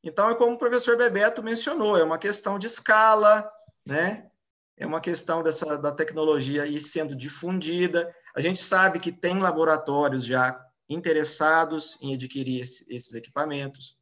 Então, 0.00 0.30
é 0.30 0.36
como 0.36 0.54
o 0.54 0.58
professor 0.58 0.96
Bebeto 0.96 1.42
mencionou, 1.42 1.98
é 1.98 2.04
uma 2.04 2.18
questão 2.18 2.56
de 2.56 2.68
escala, 2.68 3.50
né? 3.84 4.30
É 4.76 4.86
uma 4.86 5.00
questão 5.00 5.42
dessa, 5.42 5.76
da 5.76 5.90
tecnologia 5.90 6.66
ir 6.66 6.78
sendo 6.78 7.16
difundida. 7.16 8.14
A 8.32 8.40
gente 8.40 8.60
sabe 8.60 9.00
que 9.00 9.10
tem 9.10 9.40
laboratórios 9.40 10.24
já 10.24 10.64
interessados 10.88 11.98
em 12.00 12.14
adquirir 12.14 12.60
esse, 12.60 12.84
esses 12.88 13.14
equipamentos. 13.14 13.96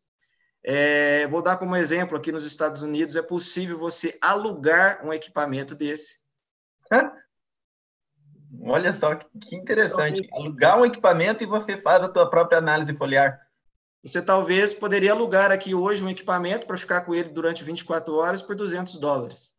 É, 0.63 1.27
vou 1.29 1.43
dar 1.43 1.57
como 1.57 1.77
exemplo, 1.77 2.17
aqui 2.17 2.31
nos 2.31 2.45
Estados 2.45 2.83
Unidos 2.83 3.17
é 3.17 3.23
possível 3.23 3.79
você 3.79 4.19
alugar 4.21 5.05
um 5.05 5.13
equipamento 5.13 5.75
desse. 5.75 6.19
Olha 8.63 8.93
só 8.93 9.15
que 9.15 9.55
interessante. 9.55 10.29
Alugar 10.33 10.79
um 10.79 10.85
equipamento 10.85 11.43
e 11.43 11.47
você 11.47 11.77
faz 11.77 12.03
a 12.03 12.09
tua 12.09 12.29
própria 12.29 12.59
análise 12.59 12.95
foliar. 12.97 13.41
Você 14.03 14.21
talvez 14.23 14.73
poderia 14.73 15.13
alugar 15.13 15.53
aqui 15.53 15.75
hoje 15.75 16.03
um 16.03 16.09
equipamento 16.09 16.67
para 16.67 16.77
ficar 16.77 17.03
com 17.03 17.15
ele 17.15 17.29
durante 17.29 17.63
24 17.63 18.15
horas 18.15 18.43
por 18.43 18.57
200 18.57 18.97
dólares. 18.97 19.55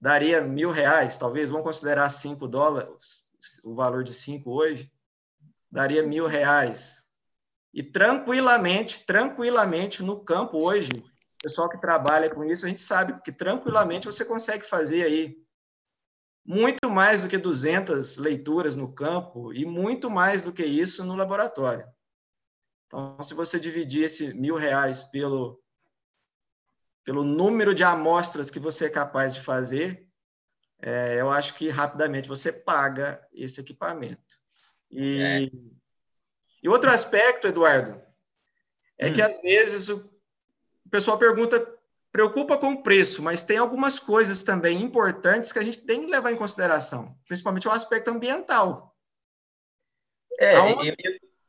Daria 0.00 0.40
mil 0.40 0.70
reais, 0.70 1.18
talvez. 1.18 1.50
Vamos 1.50 1.66
considerar 1.66 2.08
5 2.08 2.46
dólares, 2.48 3.24
o 3.64 3.74
valor 3.74 4.04
de 4.04 4.14
5 4.14 4.50
hoje. 4.50 4.90
Daria 5.70 6.02
mil 6.02 6.26
reais. 6.26 7.06
E 7.72 7.82
tranquilamente, 7.82 9.04
tranquilamente 9.04 10.02
no 10.02 10.24
campo 10.24 10.58
hoje, 10.58 10.90
o 10.92 11.42
pessoal 11.42 11.68
que 11.68 11.80
trabalha 11.80 12.30
com 12.30 12.44
isso, 12.44 12.66
a 12.66 12.68
gente 12.68 12.82
sabe 12.82 13.20
que 13.22 13.30
tranquilamente 13.30 14.06
você 14.06 14.24
consegue 14.24 14.64
fazer 14.64 15.02
aí 15.02 15.36
muito 16.44 16.90
mais 16.90 17.22
do 17.22 17.28
que 17.28 17.36
200 17.36 18.16
leituras 18.16 18.74
no 18.74 18.92
campo 18.92 19.52
e 19.52 19.66
muito 19.66 20.10
mais 20.10 20.40
do 20.40 20.52
que 20.52 20.64
isso 20.64 21.04
no 21.04 21.14
laboratório. 21.14 21.86
Então, 22.86 23.22
se 23.22 23.34
você 23.34 23.60
dividir 23.60 24.04
esse 24.04 24.32
mil 24.32 24.56
reais 24.56 25.02
pelo, 25.02 25.62
pelo 27.04 27.22
número 27.22 27.74
de 27.74 27.84
amostras 27.84 28.48
que 28.48 28.58
você 28.58 28.86
é 28.86 28.90
capaz 28.90 29.34
de 29.34 29.42
fazer, 29.42 30.08
é, 30.80 31.20
eu 31.20 31.30
acho 31.30 31.54
que 31.54 31.68
rapidamente 31.68 32.28
você 32.28 32.50
paga 32.50 33.22
esse 33.30 33.60
equipamento. 33.60 34.40
E, 34.90 35.20
é. 35.20 35.50
e 36.62 36.68
outro 36.68 36.90
aspecto, 36.90 37.46
Eduardo, 37.46 38.00
é 38.98 39.08
hum. 39.08 39.12
que 39.14 39.22
às 39.22 39.40
vezes 39.42 39.88
o, 39.88 40.10
pessoal 40.90 41.18
pergunta, 41.18 41.66
preocupa 42.10 42.56
com 42.56 42.72
o 42.72 42.82
preço, 42.82 43.22
mas 43.22 43.42
tem 43.42 43.58
algumas 43.58 43.98
coisas 43.98 44.42
também 44.42 44.82
importantes 44.82 45.52
que 45.52 45.58
a 45.58 45.64
gente 45.64 45.84
tem 45.84 46.04
que 46.04 46.10
levar 46.10 46.32
em 46.32 46.36
consideração, 46.36 47.14
principalmente 47.26 47.68
o 47.68 47.70
aspecto 47.70 48.08
ambiental. 48.08 48.96
É, 50.40 50.56
Aonde... 50.56 50.88
eu, 50.88 50.94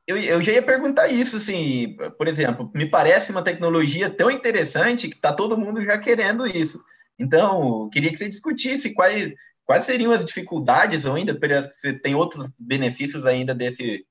eu, 0.08 0.18
eu, 0.18 0.42
já 0.42 0.52
ia 0.54 0.62
perguntar 0.62 1.08
isso, 1.08 1.38
assim, 1.38 1.96
por 2.18 2.28
exemplo, 2.28 2.70
me 2.74 2.90
parece 2.90 3.32
uma 3.32 3.44
tecnologia 3.44 4.10
tão 4.10 4.30
interessante 4.30 5.08
que 5.08 5.16
está 5.16 5.32
todo 5.32 5.58
mundo 5.58 5.86
já 5.86 5.98
querendo 5.98 6.46
isso. 6.46 6.84
Então, 7.18 7.90
queria 7.92 8.10
que 8.10 8.18
você 8.18 8.30
discutisse 8.30 8.94
quais, 8.94 9.34
quais 9.70 9.84
seriam 9.84 10.12
as 10.12 10.26
dificuldades, 10.26 11.06
ainda, 11.06 11.38
você 11.72 11.94
tem 11.94 12.16
outros 12.16 12.50
benefícios 12.58 13.24
ainda 13.28 13.54
desse, 13.54 14.04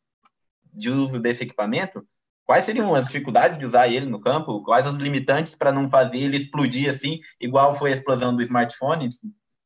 de 0.73 0.89
uso 0.89 1.21
desse 1.21 1.43
equipamento, 1.43 2.07
quais 2.45 2.65
seriam 2.65 2.95
as 2.95 3.07
dificuldades 3.07 3.59
de 3.59 3.67
usar 3.67 3.89
ele 3.89 4.07
no 4.07 4.21
campo? 4.21 4.63
Quais 4.63 4.87
as 4.87 4.95
limitantes 4.95 5.57
para 5.57 5.73
não 5.73 5.89
fazer 5.89 6.19
ele 6.19 6.37
explodir 6.37 6.89
assim, 6.89 7.19
igual 7.41 7.73
foi 7.73 7.91
a 7.91 7.95
explosão 7.95 8.37
do 8.37 8.41
smartphone, 8.41 9.19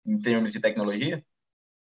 em 0.07 0.16
termos 0.16 0.55
de 0.55 0.61
tecnologia? 0.61 1.22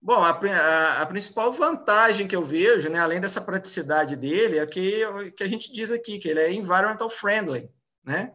Bom, 0.02 0.24
a, 0.24 0.30
a, 0.30 1.02
a, 1.02 1.06
principal 1.06 1.52
vantagem 1.52 2.30
que 2.30 2.36
eu 2.36 2.46
vejo, 2.46 2.90
né, 2.90 3.00
além 3.00 3.20
dessa 3.20 3.42
praticidade 3.42 4.16
dele, 4.16 4.58
é 4.60 4.66
que, 4.66 5.02
que 5.36 5.44
a 5.44 5.50
gente 5.50 5.70
diz 5.70 5.92
aqui, 5.92 6.18
que 6.18 6.30
ele 6.30 6.40
é 6.40 6.54
environmental 6.54 7.10
friendly, 7.10 7.70
né? 8.06 8.32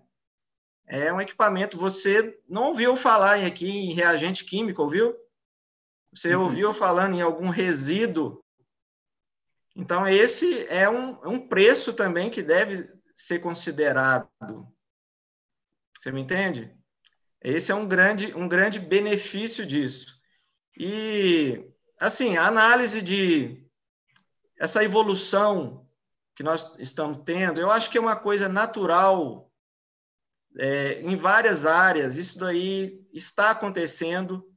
É 0.86 1.10
um 1.10 1.20
equipamento, 1.20 1.78
você 1.78 2.38
não 2.46 2.64
ouviu 2.64 2.94
falar 2.94 3.36
aqui 3.36 3.70
em 3.70 3.94
reagente 3.94 4.44
químico, 4.44 4.82
ouviu? 4.82 5.16
Você 6.12 6.34
uhum. 6.34 6.44
ouviu 6.44 6.74
falando 6.74 7.14
em 7.14 7.22
algum 7.22 7.48
resíduo? 7.48 8.42
Então, 9.74 10.06
esse 10.06 10.66
é 10.66 10.88
um, 10.88 11.24
é 11.24 11.28
um 11.28 11.48
preço 11.48 11.94
também 11.94 12.28
que 12.28 12.42
deve 12.42 12.90
ser 13.16 13.38
considerado. 13.38 14.28
Você 15.98 16.12
me 16.12 16.20
entende? 16.20 16.76
Esse 17.40 17.72
é 17.72 17.74
um 17.74 17.88
grande, 17.88 18.34
um 18.34 18.46
grande 18.46 18.78
benefício 18.78 19.64
disso. 19.66 20.20
E, 20.76 21.64
assim, 21.98 22.36
a 22.36 22.46
análise 22.46 23.00
de 23.00 23.66
essa 24.58 24.84
evolução 24.84 25.88
que 26.36 26.42
nós 26.42 26.74
estamos 26.78 27.18
tendo, 27.24 27.60
eu 27.60 27.70
acho 27.70 27.90
que 27.90 27.98
é 27.98 28.00
uma 28.00 28.16
coisa 28.16 28.48
natural 28.48 29.50
é, 30.58 31.00
em 31.00 31.16
várias 31.16 31.66
áreas. 31.66 32.16
Isso 32.16 32.38
daí 32.38 33.06
está 33.12 33.50
acontecendo, 33.50 34.51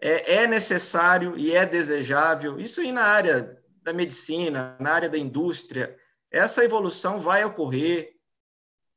é, 0.00 0.42
é 0.42 0.46
necessário 0.46 1.36
e 1.36 1.54
é 1.54 1.66
desejável. 1.66 2.58
Isso 2.58 2.80
aí 2.80 2.92
na 2.92 3.04
área 3.04 3.58
da 3.82 3.92
medicina, 3.92 4.76
na 4.78 4.92
área 4.92 5.08
da 5.08 5.18
indústria, 5.18 5.96
essa 6.30 6.64
evolução 6.64 7.18
vai 7.18 7.44
ocorrer. 7.44 8.12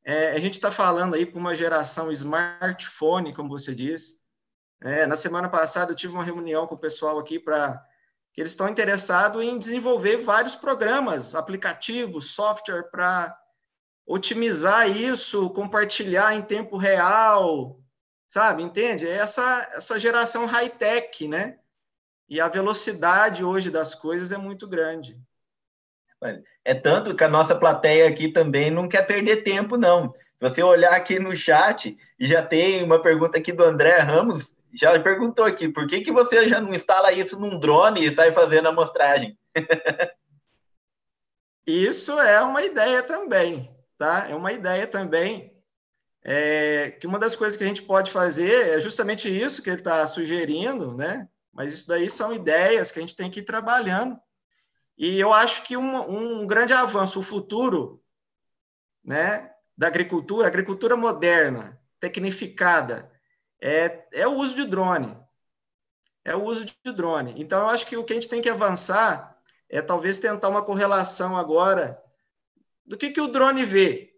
É, 0.04 0.32
a 0.32 0.38
gente 0.38 0.54
está 0.54 0.70
falando 0.70 1.14
aí 1.14 1.24
para 1.24 1.38
uma 1.38 1.54
geração 1.54 2.10
smartphone, 2.12 3.34
como 3.34 3.48
você 3.48 3.74
disse, 3.74 4.16
é, 4.82 5.06
na 5.06 5.14
semana 5.14 5.48
passada 5.48 5.92
eu 5.92 5.96
tive 5.96 6.12
uma 6.12 6.24
reunião 6.24 6.66
com 6.66 6.74
o 6.74 6.78
pessoal 6.78 7.18
aqui 7.18 7.38
para 7.38 7.80
que 8.32 8.40
eles 8.40 8.52
estão 8.52 8.68
interessados 8.68 9.42
em 9.44 9.58
desenvolver 9.58 10.16
vários 10.16 10.56
programas, 10.56 11.34
aplicativos, 11.34 12.34
software 12.34 12.90
para 12.90 13.36
otimizar 14.06 14.88
isso, 14.90 15.50
compartilhar 15.50 16.34
em 16.34 16.42
tempo 16.42 16.76
real, 16.76 17.81
sabe? 18.32 18.62
Entende? 18.62 19.06
É 19.06 19.12
essa 19.12 19.68
essa 19.74 19.98
geração 19.98 20.46
high 20.46 20.70
tech, 20.70 21.28
né? 21.28 21.58
E 22.26 22.40
a 22.40 22.48
velocidade 22.48 23.44
hoje 23.44 23.70
das 23.70 23.94
coisas 23.94 24.32
é 24.32 24.38
muito 24.38 24.66
grande. 24.66 25.20
É 26.64 26.72
tanto 26.72 27.14
que 27.14 27.24
a 27.24 27.28
nossa 27.28 27.54
plateia 27.54 28.08
aqui 28.08 28.28
também 28.32 28.70
não 28.70 28.88
quer 28.88 29.06
perder 29.06 29.42
tempo, 29.42 29.76
não. 29.76 30.10
Se 30.12 30.40
você 30.40 30.62
olhar 30.62 30.94
aqui 30.94 31.18
no 31.18 31.36
chat, 31.36 31.94
já 32.18 32.42
tem 32.42 32.82
uma 32.82 33.02
pergunta 33.02 33.36
aqui 33.36 33.52
do 33.52 33.64
André 33.64 33.98
Ramos, 33.98 34.54
já 34.72 34.98
perguntou 34.98 35.44
aqui, 35.44 35.68
por 35.68 35.86
que, 35.86 36.00
que 36.00 36.10
você 36.10 36.48
já 36.48 36.58
não 36.58 36.72
instala 36.72 37.12
isso 37.12 37.38
num 37.38 37.58
drone 37.58 38.02
e 38.02 38.10
sai 38.10 38.32
fazendo 38.32 38.66
a 38.66 38.70
amostragem? 38.70 39.36
isso 41.66 42.18
é 42.18 42.40
uma 42.40 42.62
ideia 42.62 43.02
também, 43.02 43.70
tá? 43.98 44.26
É 44.30 44.34
uma 44.34 44.52
ideia 44.52 44.86
também. 44.86 45.51
É, 46.24 46.92
que 46.92 47.06
uma 47.06 47.18
das 47.18 47.34
coisas 47.34 47.56
que 47.56 47.64
a 47.64 47.66
gente 47.66 47.82
pode 47.82 48.10
fazer 48.10 48.68
é 48.68 48.80
justamente 48.80 49.28
isso 49.28 49.62
que 49.62 49.68
ele 49.68 49.78
está 49.78 50.06
sugerindo, 50.06 50.96
né? 50.96 51.28
Mas 51.52 51.72
isso 51.72 51.88
daí 51.88 52.08
são 52.08 52.32
ideias 52.32 52.92
que 52.92 52.98
a 52.98 53.02
gente 53.02 53.16
tem 53.16 53.30
que 53.30 53.40
ir 53.40 53.44
trabalhando. 53.44 54.18
E 54.96 55.18
eu 55.18 55.32
acho 55.32 55.64
que 55.64 55.76
um, 55.76 56.42
um 56.42 56.46
grande 56.46 56.72
avanço, 56.72 57.18
o 57.18 57.22
futuro, 57.22 58.02
né, 59.04 59.52
da 59.76 59.88
agricultura, 59.88 60.46
agricultura 60.46 60.96
moderna, 60.96 61.80
tecnificada, 61.98 63.10
é, 63.60 64.06
é 64.12 64.26
o 64.26 64.34
uso 64.34 64.54
de 64.54 64.64
drone. 64.64 65.16
É 66.24 66.36
o 66.36 66.44
uso 66.44 66.64
de 66.64 66.92
drone. 66.92 67.34
Então, 67.36 67.62
eu 67.62 67.68
acho 67.68 67.86
que 67.86 67.96
o 67.96 68.04
que 68.04 68.12
a 68.12 68.16
gente 68.16 68.28
tem 68.28 68.40
que 68.40 68.48
avançar 68.48 69.36
é 69.68 69.82
talvez 69.82 70.18
tentar 70.18 70.48
uma 70.48 70.64
correlação 70.64 71.36
agora 71.36 72.00
do 72.86 72.96
que, 72.96 73.10
que 73.10 73.20
o 73.20 73.28
drone 73.28 73.64
vê 73.64 74.11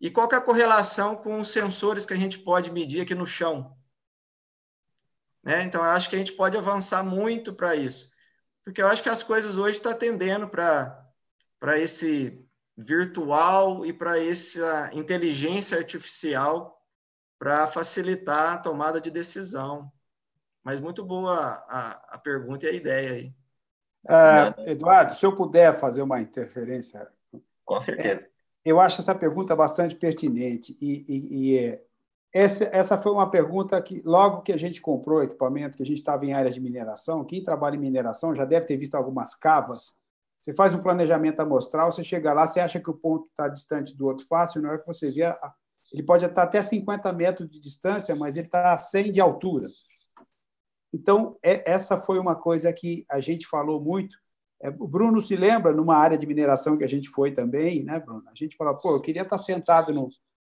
e 0.00 0.10
qual 0.10 0.28
é 0.32 0.36
a 0.36 0.40
correlação 0.40 1.14
com 1.14 1.40
os 1.40 1.52
sensores 1.52 2.06
que 2.06 2.14
a 2.14 2.16
gente 2.16 2.38
pode 2.38 2.70
medir 2.72 3.02
aqui 3.02 3.14
no 3.14 3.26
chão. 3.26 3.76
Né? 5.42 5.62
Então, 5.62 5.84
eu 5.84 5.90
acho 5.90 6.08
que 6.08 6.16
a 6.16 6.18
gente 6.18 6.32
pode 6.32 6.56
avançar 6.56 7.04
muito 7.04 7.52
para 7.52 7.76
isso. 7.76 8.10
Porque 8.64 8.80
eu 8.80 8.88
acho 8.88 9.02
que 9.02 9.08
as 9.08 9.22
coisas 9.22 9.56
hoje 9.56 9.76
estão 9.76 9.92
tendendo 9.92 10.48
para 10.48 11.78
esse 11.78 12.42
virtual 12.76 13.84
e 13.84 13.92
para 13.92 14.22
essa 14.22 14.90
inteligência 14.92 15.76
artificial 15.76 16.80
para 17.38 17.66
facilitar 17.66 18.54
a 18.54 18.58
tomada 18.58 19.00
de 19.00 19.10
decisão. 19.10 19.90
Mas 20.62 20.80
muito 20.80 21.04
boa 21.04 21.64
a, 21.68 22.14
a 22.14 22.18
pergunta 22.18 22.66
e 22.66 22.68
a 22.68 22.72
ideia 22.72 23.12
aí. 23.12 23.34
Uh, 24.06 24.68
Eduardo, 24.68 25.14
se 25.14 25.24
eu 25.26 25.34
puder 25.34 25.78
fazer 25.78 26.02
uma 26.02 26.20
interferência. 26.20 27.10
Com 27.64 27.80
certeza. 27.80 28.22
É, 28.22 28.29
eu 28.64 28.80
acho 28.80 29.00
essa 29.00 29.14
pergunta 29.14 29.56
bastante 29.56 29.94
pertinente. 29.94 30.76
E, 30.80 31.04
e, 31.08 31.54
e 31.54 31.58
é, 31.58 31.82
essa, 32.32 32.64
essa 32.72 32.98
foi 32.98 33.12
uma 33.12 33.30
pergunta 33.30 33.80
que, 33.82 34.02
logo 34.04 34.42
que 34.42 34.52
a 34.52 34.56
gente 34.56 34.80
comprou 34.80 35.18
o 35.18 35.22
equipamento, 35.22 35.76
que 35.76 35.82
a 35.82 35.86
gente 35.86 35.98
estava 35.98 36.24
em 36.24 36.32
área 36.32 36.50
de 36.50 36.60
mineração, 36.60 37.24
quem 37.24 37.42
trabalha 37.42 37.76
em 37.76 37.80
mineração 37.80 38.34
já 38.34 38.44
deve 38.44 38.66
ter 38.66 38.76
visto 38.76 38.94
algumas 38.94 39.34
cavas. 39.34 39.94
Você 40.40 40.54
faz 40.54 40.74
um 40.74 40.82
planejamento 40.82 41.40
amostral, 41.40 41.92
você 41.92 42.02
chega 42.02 42.32
lá, 42.32 42.46
você 42.46 42.60
acha 42.60 42.80
que 42.80 42.90
o 42.90 42.96
ponto 42.96 43.26
está 43.28 43.48
distante 43.48 43.96
do 43.96 44.06
outro 44.06 44.26
fácil, 44.26 44.62
na 44.62 44.70
hora 44.70 44.78
que 44.78 44.86
você 44.86 45.10
vê 45.10 45.22
ele 45.92 46.04
pode 46.04 46.24
estar 46.24 46.44
até 46.44 46.62
50 46.62 47.12
metros 47.12 47.50
de 47.50 47.58
distância, 47.58 48.14
mas 48.14 48.36
ele 48.36 48.46
está 48.46 48.72
a 48.72 48.78
100 48.78 49.12
de 49.12 49.20
altura. 49.20 49.66
Então, 50.92 51.36
é, 51.42 51.68
essa 51.70 51.98
foi 51.98 52.18
uma 52.18 52.36
coisa 52.36 52.72
que 52.72 53.04
a 53.10 53.20
gente 53.20 53.46
falou 53.46 53.80
muito. 53.80 54.16
É, 54.62 54.68
o 54.68 54.86
Bruno 54.86 55.20
se 55.20 55.36
lembra, 55.36 55.72
numa 55.72 55.96
área 55.96 56.18
de 56.18 56.26
mineração 56.26 56.76
que 56.76 56.84
a 56.84 56.88
gente 56.88 57.08
foi 57.08 57.32
também, 57.32 57.82
né, 57.82 57.98
Bruno? 57.98 58.24
A 58.26 58.34
gente 58.34 58.56
falou, 58.56 58.76
pô, 58.76 58.94
eu 58.94 59.00
queria 59.00 59.22
estar 59.22 59.38
sentado 59.38 59.92
no, 59.92 60.10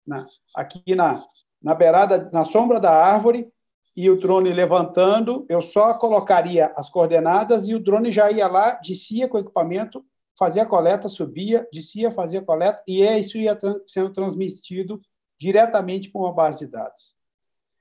na, 0.06 0.26
aqui 0.54 0.94
na, 0.94 1.22
na 1.62 1.74
beirada, 1.74 2.30
na 2.32 2.44
sombra 2.44 2.80
da 2.80 2.90
árvore, 2.90 3.52
e 3.96 4.08
o 4.08 4.18
drone 4.18 4.52
levantando, 4.52 5.44
eu 5.48 5.60
só 5.60 5.92
colocaria 5.94 6.72
as 6.76 6.88
coordenadas 6.88 7.68
e 7.68 7.74
o 7.74 7.80
drone 7.80 8.12
já 8.12 8.30
ia 8.30 8.46
lá, 8.46 8.76
descia 8.76 9.28
com 9.28 9.36
o 9.36 9.40
equipamento, 9.40 10.04
fazia 10.38 10.62
a 10.62 10.66
coleta, 10.66 11.08
subia, 11.08 11.68
descia, 11.72 12.10
fazia 12.10 12.40
a 12.40 12.44
coleta, 12.44 12.82
e 12.86 13.02
isso 13.02 13.36
ia 13.36 13.58
sendo 13.86 14.10
transmitido 14.10 15.00
diretamente 15.38 16.10
para 16.10 16.20
uma 16.20 16.32
base 16.32 16.60
de 16.60 16.66
dados. 16.68 17.14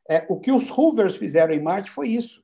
É, 0.10 0.26
o 0.28 0.40
que 0.40 0.52
os 0.52 0.70
Hoovers 0.76 1.16
fizeram 1.16 1.54
em 1.54 1.62
Marte 1.62 1.92
foi 1.92 2.10
isso. 2.10 2.44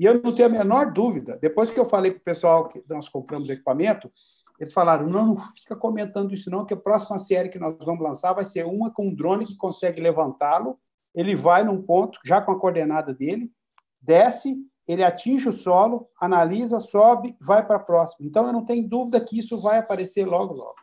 E 0.00 0.06
eu 0.06 0.14
não 0.14 0.34
tenho 0.34 0.48
a 0.48 0.50
menor 0.50 0.90
dúvida. 0.94 1.38
Depois 1.42 1.70
que 1.70 1.78
eu 1.78 1.84
falei 1.84 2.10
para 2.10 2.20
o 2.20 2.24
pessoal 2.24 2.66
que 2.66 2.82
nós 2.88 3.06
compramos 3.10 3.50
equipamento, 3.50 4.10
eles 4.58 4.72
falaram: 4.72 5.06
não, 5.06 5.34
não 5.34 5.36
fica 5.54 5.76
comentando 5.76 6.32
isso, 6.32 6.48
não, 6.48 6.64
que 6.64 6.72
a 6.72 6.76
próxima 6.76 7.18
série 7.18 7.50
que 7.50 7.58
nós 7.58 7.76
vamos 7.84 8.00
lançar 8.00 8.32
vai 8.32 8.46
ser 8.46 8.64
uma 8.64 8.90
com 8.90 9.08
um 9.08 9.14
drone 9.14 9.44
que 9.44 9.58
consegue 9.58 10.00
levantá-lo. 10.00 10.80
Ele 11.14 11.36
vai 11.36 11.62
num 11.64 11.82
ponto, 11.82 12.18
já 12.24 12.40
com 12.40 12.50
a 12.50 12.58
coordenada 12.58 13.12
dele, 13.12 13.52
desce, 14.00 14.56
ele 14.88 15.04
atinge 15.04 15.50
o 15.50 15.52
solo, 15.52 16.08
analisa, 16.18 16.80
sobe, 16.80 17.36
vai 17.38 17.66
para 17.66 17.76
a 17.76 17.80
próxima. 17.80 18.26
Então, 18.26 18.46
eu 18.46 18.54
não 18.54 18.64
tenho 18.64 18.88
dúvida 18.88 19.20
que 19.20 19.38
isso 19.38 19.60
vai 19.60 19.76
aparecer 19.76 20.24
logo, 20.24 20.54
logo. 20.54 20.76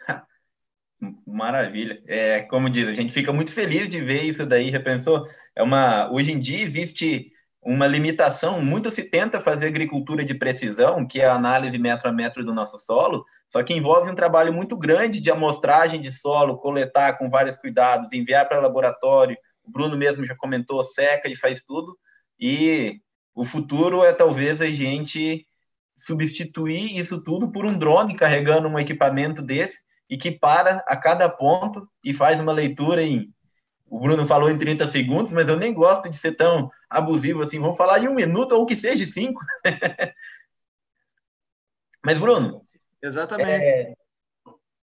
Maravilha. 1.26 2.02
É, 2.06 2.42
como 2.42 2.68
diz, 2.68 2.88
a 2.88 2.94
gente 2.94 3.14
fica 3.14 3.32
muito 3.32 3.54
feliz 3.54 3.88
de 3.88 4.02
ver 4.02 4.24
isso 4.24 4.44
daí, 4.44 4.70
já 4.70 4.80
pensou? 4.80 5.26
É 5.54 5.62
uma, 5.62 6.12
hoje 6.12 6.32
em 6.32 6.38
dia 6.38 6.60
existe 6.60 7.32
uma 7.66 7.88
limitação, 7.88 8.62
muito 8.62 8.92
se 8.92 9.02
tenta 9.02 9.40
fazer 9.40 9.66
agricultura 9.66 10.24
de 10.24 10.34
precisão, 10.34 11.04
que 11.04 11.20
é 11.20 11.26
a 11.26 11.34
análise 11.34 11.76
metro 11.76 12.08
a 12.08 12.12
metro 12.12 12.44
do 12.44 12.54
nosso 12.54 12.78
solo, 12.78 13.26
só 13.50 13.60
que 13.64 13.74
envolve 13.74 14.08
um 14.08 14.14
trabalho 14.14 14.52
muito 14.52 14.76
grande 14.76 15.20
de 15.20 15.32
amostragem 15.32 16.00
de 16.00 16.12
solo, 16.12 16.58
coletar 16.58 17.18
com 17.18 17.28
vários 17.28 17.56
cuidados, 17.56 18.08
enviar 18.12 18.48
para 18.48 18.60
laboratório, 18.60 19.36
o 19.64 19.70
Bruno 19.70 19.96
mesmo 19.96 20.24
já 20.24 20.36
comentou, 20.36 20.84
seca 20.84 21.28
e 21.28 21.34
faz 21.34 21.60
tudo, 21.60 21.98
e 22.38 23.00
o 23.34 23.44
futuro 23.44 24.04
é 24.04 24.12
talvez 24.12 24.60
a 24.60 24.66
gente 24.66 25.44
substituir 25.96 26.96
isso 26.96 27.20
tudo 27.20 27.50
por 27.50 27.66
um 27.66 27.76
drone 27.76 28.14
carregando 28.14 28.68
um 28.68 28.78
equipamento 28.78 29.42
desse 29.42 29.80
e 30.08 30.16
que 30.16 30.30
para 30.30 30.84
a 30.86 30.96
cada 30.96 31.28
ponto 31.28 31.88
e 32.04 32.12
faz 32.12 32.38
uma 32.38 32.52
leitura 32.52 33.02
em. 33.02 33.34
O 33.88 34.00
Bruno 34.00 34.26
falou 34.26 34.50
em 34.50 34.58
30 34.58 34.86
segundos, 34.88 35.32
mas 35.32 35.48
eu 35.48 35.56
nem 35.56 35.72
gosto 35.72 36.10
de 36.10 36.16
ser 36.16 36.32
tão 36.32 36.70
abusivo 36.90 37.42
assim. 37.42 37.60
Vamos 37.60 37.76
falar 37.76 38.02
em 38.02 38.08
um 38.08 38.14
minuto 38.14 38.52
ou 38.52 38.66
que 38.66 38.74
seja 38.74 39.06
cinco. 39.06 39.40
mas, 42.04 42.18
Bruno. 42.18 42.60
Exatamente. 43.02 43.50
É, 43.50 43.94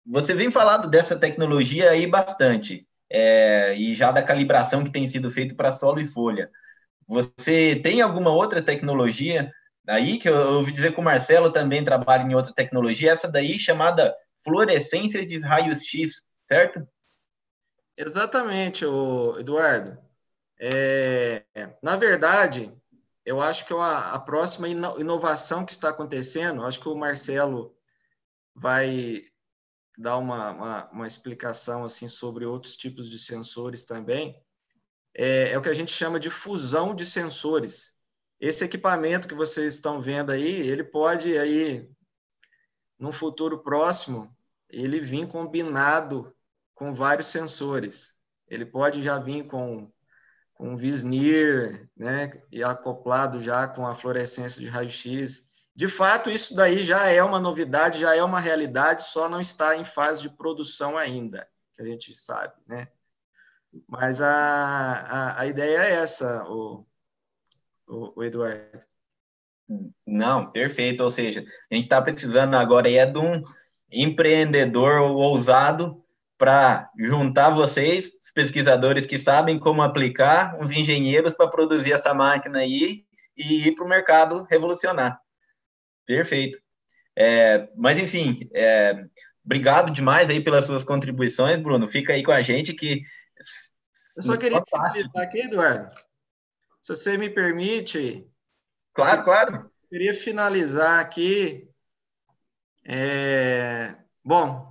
você 0.06 0.34
vem 0.34 0.50
falando 0.50 0.90
dessa 0.90 1.18
tecnologia 1.18 1.92
aí 1.92 2.08
bastante, 2.08 2.88
é, 3.10 3.76
e 3.76 3.94
já 3.94 4.12
da 4.12 4.24
calibração 4.24 4.84
que 4.84 4.92
tem 4.92 5.08
sido 5.08 5.30
feito 5.30 5.56
para 5.56 5.72
solo 5.72 6.00
e 6.00 6.08
folha. 6.08 6.50
Você 7.08 7.76
tem 7.84 8.02
alguma 8.02 8.32
outra 8.32 8.62
tecnologia 8.62 9.52
aí, 9.88 10.18
que 10.18 10.30
eu 10.30 10.56
ouvi 10.56 10.72
dizer 10.72 10.94
que 10.94 11.00
o 11.00 11.04
Marcelo 11.04 11.52
também 11.52 11.84
trabalha 11.84 12.24
em 12.24 12.36
outra 12.36 12.54
tecnologia, 12.54 13.12
essa 13.12 13.30
daí 13.30 13.60
chamada 13.60 14.14
fluorescência 14.44 15.26
de 15.26 15.40
raios-x, 15.40 16.22
certo? 16.48 16.88
Exatamente, 17.98 18.86
Eduardo. 19.40 19.98
É, 20.60 21.44
na 21.82 21.96
verdade, 21.96 22.72
eu 23.26 23.42
acho 23.42 23.66
que 23.66 23.74
a, 23.74 24.12
a 24.12 24.20
próxima 24.20 24.70
inovação 24.70 25.66
que 25.66 25.72
está 25.72 25.90
acontecendo, 25.90 26.64
acho 26.64 26.80
que 26.80 26.88
o 26.88 26.96
Marcelo 26.96 27.76
vai 28.56 29.24
dar 29.98 30.18
uma, 30.18 30.52
uma, 30.52 30.92
uma, 30.92 31.08
explicação 31.08 31.84
assim 31.84 32.08
sobre 32.08 32.46
outros 32.46 32.78
tipos 32.78 33.10
de 33.10 33.18
sensores 33.18 33.84
também, 33.84 34.40
é, 35.16 35.52
é, 35.52 35.58
o 35.58 35.62
que 35.62 35.70
a 35.70 35.74
gente 35.74 35.92
chama 35.92 36.20
de 36.20 36.30
fusão 36.30 36.94
de 36.94 37.04
sensores. 37.06 37.98
Esse 38.40 38.64
equipamento 38.64 39.28
que 39.28 39.34
vocês 39.34 39.74
estão 39.74 40.00
vendo 40.00 40.32
aí, 40.32 40.68
ele 40.68 40.84
pode 40.84 41.36
aí, 41.36 41.90
num 43.00 43.12
futuro 43.12 43.64
próximo, 43.64 44.32
ele 44.70 45.00
vir 45.00 45.28
combinado 45.28 46.32
com 46.78 46.94
vários 46.94 47.28
sensores. 47.28 48.14
Ele 48.48 48.66
pode 48.66 49.02
já 49.02 49.18
vir 49.20 49.48
com 49.48 49.92
com 50.54 50.76
Visnir, 50.76 51.88
né, 51.96 52.42
e 52.52 52.64
acoplado 52.64 53.44
já 53.44 53.68
com 53.68 53.86
a 53.86 53.94
fluorescência 53.94 54.60
de 54.60 54.68
raio-x. 54.68 55.44
De 55.76 55.88
fato, 55.88 56.32
isso 56.32 56.56
daí 56.56 56.82
já 56.82 57.06
é 57.10 57.22
uma 57.22 57.40
novidade, 57.40 58.00
já 58.00 58.16
é 58.16 58.24
uma 58.24 58.40
realidade, 58.40 59.04
só 59.04 59.30
não 59.30 59.40
está 59.40 59.78
em 59.78 59.86
fase 59.86 60.24
de 60.24 60.32
produção 60.32 60.98
ainda, 60.98 61.48
que 61.76 61.82
a 61.84 61.86
gente 61.86 62.12
sabe, 62.16 62.56
né? 62.66 62.88
Mas 63.88 64.20
a, 64.20 64.28
a, 64.28 65.42
a 65.42 65.46
ideia 65.46 65.78
é 65.78 65.92
essa, 65.92 66.44
o, 66.50 66.84
o, 67.88 68.20
o 68.20 68.24
Eduardo. 68.24 68.80
Não, 70.08 70.50
perfeito. 70.50 71.04
Ou 71.04 71.12
seja, 71.12 71.46
a 71.72 71.76
gente 71.76 71.84
está 71.84 72.02
precisando 72.02 72.56
agora 72.56 72.90
é 72.90 73.06
de 73.06 73.20
um 73.20 73.44
empreendedor 73.92 75.02
ousado 75.02 76.04
para 76.38 76.90
juntar 76.98 77.50
vocês, 77.50 78.12
os 78.24 78.32
pesquisadores 78.32 79.06
que 79.06 79.18
sabem 79.18 79.60
como 79.60 79.82
aplicar, 79.82 80.60
os 80.62 80.70
engenheiros 80.72 81.34
para 81.34 81.50
produzir 81.50 81.94
essa 81.94 82.14
máquina 82.14 82.60
aí 82.60 83.06
e 83.36 83.68
ir 83.68 83.76
para 83.76 83.86
o 83.86 83.90
mercado 83.90 84.46
revolucionar. 84.50 85.20
Perfeito. 86.06 86.60
É, 87.16 87.68
mas, 87.76 88.00
enfim, 88.00 88.48
é, 88.54 89.06
obrigado 89.44 89.92
demais 89.92 90.30
aí 90.30 90.40
pelas 90.40 90.66
suas 90.66 90.84
contribuições, 90.84 91.60
Bruno. 91.60 91.88
Fica 91.88 92.14
aí 92.14 92.24
com 92.24 92.32
a 92.32 92.42
gente 92.42 92.74
que... 92.74 93.02
Eu 94.18 94.24
só 94.24 94.38
queria 94.38 94.64
finalizar 94.64 95.24
aqui, 95.24 95.40
Eduardo. 95.40 95.96
Se 96.82 96.96
você 96.96 97.18
me 97.18 97.30
permite... 97.30 98.28
Claro, 98.94 99.24
claro. 99.24 99.56
Eu 99.56 99.90
queria 99.90 100.14
finalizar 100.14 101.00
aqui... 101.00 101.68
É, 102.90 103.96
bom, 104.24 104.67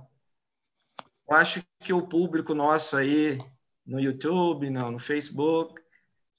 eu 1.29 1.35
acho 1.35 1.63
que 1.81 1.91
o 1.93 2.07
público 2.07 2.53
nosso 2.53 2.95
aí 2.95 3.37
no 3.85 3.99
YouTube, 3.99 4.69
não, 4.69 4.91
no 4.91 4.99
Facebook, 4.99 5.81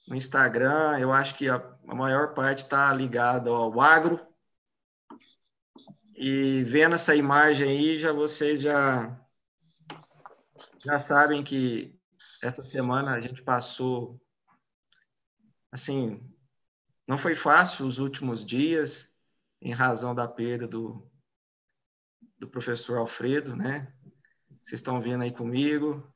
no 0.07 0.15
Instagram, 0.15 0.97
eu 0.99 1.11
acho 1.11 1.35
que 1.35 1.47
a, 1.47 1.55
a 1.87 1.95
maior 1.95 2.33
parte 2.33 2.59
está 2.59 2.91
ligada 2.93 3.49
ao 3.49 3.79
agro. 3.79 4.19
E 6.15 6.63
vendo 6.63 6.95
essa 6.95 7.15
imagem 7.15 7.69
aí, 7.69 7.99
já 7.99 8.11
vocês 8.11 8.61
já 8.61 9.15
já 10.83 10.97
sabem 10.97 11.43
que 11.43 11.97
essa 12.41 12.63
semana 12.63 13.13
a 13.13 13.19
gente 13.19 13.43
passou 13.43 14.19
assim, 15.71 16.21
não 17.07 17.17
foi 17.17 17.35
fácil 17.35 17.85
os 17.85 17.99
últimos 17.99 18.43
dias 18.45 19.13
em 19.61 19.71
razão 19.71 20.15
da 20.15 20.27
perda 20.27 20.67
do 20.67 21.07
do 22.37 22.47
professor 22.47 22.97
Alfredo, 22.97 23.55
né? 23.55 23.93
Vocês 24.69 24.81
estão 24.81 25.01
vendo 25.01 25.23
aí 25.23 25.31
comigo. 25.31 26.07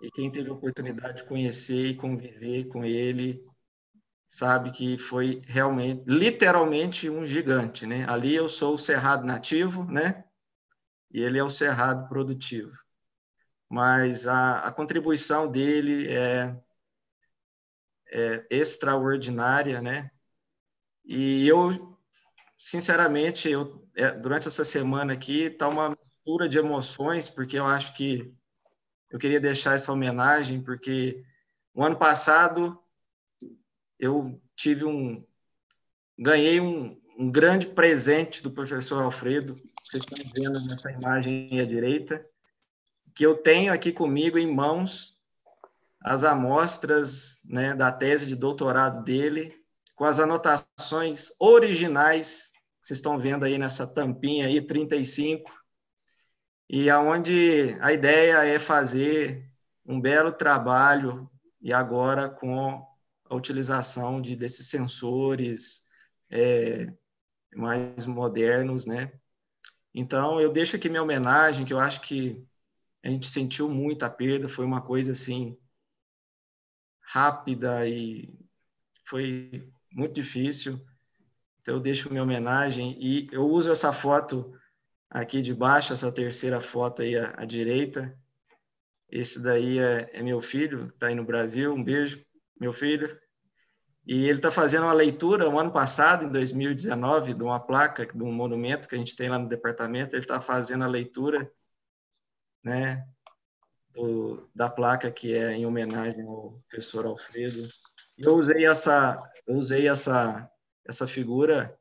E 0.00 0.10
quem 0.10 0.30
teve 0.30 0.48
a 0.48 0.54
oportunidade 0.54 1.18
de 1.18 1.28
conhecer 1.28 1.88
e 1.88 1.94
conviver 1.94 2.64
com 2.68 2.82
ele, 2.86 3.46
sabe 4.26 4.70
que 4.70 4.96
foi 4.96 5.42
realmente, 5.44 6.02
literalmente, 6.06 7.10
um 7.10 7.26
gigante, 7.26 7.86
né? 7.86 8.06
Ali 8.08 8.34
eu 8.34 8.48
sou 8.48 8.76
o 8.76 8.78
cerrado 8.78 9.26
nativo, 9.26 9.84
né? 9.84 10.24
E 11.10 11.20
ele 11.20 11.38
é 11.38 11.44
o 11.44 11.50
cerrado 11.50 12.08
produtivo. 12.08 12.72
Mas 13.68 14.26
a, 14.26 14.60
a 14.60 14.72
contribuição 14.72 15.50
dele 15.50 16.08
é, 16.08 16.56
é 18.06 18.46
extraordinária, 18.50 19.82
né? 19.82 20.10
E 21.04 21.46
eu, 21.46 21.98
sinceramente, 22.58 23.50
eu, 23.50 23.86
é, 23.94 24.10
durante 24.12 24.48
essa 24.48 24.64
semana 24.64 25.12
aqui, 25.12 25.42
está 25.42 25.68
uma 25.68 25.94
mistura 26.22 26.48
de 26.48 26.56
emoções, 26.56 27.28
porque 27.28 27.58
eu 27.58 27.66
acho 27.66 27.92
que 27.94 28.32
eu 29.10 29.18
queria 29.18 29.40
deixar 29.40 29.74
essa 29.74 29.92
homenagem, 29.92 30.62
porque 30.62 31.22
o 31.74 31.84
ano 31.84 31.96
passado 31.96 32.78
eu 33.98 34.40
tive 34.56 34.84
um. 34.84 35.24
ganhei 36.16 36.60
um, 36.60 36.98
um 37.18 37.30
grande 37.30 37.66
presente 37.66 38.42
do 38.42 38.50
professor 38.50 39.02
Alfredo, 39.02 39.60
vocês 39.82 40.04
estão 40.04 40.32
vendo 40.34 40.64
nessa 40.64 40.92
imagem 40.92 41.60
à 41.60 41.64
direita, 41.64 42.24
que 43.14 43.26
eu 43.26 43.36
tenho 43.36 43.72
aqui 43.72 43.92
comigo 43.92 44.38
em 44.38 44.52
mãos 44.52 45.12
as 46.04 46.24
amostras 46.24 47.38
né, 47.44 47.74
da 47.74 47.92
tese 47.92 48.26
de 48.26 48.34
doutorado 48.34 49.04
dele, 49.04 49.54
com 49.94 50.04
as 50.04 50.18
anotações 50.18 51.30
originais, 51.38 52.50
vocês 52.80 52.98
estão 52.98 53.18
vendo 53.18 53.44
aí 53.44 53.56
nessa 53.56 53.86
tampinha 53.86 54.46
aí, 54.46 54.60
35, 54.60 55.61
e 56.72 56.88
aonde 56.88 57.76
a 57.82 57.92
ideia 57.92 58.46
é 58.46 58.58
fazer 58.58 59.46
um 59.84 60.00
belo 60.00 60.32
trabalho 60.32 61.30
e 61.60 61.70
agora 61.70 62.30
com 62.30 62.82
a 63.28 63.34
utilização 63.34 64.22
de 64.22 64.34
desses 64.34 64.70
sensores 64.70 65.86
é, 66.30 66.90
mais 67.54 68.06
modernos, 68.06 68.86
né? 68.86 69.12
Então 69.94 70.40
eu 70.40 70.50
deixo 70.50 70.76
aqui 70.76 70.88
minha 70.88 71.02
homenagem, 71.02 71.66
que 71.66 71.74
eu 71.74 71.78
acho 71.78 72.00
que 72.00 72.42
a 73.04 73.08
gente 73.10 73.28
sentiu 73.28 73.68
muito 73.68 74.04
a 74.04 74.08
perda, 74.08 74.48
foi 74.48 74.64
uma 74.64 74.80
coisa 74.80 75.12
assim 75.12 75.58
rápida 77.02 77.86
e 77.86 78.34
foi 79.04 79.70
muito 79.92 80.14
difícil. 80.14 80.80
Então 81.60 81.74
eu 81.74 81.80
deixo 81.80 82.08
minha 82.08 82.22
homenagem 82.22 82.96
e 82.98 83.28
eu 83.30 83.46
uso 83.46 83.70
essa 83.70 83.92
foto 83.92 84.58
Aqui 85.14 85.42
de 85.42 85.52
baixo, 85.52 85.92
essa 85.92 86.10
terceira 86.10 86.58
foto 86.58 87.02
aí 87.02 87.18
à, 87.18 87.34
à 87.36 87.44
direita. 87.44 88.18
Esse 89.10 89.38
daí 89.38 89.78
é, 89.78 90.08
é 90.10 90.22
meu 90.22 90.40
filho, 90.40 90.86
está 90.86 91.08
aí 91.08 91.14
no 91.14 91.22
Brasil. 91.22 91.74
Um 91.74 91.84
beijo, 91.84 92.24
meu 92.58 92.72
filho. 92.72 93.20
E 94.06 94.24
ele 94.24 94.38
está 94.38 94.50
fazendo 94.50 94.84
uma 94.84 94.92
leitura, 94.94 95.50
um 95.50 95.58
ano 95.58 95.70
passado, 95.70 96.24
em 96.24 96.30
2019, 96.30 97.34
de 97.34 97.42
uma 97.42 97.60
placa, 97.60 98.06
de 98.06 98.22
um 98.22 98.32
monumento 98.32 98.88
que 98.88 98.94
a 98.94 98.98
gente 98.98 99.14
tem 99.14 99.28
lá 99.28 99.38
no 99.38 99.50
departamento. 99.50 100.16
Ele 100.16 100.22
está 100.22 100.40
fazendo 100.40 100.82
a 100.82 100.88
leitura 100.88 101.52
né, 102.64 103.06
do, 103.92 104.48
da 104.54 104.70
placa 104.70 105.10
que 105.10 105.34
é 105.36 105.52
em 105.52 105.66
homenagem 105.66 106.26
ao 106.26 106.58
professor 106.70 107.04
Alfredo. 107.04 107.68
Eu 108.16 108.36
usei 108.36 108.64
essa, 108.64 109.22
eu 109.46 109.56
usei 109.56 109.88
essa, 109.88 110.50
essa 110.86 111.06
figura, 111.06 111.78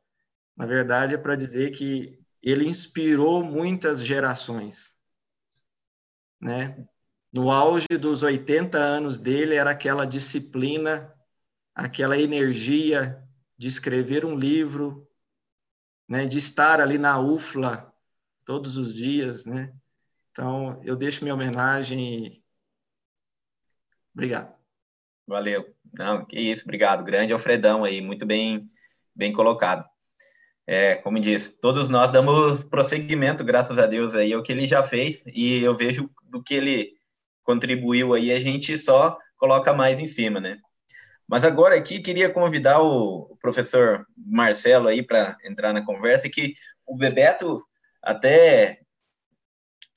na 0.57 0.65
verdade, 0.65 1.15
é 1.15 1.17
para 1.17 1.37
dizer 1.37 1.71
que 1.71 2.20
ele 2.41 2.67
inspirou 2.67 3.43
muitas 3.43 4.03
gerações, 4.03 4.95
né? 6.39 6.87
No 7.31 7.49
auge 7.49 7.87
dos 7.99 8.23
80 8.23 8.77
anos 8.77 9.17
dele 9.17 9.55
era 9.55 9.71
aquela 9.71 10.05
disciplina, 10.05 11.13
aquela 11.73 12.17
energia 12.17 13.23
de 13.57 13.67
escrever 13.67 14.25
um 14.25 14.35
livro, 14.35 15.07
né, 16.09 16.25
de 16.25 16.37
estar 16.37 16.81
ali 16.81 16.97
na 16.97 17.21
UFLA 17.21 17.93
todos 18.43 18.75
os 18.75 18.93
dias, 18.93 19.45
né? 19.45 19.73
Então, 20.31 20.81
eu 20.83 20.95
deixo 20.95 21.23
minha 21.23 21.33
homenagem. 21.33 22.43
Obrigado. 24.13 24.53
Valeu. 25.25 25.73
Não, 25.93 26.25
que 26.25 26.37
isso, 26.37 26.63
obrigado. 26.63 27.03
Grande 27.03 27.31
Alfredão 27.31 27.83
aí, 27.83 28.01
muito 28.01 28.25
bem, 28.25 28.69
bem 29.15 29.31
colocado. 29.31 29.87
É, 30.73 30.95
como 30.95 31.19
disse, 31.19 31.51
todos 31.59 31.89
nós 31.89 32.11
damos 32.11 32.63
prosseguimento, 32.63 33.43
graças 33.43 33.77
a 33.77 33.85
Deus, 33.85 34.13
aí, 34.13 34.31
ao 34.31 34.41
que 34.41 34.53
ele 34.53 34.65
já 34.65 34.81
fez, 34.81 35.21
e 35.27 35.61
eu 35.61 35.75
vejo 35.75 36.09
do 36.23 36.41
que 36.41 36.55
ele 36.55 36.93
contribuiu 37.43 38.13
aí, 38.13 38.31
a 38.31 38.39
gente 38.39 38.77
só 38.77 39.17
coloca 39.35 39.73
mais 39.73 39.99
em 39.99 40.07
cima, 40.07 40.39
né? 40.39 40.59
Mas 41.27 41.43
agora 41.43 41.75
aqui 41.75 41.99
queria 41.99 42.29
convidar 42.29 42.81
o 42.81 43.37
professor 43.41 44.05
Marcelo 44.15 44.87
aí 44.87 45.03
para 45.03 45.35
entrar 45.43 45.73
na 45.73 45.85
conversa, 45.85 46.29
que 46.29 46.55
o 46.87 46.95
Bebeto 46.95 47.61
até 48.01 48.79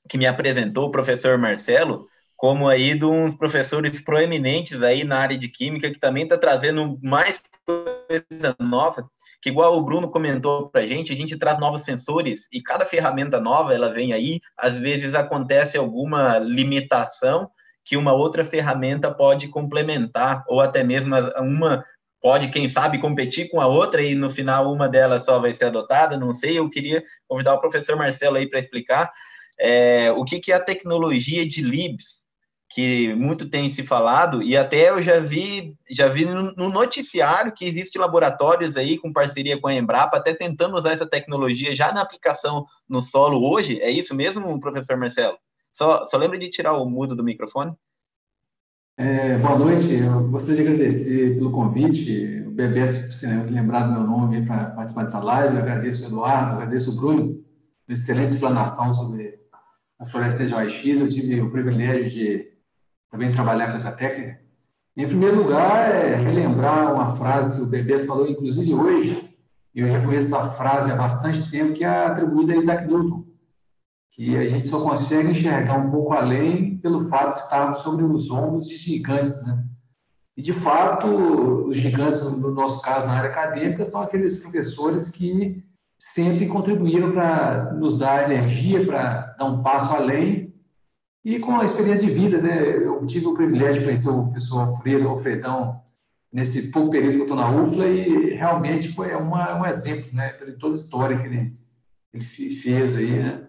que 0.09 0.17
me 0.17 0.27
apresentou 0.27 0.89
o 0.89 0.91
professor 0.91 1.37
Marcelo 1.37 2.05
como 2.35 2.67
aí 2.67 2.99
de 2.99 3.05
uns 3.05 3.33
professores 3.33 4.01
proeminentes 4.01 4.83
aí 4.83 5.05
na 5.05 5.19
área 5.19 5.37
de 5.37 5.47
química 5.47 5.89
que 5.89 5.99
também 5.99 6.23
está 6.23 6.37
trazendo 6.37 6.99
mais 7.01 7.41
coisa 7.65 8.53
nova, 8.59 9.09
que 9.45 9.49
igual 9.49 9.77
o 9.77 9.83
Bruno 9.83 10.09
comentou 10.09 10.69
para 10.71 10.81
a 10.81 10.85
gente, 10.87 11.13
a 11.13 11.15
gente 11.15 11.37
traz 11.37 11.59
novos 11.59 11.83
sensores 11.83 12.47
e 12.51 12.63
cada 12.63 12.83
ferramenta 12.83 13.39
nova 13.39 13.75
ela 13.75 13.93
vem 13.93 14.11
aí, 14.11 14.41
às 14.57 14.79
vezes 14.79 15.13
acontece 15.13 15.77
alguma 15.77 16.39
limitação 16.39 17.51
que 17.83 17.95
uma 17.95 18.11
outra 18.11 18.43
ferramenta 18.43 19.13
pode 19.13 19.47
complementar 19.47 20.43
ou 20.47 20.61
até 20.61 20.83
mesmo 20.83 21.13
uma 21.37 21.85
pode, 22.19 22.47
quem 22.47 22.67
sabe, 22.67 22.97
competir 22.97 23.47
com 23.51 23.61
a 23.61 23.67
outra 23.67 24.01
e 24.01 24.15
no 24.15 24.31
final 24.31 24.73
uma 24.73 24.89
delas 24.89 25.25
só 25.25 25.39
vai 25.39 25.53
ser 25.53 25.65
adotada, 25.65 26.17
não 26.17 26.33
sei. 26.33 26.57
Eu 26.57 26.67
queria 26.67 27.03
convidar 27.27 27.53
o 27.53 27.59
professor 27.59 27.95
Marcelo 27.95 28.37
aí 28.37 28.49
para 28.49 28.59
explicar 28.59 29.13
é, 29.59 30.11
o 30.11 30.25
que, 30.25 30.39
que 30.39 30.51
é 30.51 30.55
a 30.55 30.59
tecnologia 30.59 31.47
de 31.47 31.61
LIBS, 31.61 32.23
que 32.75 33.15
muito 33.15 33.49
tem 33.49 33.69
se 33.69 33.83
falado, 33.83 34.43
e 34.43 34.57
até 34.57 34.89
eu 34.89 35.01
já 35.01 35.21
vi, 35.21 35.73
já 35.89 36.09
vi 36.09 36.25
no 36.25 36.69
noticiário 36.69 37.53
que 37.53 37.63
existe 37.63 37.97
laboratórios 37.97 38.75
aí 38.75 38.97
com 38.97 39.13
parceria 39.13 39.57
com 39.57 39.69
a 39.69 39.73
Embrapa, 39.73 40.17
até 40.17 40.33
tentando 40.33 40.75
usar 40.75 40.91
essa 40.91 41.07
tecnologia 41.07 41.73
já 41.73 41.93
na 41.93 42.01
aplicação 42.01 42.65
no 42.89 42.99
solo 42.99 43.49
hoje. 43.49 43.79
É 43.79 43.89
isso 43.89 44.13
mesmo, 44.13 44.59
professor 44.59 44.97
Marcelo? 44.97 45.37
Só, 45.71 46.05
só 46.05 46.17
lembra 46.17 46.37
de 46.37 46.49
tirar 46.49 46.73
o 46.73 46.85
mudo 46.85 47.15
do 47.15 47.23
microfone? 47.23 47.71
É, 48.97 49.37
boa 49.37 49.57
noite, 49.57 49.93
eu 49.93 50.27
gostaria 50.27 50.61
de 50.61 50.69
agradecer 50.69 51.35
pelo 51.37 51.53
convite, 51.53 52.43
o 52.45 52.51
Bebeto, 52.51 53.05
por 53.05 53.13
se 53.13 53.25
lembrar 53.25 53.87
do 53.87 53.93
meu 53.93 54.03
nome 54.03 54.45
para 54.45 54.71
participar 54.71 55.03
dessa 55.03 55.19
live, 55.19 55.55
eu 55.55 55.61
agradeço 55.61 56.03
o 56.03 56.07
Eduardo, 56.07 56.55
agradeço 56.55 56.91
o 56.91 56.95
Bruno, 56.97 57.41
pela 57.87 57.97
excelente 57.97 58.33
explanação 58.33 58.93
sobre 58.93 59.39
a 59.97 60.05
floresta 60.05 60.45
de 60.45 60.53
OX, 60.53 60.99
eu 60.99 61.09
tive 61.09 61.39
o 61.39 61.49
privilégio 61.49 62.09
de 62.09 62.54
também 63.15 63.31
trabalhar 63.31 63.67
com 63.69 63.77
essa 63.77 63.91
técnica. 63.91 64.39
Em 64.95 65.07
primeiro 65.07 65.37
lugar, 65.37 65.89
é 65.89 66.15
relembrar 66.15 66.93
uma 66.93 67.15
frase 67.15 67.55
que 67.55 67.63
o 67.63 67.65
Bebeto 67.65 68.05
falou, 68.05 68.27
inclusive 68.27 68.73
hoje, 68.73 69.29
eu 69.73 69.89
já 69.89 70.01
conheço 70.05 70.35
essa 70.35 70.49
frase 70.49 70.91
há 70.91 70.95
bastante 70.95 71.49
tempo, 71.49 71.73
que 71.73 71.83
é 71.83 72.05
atribuída 72.05 72.53
a 72.53 72.57
Isaac 72.57 72.85
Newton, 72.85 73.25
que 74.11 74.37
a 74.37 74.47
gente 74.47 74.67
só 74.67 74.81
consegue 74.81 75.31
enxergar 75.31 75.77
um 75.77 75.91
pouco 75.91 76.13
além 76.13 76.77
pelo 76.77 77.01
fato 77.01 77.35
de 77.35 77.43
estarmos 77.43 77.79
sobre 77.79 78.05
os 78.05 78.29
ombros 78.29 78.67
de 78.67 78.77
gigantes, 78.77 79.45
né? 79.45 79.65
E, 80.37 80.41
de 80.41 80.51
fato, 80.51 81.07
os 81.07 81.77
gigantes, 81.77 82.21
no 82.21 82.51
nosso 82.51 82.81
caso, 82.81 83.07
na 83.07 83.13
área 83.13 83.29
acadêmica, 83.29 83.85
são 83.85 84.01
aqueles 84.01 84.41
professores 84.41 85.09
que 85.09 85.63
sempre 85.97 86.47
contribuíram 86.47 87.11
para 87.13 87.73
nos 87.73 87.97
dar 87.97 88.29
energia, 88.29 88.85
para 88.85 89.33
dar 89.37 89.45
um 89.45 89.63
passo 89.63 89.93
além. 89.95 90.44
E 91.25 91.39
com 91.39 91.59
a 91.59 91.65
experiência 91.65 92.07
de 92.07 92.13
vida, 92.13 92.39
né? 92.39 92.77
Eu 92.77 93.03
tive 93.07 93.25
o 93.25 93.33
privilégio 93.33 93.79
de 93.79 93.85
conhecer 93.85 94.09
o 94.09 94.23
professor 94.25 94.59
Alfredo, 94.59 95.09
Alfredão, 95.09 95.81
nesse 96.31 96.69
pouco 96.71 96.91
período 96.91 97.13
que 97.13 97.19
eu 97.21 97.23
estou 97.23 97.37
na 97.37 97.49
UFLA, 97.49 97.87
e 97.87 98.35
realmente 98.35 98.89
foi 98.89 99.11
uma, 99.15 99.59
um 99.59 99.65
exemplo, 99.65 100.13
né? 100.13 100.29
Pela 100.29 100.51
toda 100.51 100.75
a 100.75 100.77
história 100.77 101.17
que 101.17 101.25
ele, 101.25 101.57
ele 102.13 102.23
fez 102.23 102.95
aí, 102.95 103.23
né? 103.23 103.47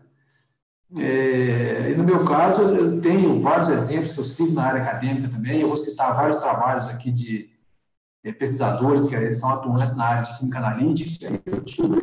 É, 0.98 1.90
e 1.90 1.94
no 1.96 2.04
meu 2.04 2.24
caso, 2.24 2.62
eu 2.62 2.98
tenho 2.98 3.38
vários 3.40 3.68
exemplos 3.68 4.12
que 4.12 4.20
eu 4.20 4.24
sigo 4.24 4.52
na 4.52 4.64
área 4.64 4.82
acadêmica 4.82 5.28
também. 5.28 5.60
Eu 5.60 5.68
vou 5.68 5.76
citar 5.76 6.14
vários 6.14 6.38
trabalhos 6.38 6.88
aqui 6.88 7.12
de, 7.12 7.50
de 8.24 8.32
pesquisadores 8.32 9.06
que 9.06 9.32
são 9.32 9.50
atuantes 9.50 9.94
na 9.98 10.06
área 10.06 10.22
de 10.22 10.38
química 10.38 10.58
analítica. 10.58 11.28
Eu 11.44 11.60
tive 11.62 12.00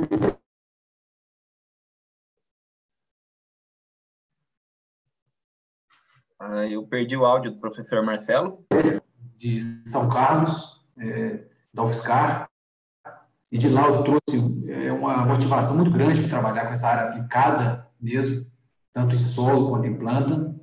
ah, 6.39 6.65
eu 6.67 6.85
perdi 6.85 7.15
o 7.15 7.25
áudio 7.25 7.51
do 7.51 7.59
professor 7.59 8.03
Marcelo. 8.03 8.65
De 9.37 9.61
São 9.61 10.09
Carlos, 10.09 10.85
é, 10.97 11.45
da 11.73 11.83
UFSCar, 11.83 12.49
e 13.51 13.57
de 13.57 13.69
lá 13.69 13.87
eu 13.87 14.03
trouxe 14.03 14.67
é, 14.67 14.91
uma 14.91 15.25
motivação 15.25 15.75
muito 15.75 15.91
grande 15.91 16.21
para 16.21 16.29
trabalhar 16.29 16.65
com 16.65 16.73
essa 16.73 16.87
área 16.87 17.09
aplicada 17.09 17.87
mesmo 17.99 18.45
tanto 18.93 19.15
em 19.15 19.19
solo 19.19 19.69
quanto 19.69 19.87
em 19.87 19.97
planta. 19.97 20.53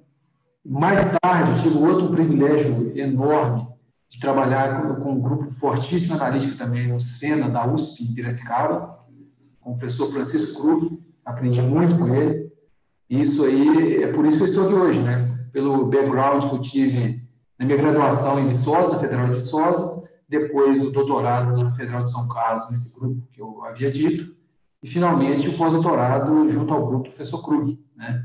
Mais 0.64 1.16
tarde, 1.20 1.62
tive 1.62 1.78
outro 1.78 2.10
privilégio 2.10 2.96
enorme 2.96 3.66
de 4.08 4.20
trabalhar 4.20 4.82
com, 4.82 5.02
com 5.02 5.12
um 5.12 5.20
grupo 5.20 5.50
fortíssimo 5.50 6.14
analítico 6.14 6.56
também 6.56 6.86
no 6.86 7.00
SENA, 7.00 7.48
da 7.48 7.66
USP, 7.66 8.04
em 8.04 8.14
Piracicaba, 8.14 9.00
com 9.60 9.70
o 9.70 9.78
professor 9.78 10.12
Francisco 10.12 10.60
Krug, 10.60 10.98
aprendi 11.24 11.60
muito 11.60 11.98
com 11.98 12.14
ele. 12.14 12.50
Isso 13.08 13.44
aí, 13.44 14.02
é 14.02 14.12
por 14.12 14.24
isso 14.24 14.36
que 14.36 14.44
eu 14.44 14.48
estou 14.48 14.66
aqui 14.66 14.74
hoje, 14.74 15.00
né? 15.00 15.29
Pelo 15.52 15.86
background 15.86 16.48
que 16.48 16.54
eu 16.54 16.60
tive 16.60 17.22
na 17.58 17.66
minha 17.66 17.76
graduação 17.76 18.38
em 18.40 18.46
Viçosa, 18.46 18.98
Federal 18.98 19.26
de 19.26 19.32
Viçosa, 19.32 20.02
depois 20.28 20.82
o 20.82 20.90
doutorado 20.90 21.56
na 21.56 21.70
Federal 21.72 22.02
de 22.02 22.10
São 22.10 22.28
Carlos, 22.28 22.70
nesse 22.70 22.98
grupo 22.98 23.26
que 23.32 23.40
eu 23.40 23.64
havia 23.64 23.90
dito, 23.90 24.34
e, 24.82 24.88
finalmente, 24.88 25.48
o 25.48 25.56
pós-doutorado 25.58 26.48
junto 26.48 26.72
ao 26.72 26.86
grupo 26.86 27.04
do 27.04 27.08
professor 27.10 27.44
Krug. 27.44 27.78
Né? 27.94 28.24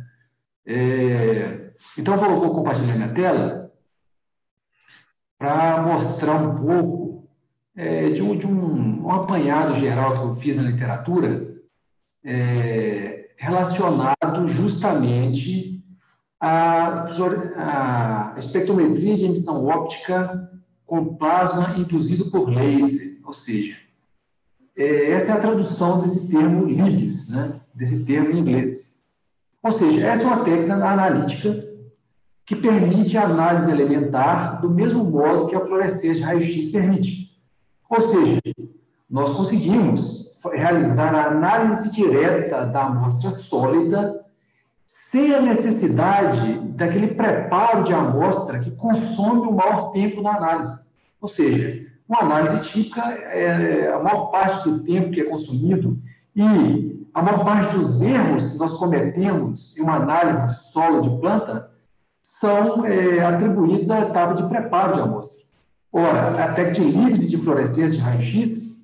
É, 0.66 1.72
então, 1.98 2.18
vou, 2.18 2.36
vou 2.38 2.56
compartilhar 2.56 2.96
minha 2.96 3.14
tela 3.14 3.74
para 5.38 5.82
mostrar 5.82 6.36
um 6.36 6.56
pouco 6.56 7.28
é, 7.76 8.10
de, 8.10 8.22
um, 8.22 8.38
de 8.38 8.48
um, 8.48 9.06
um, 9.06 9.12
apanhado 9.12 9.80
geral 9.80 10.14
que 10.14 10.26
eu 10.28 10.34
fiz 10.34 10.58
na 10.58 10.70
literatura 10.70 11.56
é, 12.24 13.32
relacionado 13.36 14.48
justamente 14.48 15.75
à, 16.46 18.34
à 18.36 18.38
espectrometria 18.38 19.16
de 19.16 19.26
emissão 19.26 19.66
óptica 19.66 20.52
com 20.86 21.16
plasma 21.16 21.76
induzido 21.76 22.30
por 22.30 22.48
laser, 22.48 23.18
ou 23.26 23.34
seja, 23.34 23.76
é, 24.78 25.12
essa 25.12 25.32
é 25.32 25.34
a 25.34 25.40
tradução 25.40 26.02
desse 26.02 26.30
termo 26.30 26.66
LIBS, 26.66 27.30
né? 27.30 27.60
desse 27.74 28.06
termo 28.06 28.32
em 28.32 28.40
inglês. 28.40 28.96
Ou 29.64 29.72
seja, 29.72 30.06
essa 30.06 30.24
é 30.24 30.28
uma 30.28 30.44
técnica 30.44 30.76
analítica 30.76 31.66
que 32.46 32.56
permite 32.56 33.18
a 33.18 33.24
análise 33.24 33.72
elementar 33.72 34.62
do 34.62 34.70
mesmo 34.70 35.04
modo 35.04 35.48
que 35.48 35.56
a 35.56 35.62
fluorescência 35.62 36.14
de 36.14 36.22
raio-x 36.22 36.72
permite. 36.72 37.32
Ou 37.90 38.02
seja, 38.02 38.40
nós 39.10 39.36
conseguimos 39.36 40.38
realizar 40.54 41.16
a 41.16 41.28
análise 41.32 41.92
direta 41.92 42.68
da 42.68 42.84
amostra 42.84 43.32
sólida 43.32 44.25
sem 45.16 45.34
a 45.34 45.40
necessidade 45.40 46.60
daquele 46.72 47.08
preparo 47.08 47.86
de 47.86 47.94
amostra 47.94 48.60
que 48.60 48.70
consome 48.70 49.48
o 49.48 49.54
maior 49.54 49.94
tempo 49.94 50.22
na 50.22 50.36
análise. 50.36 50.78
Ou 51.22 51.30
seja, 51.30 51.88
uma 52.06 52.20
análise 52.20 52.70
típica, 52.70 53.02
é, 53.02 53.94
a 53.94 54.00
maior 54.04 54.26
parte 54.26 54.70
do 54.70 54.84
tempo 54.84 55.12
que 55.12 55.22
é 55.22 55.24
consumido 55.24 55.98
e 56.36 57.08
a 57.14 57.22
maior 57.22 57.46
parte 57.46 57.78
dos 57.78 58.02
erros 58.02 58.52
que 58.52 58.60
nós 58.60 58.74
cometemos 58.74 59.78
em 59.78 59.84
uma 59.84 59.96
análise 59.96 60.48
de 60.48 60.66
solo 60.66 61.00
de 61.00 61.10
planta 61.22 61.72
são 62.22 62.86
é, 62.86 63.26
atribuídos 63.26 63.90
à 63.90 64.02
etapa 64.02 64.34
de 64.34 64.44
preparo 64.50 64.96
de 64.96 65.00
amostra. 65.00 65.46
Ora, 65.94 66.44
a 66.44 66.54
técnica 66.54 67.14
de 67.14 67.38
fluorescência 67.38 67.98
de 67.98 68.04
raio-x 68.04 68.84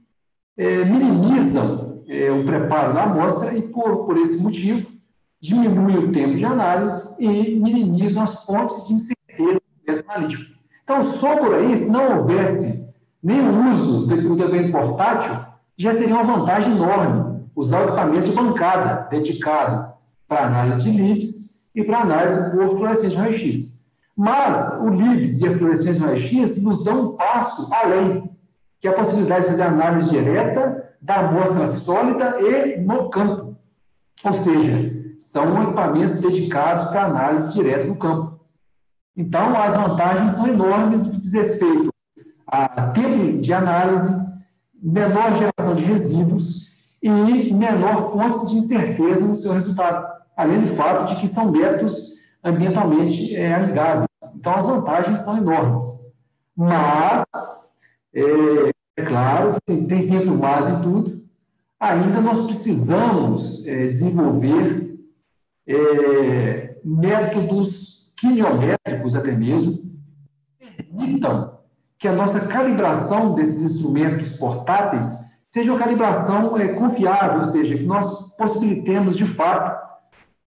é, 0.55 0.85
minimizam 0.85 2.05
é, 2.07 2.31
o 2.31 2.45
preparo 2.45 2.93
da 2.93 3.03
amostra 3.03 3.53
e, 3.53 3.63
por, 3.63 4.05
por 4.05 4.17
esse 4.17 4.41
motivo, 4.41 5.00
diminui 5.41 5.97
o 5.97 6.11
tempo 6.11 6.35
de 6.35 6.45
análise 6.45 7.15
e 7.19 7.55
minimizam 7.55 8.23
as 8.23 8.45
fontes 8.45 8.87
de 8.87 8.93
incerteza 8.93 9.59
do 9.59 9.91
método 9.91 10.09
analítico. 10.09 10.51
Então, 10.83 11.03
só 11.03 11.35
por 11.35 11.55
aí, 11.55 11.77
se 11.77 11.89
não 11.89 12.13
houvesse 12.13 12.91
o 13.23 13.71
uso 13.71 14.07
do 14.07 14.35
também 14.35 14.71
portátil 14.71 15.35
já 15.77 15.93
seria 15.93 16.15
uma 16.15 16.23
vantagem 16.23 16.75
enorme. 16.75 17.41
Usar 17.55 17.81
o 17.81 17.83
equipamento 17.85 18.29
de 18.29 18.35
bancada 18.35 19.07
dedicado 19.09 19.93
para 20.27 20.47
análise 20.47 20.81
de 20.81 20.91
LIBS 20.91 21.61
e 21.75 21.83
para 21.83 21.99
análise 21.99 22.51
por 22.51 22.69
fluorescência 22.69 23.09
de 23.09 23.15
raio-x. 23.17 23.79
Mas 24.15 24.81
o 24.81 24.89
LIBS 24.89 25.41
e 25.41 25.47
a 25.47 25.57
fluorescência 25.57 25.93
de 25.93 25.99
raio-x 26.01 26.61
nos 26.61 26.83
dão 26.83 27.01
um 27.01 27.15
passo 27.15 27.71
além, 27.73 28.29
que 28.79 28.87
é 28.87 28.91
a 28.91 28.93
possibilidade 28.93 29.41
de 29.41 29.51
fazer 29.51 29.63
análise 29.63 30.09
direta 30.09 30.95
da 31.01 31.15
amostra 31.15 31.67
sólida 31.67 32.39
e 32.41 32.79
no 32.79 33.09
campo. 33.09 33.57
Ou 34.23 34.33
seja, 34.33 35.00
são 35.21 35.63
equipamentos 35.63 36.19
dedicados 36.19 36.89
para 36.89 37.05
análise 37.05 37.53
direta 37.53 37.85
no 37.85 37.95
campo. 37.95 38.39
Então, 39.15 39.55
as 39.55 39.75
vantagens 39.75 40.31
são 40.31 40.47
enormes 40.47 41.01
no 41.01 41.11
que 41.11 41.19
diz 41.19 41.33
respeito 41.33 41.91
a 42.47 42.87
tempo 42.87 43.39
de 43.39 43.53
análise, 43.53 44.09
menor 44.81 45.35
geração 45.35 45.75
de 45.75 45.83
resíduos 45.83 46.71
e 47.01 47.09
menor 47.53 48.11
fonte 48.11 48.47
de 48.47 48.55
incerteza 48.55 49.23
no 49.23 49.35
seu 49.35 49.53
resultado, 49.53 50.05
além 50.35 50.61
do 50.61 50.75
fato 50.75 51.13
de 51.13 51.21
que 51.21 51.27
são 51.27 51.51
métodos 51.51 52.15
ambientalmente 52.43 53.35
é, 53.35 53.53
amigáveis. 53.53 54.07
Então, 54.35 54.55
as 54.55 54.65
vantagens 54.65 55.19
são 55.19 55.37
enormes. 55.37 55.83
Mas, 56.55 57.23
é, 58.13 58.71
é 58.97 59.03
claro, 59.03 59.55
tem 59.65 60.01
sempre 60.01 60.29
o 60.29 60.37
mais 60.37 60.67
em 60.67 60.81
tudo, 60.81 61.21
ainda 61.79 62.19
nós 62.21 62.45
precisamos 62.45 63.65
é, 63.67 63.87
desenvolver 63.87 64.90
é, 65.67 66.75
métodos 66.83 68.11
quimiométricos 68.15 69.15
até 69.15 69.31
mesmo, 69.31 69.79
permitam 70.59 71.59
que 71.97 72.07
a 72.07 72.13
nossa 72.13 72.39
calibração 72.41 73.35
desses 73.35 73.61
instrumentos 73.61 74.37
portáteis 74.37 75.07
seja 75.51 75.71
uma 75.71 75.79
calibração 75.79 76.57
é, 76.57 76.69
confiável, 76.69 77.39
ou 77.39 77.43
seja, 77.43 77.75
que 77.75 77.83
nós 77.83 78.35
possibilitemos, 78.35 79.17
de 79.17 79.25
fato, 79.25 79.79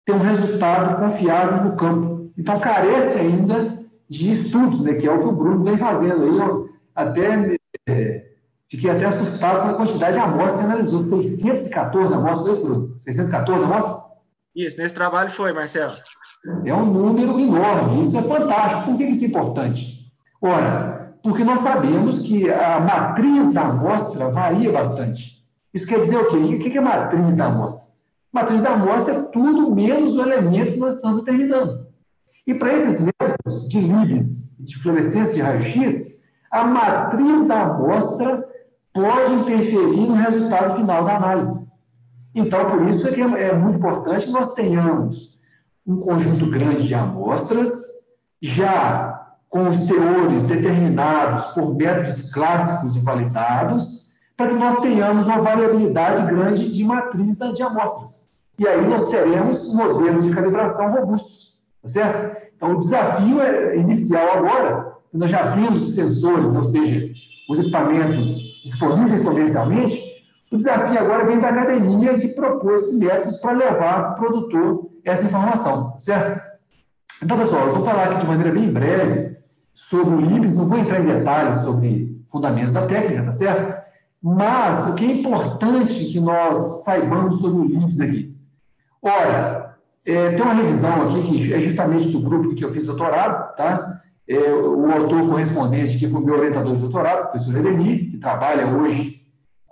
ter 0.05 0.14
um 0.14 0.20
resultado 0.20 0.97
confiável 0.99 1.64
no 1.64 1.76
campo. 1.76 2.32
Então, 2.38 2.59
carece 2.59 3.20
ainda 3.20 3.84
de 4.09 4.32
estudos, 4.32 4.82
né, 4.82 4.93
que 4.93 5.07
é 5.07 5.11
o 5.11 5.20
que 5.20 5.26
o 5.26 5.32
Bruno 5.32 5.64
vem 5.64 5.78
fazendo. 5.78 6.24
Aí 6.24 6.38
eu 6.38 6.70
até 6.95 7.57
é, 7.88 8.26
fiquei 8.70 8.89
até 8.89 9.05
assustado 9.05 9.61
com 9.61 9.70
a 9.70 9.74
quantidade 9.76 10.14
de 10.14 10.24
amostras 10.24 10.55
que 10.55 10.64
analisou. 10.64 10.99
614 10.99 12.14
amostras, 12.14 12.59
Bruno? 12.59 12.97
614 13.01 13.64
amostras? 13.64 14.03
Isso, 14.56 14.78
nesse 14.78 14.93
trabalho 14.93 15.30
foi, 15.30 15.51
Marcelo. 15.51 15.95
É 16.66 16.74
um 16.74 16.86
número 16.86 17.39
enorme, 17.39 18.01
isso 18.01 18.18
é 18.18 18.22
fantástico. 18.22 18.91
Por 18.91 18.97
que 18.97 19.06
isso 19.06 19.24
é 19.24 19.28
importante? 19.28 20.12
Ora, 20.41 21.16
porque 21.24 21.43
nós 21.43 21.62
sabemos 21.62 22.20
que 22.20 22.51
a 22.51 22.80
matriz 22.80 23.54
da 23.54 23.62
amostra 23.62 24.30
varia 24.30 24.72
bastante. 24.72 25.41
Isso 25.74 25.88
quer 25.88 26.01
dizer 26.01 26.18
o 26.18 26.28
quê? 26.30 26.36
O 26.36 26.60
que 26.60 26.78
é 26.78 26.82
matriz 26.82 27.38
da 27.38 27.45
amostra? 27.45 27.93
Matriz 28.32 28.62
da 28.62 28.72
amostra 28.72 29.14
é 29.16 29.22
tudo 29.24 29.74
menos 29.74 30.16
o 30.16 30.22
elemento 30.22 30.74
que 30.74 30.80
nós 30.80 30.95
estamos 30.95 31.20
determinando. 31.20 31.88
E 32.45 32.54
para 32.54 32.74
esses 32.74 32.99
métodos 33.06 33.70
de 33.70 33.80
Libes, 33.80 34.56
de 34.60 34.78
fluorescência 34.78 35.34
de 35.34 35.41
raio-x, 35.41 36.22
a 36.51 36.66
matriz 36.66 37.47
da 37.47 37.62
amostra 37.62 38.45
pode 38.93 39.34
interferir 39.34 40.08
no 40.08 40.14
resultado 40.14 40.76
final 40.76 41.06
da 41.06 41.16
análise. 41.16 41.62
Então, 42.36 42.70
por 42.70 42.88
isso 42.88 43.08
é 43.08 43.12
que 43.12 43.22
é, 43.22 43.26
é 43.50 43.54
muito 43.54 43.78
importante 43.78 44.26
que 44.26 44.32
nós 44.32 44.54
tenhamos 44.54 45.40
um 45.86 45.98
conjunto 45.98 46.50
grande 46.50 46.88
de 46.88 46.94
amostras, 46.94 47.72
já 48.42 49.36
com 49.50 49.70
os 49.70 49.86
teores 49.86 50.44
determinados 50.44 51.46
por 51.54 51.76
métodos 51.76 52.34
clássicos 52.34 52.96
e 52.96 53.00
validados, 53.00 54.04
para 54.36 54.48
que 54.48 54.56
nós 54.56 54.78
tenhamos 54.78 55.28
uma 55.28 55.42
variabilidade 55.42 56.26
grande 56.26 56.72
de 56.72 56.84
matriz 56.84 57.38
de 57.38 57.62
amostras. 57.62 58.32
E 58.58 58.68
aí 58.68 58.88
nós 58.88 59.10
teremos 59.10 59.74
modelos 59.74 60.26
de 60.26 60.32
calibração 60.32 60.92
robustos, 60.92 61.62
tá 61.82 61.88
certo? 61.88 62.44
Então, 62.56 62.74
o 62.74 62.80
desafio 62.80 63.42
é, 63.42 63.78
inicial 63.78 64.38
agora, 64.38 64.94
nós 65.14 65.30
já 65.30 65.52
temos 65.52 65.84
os 65.84 65.96
sensores, 65.96 66.50
ou 66.50 66.64
seja, 66.64 67.12
os 67.50 67.60
equipamentos 67.60 68.62
disponíveis 68.64 69.22
comercialmente, 69.22 70.02
o 70.54 70.58
desafio 70.58 70.99
agora 70.99 71.26
vem 71.26 71.39
da 71.39 71.49
academia 71.49 72.16
de 72.16 72.28
propor 72.28 72.76
esses 72.76 72.99
métodos 72.99 73.38
para 73.38 73.54
levar 73.54 74.04
para 74.04 74.12
o 74.12 74.16
produtor 74.16 74.89
essa 75.04 75.26
informação, 75.26 75.97
certo? 75.97 76.41
Então, 77.24 77.39
pessoal, 77.39 77.68
eu 77.68 77.74
vou 77.74 77.84
falar 77.84 78.04
aqui 78.04 78.22
de 78.22 78.28
maneira 78.28 78.51
bem 78.51 78.72
breve 78.72 79.36
sobre 79.74 80.14
o 80.14 80.22
LIBS, 80.22 80.56
não 80.56 80.68
vou 80.68 80.78
entrar 80.78 80.99
em 80.99 81.08
detalhes 81.08 81.58
sobre 81.60 82.22
fundamentos 82.32 82.76
da 82.76 82.86
técnica, 82.86 83.24
tá 83.24 83.32
certo? 83.32 83.84
Mas 84.22 84.89
o 84.89 84.95
que 84.95 85.06
é 85.06 85.12
importante 85.16 86.06
que 86.06 86.20
nós 86.20 86.84
saibamos 86.84 87.41
sobre 87.41 87.62
o 87.62 87.80
LIBS 87.80 87.99
aqui? 88.01 88.38
Ora, 89.01 89.76
é, 90.06 90.34
tem 90.34 90.41
uma 90.41 90.54
revisão 90.54 91.10
aqui 91.10 91.24
que 91.24 91.54
é 91.54 91.60
justamente 91.62 92.10
do 92.10 92.20
grupo 92.20 92.54
que 92.54 92.64
eu 92.64 92.72
fiz 92.72 92.86
doutorado, 92.86 93.56
tá? 93.56 94.01
É, 94.28 94.54
o 94.54 94.91
autor 94.91 95.28
correspondente 95.28 95.97
que 95.97 96.08
foi 96.08 96.24
meu 96.24 96.36
orientador 96.36 96.76
de 96.76 96.80
doutorado, 96.82 97.20
o 97.20 97.32
professor 97.32 97.58
Edemir, 97.58 98.12
que 98.12 98.18
trabalha 98.18 98.68
hoje 98.68 99.22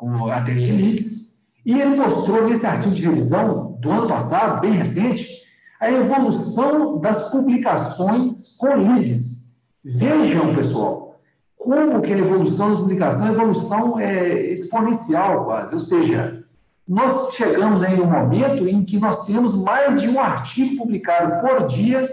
com 0.01 0.31
a 0.31 0.41
Technics, 0.41 1.37
e 1.63 1.79
ele 1.79 1.95
mostrou 1.95 2.49
nesse 2.49 2.65
artigo 2.65 2.95
de 2.95 3.03
revisão 3.03 3.77
do 3.79 3.91
ano 3.91 4.07
passado, 4.07 4.59
bem 4.59 4.71
recente, 4.71 5.43
a 5.79 5.91
evolução 5.91 6.97
das 6.97 7.29
publicações 7.29 8.57
com 8.57 8.75
LIBS. 8.77 9.53
Vejam, 9.85 10.55
pessoal, 10.55 11.19
como 11.55 12.01
que 12.01 12.11
a 12.11 12.17
evolução 12.17 12.71
da 12.71 12.79
publicação, 12.79 13.27
a 13.27 13.31
evolução 13.31 13.99
é 13.99 14.51
exponencial 14.51 15.45
quase, 15.45 15.75
ou 15.75 15.79
seja, 15.79 16.43
nós 16.87 17.35
chegamos 17.35 17.83
aí 17.83 18.01
um 18.01 18.09
momento 18.09 18.67
em 18.67 18.83
que 18.83 18.99
nós 18.99 19.23
temos 19.27 19.55
mais 19.55 20.01
de 20.01 20.09
um 20.09 20.19
artigo 20.19 20.77
publicado 20.77 21.47
por 21.47 21.67
dia 21.67 22.11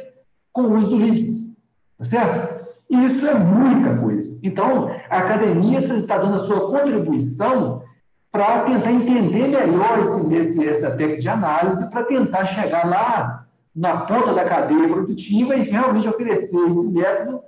com 0.52 0.62
o 0.64 0.76
uso 0.76 0.90
do 0.90 1.02
LIBS, 1.02 1.56
tá 1.96 2.04
certo? 2.04 2.57
E 2.90 3.04
isso 3.04 3.26
é 3.26 3.34
muita 3.34 3.96
coisa. 3.96 4.38
Então, 4.42 4.90
a 5.10 5.18
academia 5.18 5.80
está 5.80 6.18
dando 6.18 6.36
a 6.36 6.38
sua 6.38 6.70
contribuição 6.70 7.82
para 8.30 8.64
tentar 8.64 8.92
entender 8.92 9.48
melhor 9.48 9.98
esse, 10.00 10.34
esse, 10.36 10.68
essa 10.68 10.90
técnica 10.92 11.20
de 11.20 11.28
análise, 11.28 11.90
para 11.90 12.04
tentar 12.04 12.46
chegar 12.46 12.86
lá 12.86 13.46
na 13.74 13.98
ponta 13.98 14.32
da 14.34 14.44
cadeia 14.44 14.88
produtiva 14.88 15.56
e 15.56 15.62
realmente 15.62 16.08
oferecer 16.08 16.68
esse 16.68 16.94
método 16.94 17.40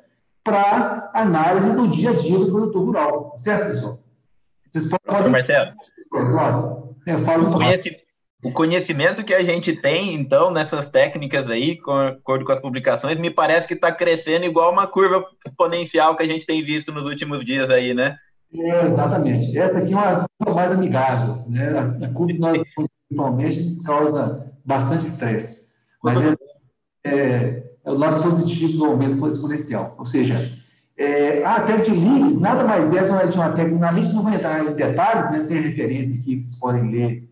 para 0.45 1.11
análise 1.12 1.70
do 1.72 1.88
dia 1.88 2.11
a 2.11 2.14
dia 2.14 2.38
do 2.38 2.51
produtor 2.51 2.84
rural. 2.84 3.34
Certo, 3.36 3.66
pessoal? 3.68 3.99
Vocês 4.70 4.84
podem... 4.84 5.05
Professor 5.05 5.30
Marcelo. 5.30 5.72
Eu 7.07 7.18
falo 7.20 7.49
o, 7.49 7.53
conheci... 7.53 8.00
o 8.43 8.51
conhecimento 8.51 9.22
que 9.22 9.34
a 9.34 9.43
gente 9.43 9.74
tem, 9.74 10.14
então, 10.14 10.51
nessas 10.51 10.88
técnicas 10.88 11.49
aí, 11.51 11.76
com 11.76 11.93
acordo 11.93 12.45
com 12.45 12.53
as 12.53 12.61
publicações, 12.61 13.18
me 13.18 13.30
parece 13.30 13.68
que 13.68 13.74
está 13.74 13.93
crescendo 13.93 14.47
igual 14.47 14.72
uma 14.72 14.86
curva 14.86 15.24
exponencial 15.47 16.16
que 16.16 16.22
a 16.22 16.26
gente 16.26 16.47
tem 16.47 16.64
visto 16.64 16.91
nos 16.91 17.05
últimos 17.05 17.45
dias 17.45 17.68
aí, 17.68 17.93
né? 17.93 18.16
É, 18.53 18.84
exatamente. 18.86 19.57
Essa 19.59 19.78
aqui 19.78 19.93
é 19.93 19.97
uma 19.97 20.26
curva 20.38 20.55
mais 20.55 20.72
amigável. 20.72 21.45
Né? 21.49 21.68
A, 22.03 22.09
curva 22.09 22.32
que 22.32 22.38
nós 22.38 22.62
principalmente 23.09 23.84
causa 23.84 24.53
bastante 24.64 25.07
estresse. 25.07 25.72
Mas 26.03 26.22
é, 26.22 26.34
é, 27.05 27.62
é, 27.84 27.91
o 27.91 27.95
lado 27.95 28.22
positivo 28.22 28.72
do 28.72 28.84
aumento 28.86 29.26
exponencial. 29.26 29.95
Ou 29.99 30.07
seja, 30.07 30.51
é, 30.97 31.45
a 31.45 31.61
técnica 31.61 31.93
de 31.93 31.99
Leeds 31.99 32.41
nada 32.41 32.64
mais 32.64 32.91
é 32.93 33.03
do 33.03 33.30
que 33.30 33.38
uma 33.38 33.53
técnica, 33.53 33.78
na 33.78 33.91
lista 33.91 34.14
não 34.14 34.22
vou 34.22 34.32
entrar 34.32 34.64
em 34.64 34.74
detalhes, 34.74 35.30
né? 35.30 35.45
tem 35.47 35.61
referência 35.61 36.14
aqui 36.14 36.36
que 36.36 36.41
vocês 36.41 36.59
podem 36.59 36.91
ler 36.91 37.30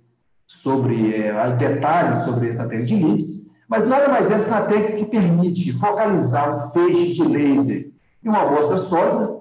sobre 0.49 1.15
é, 1.15 1.57
detalhes 1.57 2.19
sobre 2.25 2.49
essa 2.49 2.69
técnica 2.69 2.87
de 2.87 3.05
Leeds, 3.05 3.49
mas 3.69 3.87
nada 3.87 4.09
mais 4.09 4.29
é 4.31 4.37
do 4.37 4.45
que 4.45 4.51
uma 4.51 4.63
técnica 4.63 4.97
que 4.97 5.05
permite 5.05 5.73
focalizar 5.75 6.51
um 6.51 6.71
feixe 6.71 7.15
de 7.15 7.23
laser 7.23 7.91
em 8.25 8.29
uma 8.29 8.41
amostra 8.41 8.79
sólida 8.79 9.39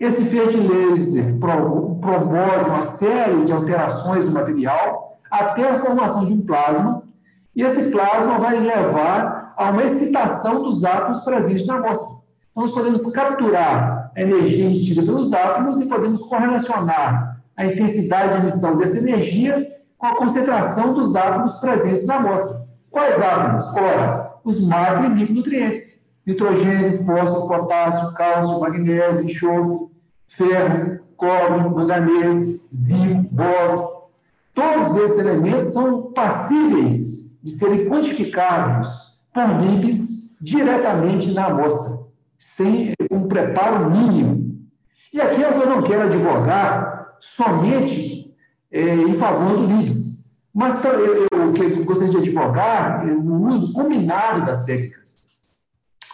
esse 0.00 0.24
feixe 0.24 0.56
laser 0.56 1.36
promove 1.38 2.70
uma 2.70 2.80
série 2.82 3.44
de 3.44 3.52
alterações 3.52 4.24
no 4.24 4.32
material 4.32 5.18
até 5.30 5.68
a 5.68 5.78
formação 5.78 6.24
de 6.24 6.32
um 6.32 6.40
plasma, 6.40 7.02
e 7.54 7.62
esse 7.62 7.90
plasma 7.90 8.38
vai 8.38 8.58
levar 8.58 9.52
a 9.58 9.70
uma 9.70 9.84
excitação 9.84 10.62
dos 10.62 10.84
átomos 10.86 11.20
presentes 11.20 11.66
na 11.66 11.76
amostra. 11.76 12.16
Então, 12.50 12.62
nós 12.62 12.72
podemos 12.72 13.12
capturar 13.12 14.10
a 14.16 14.20
energia 14.20 14.64
emitida 14.64 15.02
pelos 15.02 15.34
átomos 15.34 15.78
e 15.80 15.86
podemos 15.86 16.20
correlacionar 16.20 17.42
a 17.54 17.66
intensidade 17.66 18.32
de 18.32 18.40
emissão 18.40 18.78
dessa 18.78 18.98
energia 18.98 19.68
com 20.00 20.06
a 20.06 20.16
concentração 20.16 20.94
dos 20.94 21.14
átomos 21.14 21.52
presentes 21.56 22.06
na 22.06 22.16
amostra. 22.16 22.66
Quais 22.90 23.20
átomos? 23.20 23.66
Ora, 23.74 24.34
os 24.42 24.66
macro 24.66 25.04
e 25.04 25.10
micronutrientes. 25.10 26.08
Nitrogênio, 26.26 27.04
fósforo, 27.04 27.46
potássio, 27.46 28.14
cálcio, 28.14 28.60
magnésio, 28.60 29.24
enxofre, 29.24 29.88
ferro, 30.26 31.00
cobre, 31.18 31.68
manganês, 31.68 32.66
zinco, 32.74 33.28
boro. 33.30 33.90
Todos 34.54 34.96
esses 34.96 35.18
elementos 35.18 35.64
são 35.64 36.12
passíveis 36.12 37.36
de 37.42 37.50
serem 37.50 37.86
quantificados 37.86 39.20
por 39.34 39.48
NIBS 39.48 40.36
diretamente 40.40 41.30
na 41.32 41.46
amostra, 41.46 41.98
sem 42.38 42.94
um 43.10 43.28
preparo 43.28 43.90
mínimo. 43.90 44.58
E 45.12 45.20
aqui 45.20 45.42
eu 45.42 45.66
não 45.66 45.82
quero 45.82 46.04
advogar 46.04 47.16
somente 47.20 48.19
é, 48.70 48.94
em 48.94 49.14
favor 49.14 49.56
do 49.56 49.66
NIBS, 49.66 50.30
mas 50.52 50.84
eu, 50.84 50.92
eu, 50.92 51.28
eu 51.30 51.84
gostaria 51.84 52.12
de 52.12 52.18
advogar 52.18 53.06
no 53.06 53.48
uso 53.48 53.72
combinado 53.72 54.44
das 54.44 54.64
técnicas. 54.64 55.18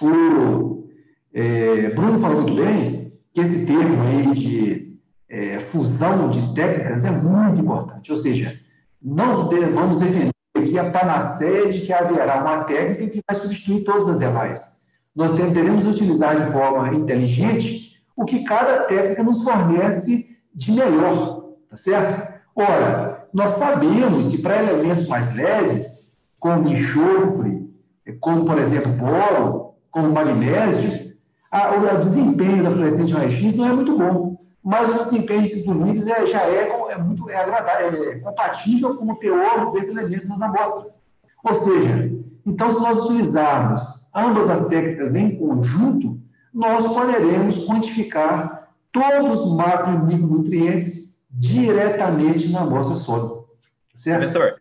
O 0.01 0.89
é, 1.33 1.91
Bruno 1.91 2.19
falou 2.19 2.43
muito 2.43 2.55
bem 2.55 3.13
que 3.33 3.41
esse 3.41 3.67
termo 3.67 4.03
aí 4.03 4.33
de 4.35 4.99
é, 5.29 5.59
fusão 5.59 6.31
de 6.31 6.55
técnicas 6.55 7.05
é 7.05 7.11
muito 7.11 7.61
importante. 7.61 8.11
Ou 8.11 8.17
seja, 8.17 8.59
não 9.03 9.49
vamos 9.75 9.99
defender 9.99 10.31
aqui 10.57 10.79
a 10.79 10.91
panaceia 10.91 11.71
de 11.71 11.81
que 11.81 11.93
haverá 11.93 12.41
uma 12.41 12.65
técnica 12.65 13.09
que 13.09 13.21
vai 13.27 13.39
substituir 13.39 13.85
todas 13.85 14.09
as 14.09 14.19
demais. 14.19 14.81
Nós 15.15 15.35
teremos 15.35 15.87
utilizar 15.87 16.37
de 16.43 16.53
forma 16.53 16.95
inteligente 16.95 18.03
o 18.15 18.25
que 18.25 18.45
cada 18.45 18.85
técnica 18.85 19.23
nos 19.23 19.43
fornece 19.43 20.37
de 20.55 20.73
melhor, 20.73 21.53
tá 21.69 21.77
certo? 21.77 22.36
Ora, 22.57 23.29
nós 23.35 23.51
sabemos 23.53 24.29
que 24.29 24.41
para 24.41 24.63
elementos 24.63 25.07
mais 25.07 25.35
leves, 25.35 26.17
como 26.41 26.67
enxofre, 26.69 27.71
como, 28.19 28.47
por 28.47 28.59
exemplo, 28.59 28.93
boro, 28.93 29.75
como 29.91 30.11
magnésio, 30.11 31.15
a, 31.51 31.77
o, 31.77 31.99
desempenho 31.99 32.63
da 32.63 32.71
fluorescência 32.71 33.05
de 33.05 33.13
raio-x 33.13 33.57
não 33.57 33.67
é 33.67 33.73
muito 33.73 33.97
bom. 33.99 34.37
Mas 34.65 34.89
o 34.89 35.05
desempenho 35.05 35.49
do 35.65 35.75
NIBS 35.75 36.09
é, 36.09 36.27
já 36.27 36.41
é, 36.41 36.71
é 36.91 36.99
muito 36.99 37.29
é 37.29 37.37
agradável, 37.37 38.11
é 38.11 38.19
compatível 38.19 38.97
com 38.97 39.13
o 39.13 39.17
teor 39.17 39.71
desses 39.73 39.97
elementos 39.97 40.29
nas 40.29 40.41
amostras. 40.41 41.01
Ou 41.45 41.55
seja, 41.55 42.11
então, 42.45 42.71
se 42.73 42.81
nós 42.81 43.05
utilizarmos 43.05 44.09
ambas 44.15 44.49
as 44.51 44.69
técnicas 44.69 45.15
em 45.15 45.37
conjunto, 45.37 46.19
nós 46.53 46.87
poderemos 46.87 47.67
quantificar 47.67 48.71
todos 48.91 49.41
os 49.41 49.57
macro 49.57 49.93
e 49.93 50.15
micronutrientes 50.15 51.06
diretamente 51.39 52.49
na 52.49 52.61
amostra 52.61 52.97
sólida. 52.97 53.45
Certo? 53.95 54.19
Professor, 54.21 54.57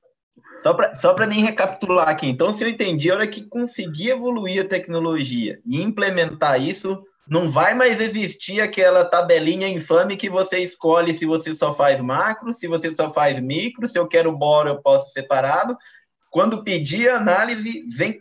só 0.62 0.74
para 0.74 0.96
só 0.96 1.16
mim 1.28 1.42
recapitular 1.42 2.10
aqui, 2.10 2.28
então, 2.28 2.54
se 2.54 2.64
eu 2.64 2.68
entendi, 2.68 3.10
a 3.10 3.16
hora 3.16 3.28
que 3.28 3.44
conseguir 3.44 4.10
evoluir 4.10 4.62
a 4.64 4.68
tecnologia 4.68 5.60
e 5.66 5.82
implementar 5.82 6.62
isso, 6.62 7.04
não 7.28 7.50
vai 7.50 7.74
mais 7.74 8.00
existir 8.02 8.62
aquela 8.62 9.04
tabelinha 9.04 9.68
infame 9.68 10.16
que 10.16 10.30
você 10.30 10.60
escolhe 10.60 11.14
se 11.14 11.26
você 11.26 11.54
só 11.54 11.74
faz 11.74 12.00
macro, 12.00 12.54
se 12.54 12.68
você 12.68 12.94
só 12.94 13.10
faz 13.10 13.40
micro, 13.40 13.88
se 13.88 13.98
eu 13.98 14.08
quero 14.08 14.36
boro, 14.36 14.70
eu 14.70 14.82
posso 14.82 15.12
separado. 15.12 15.76
Quando 16.30 16.64
pedir 16.64 17.10
análise, 17.10 17.84
vem 17.90 18.20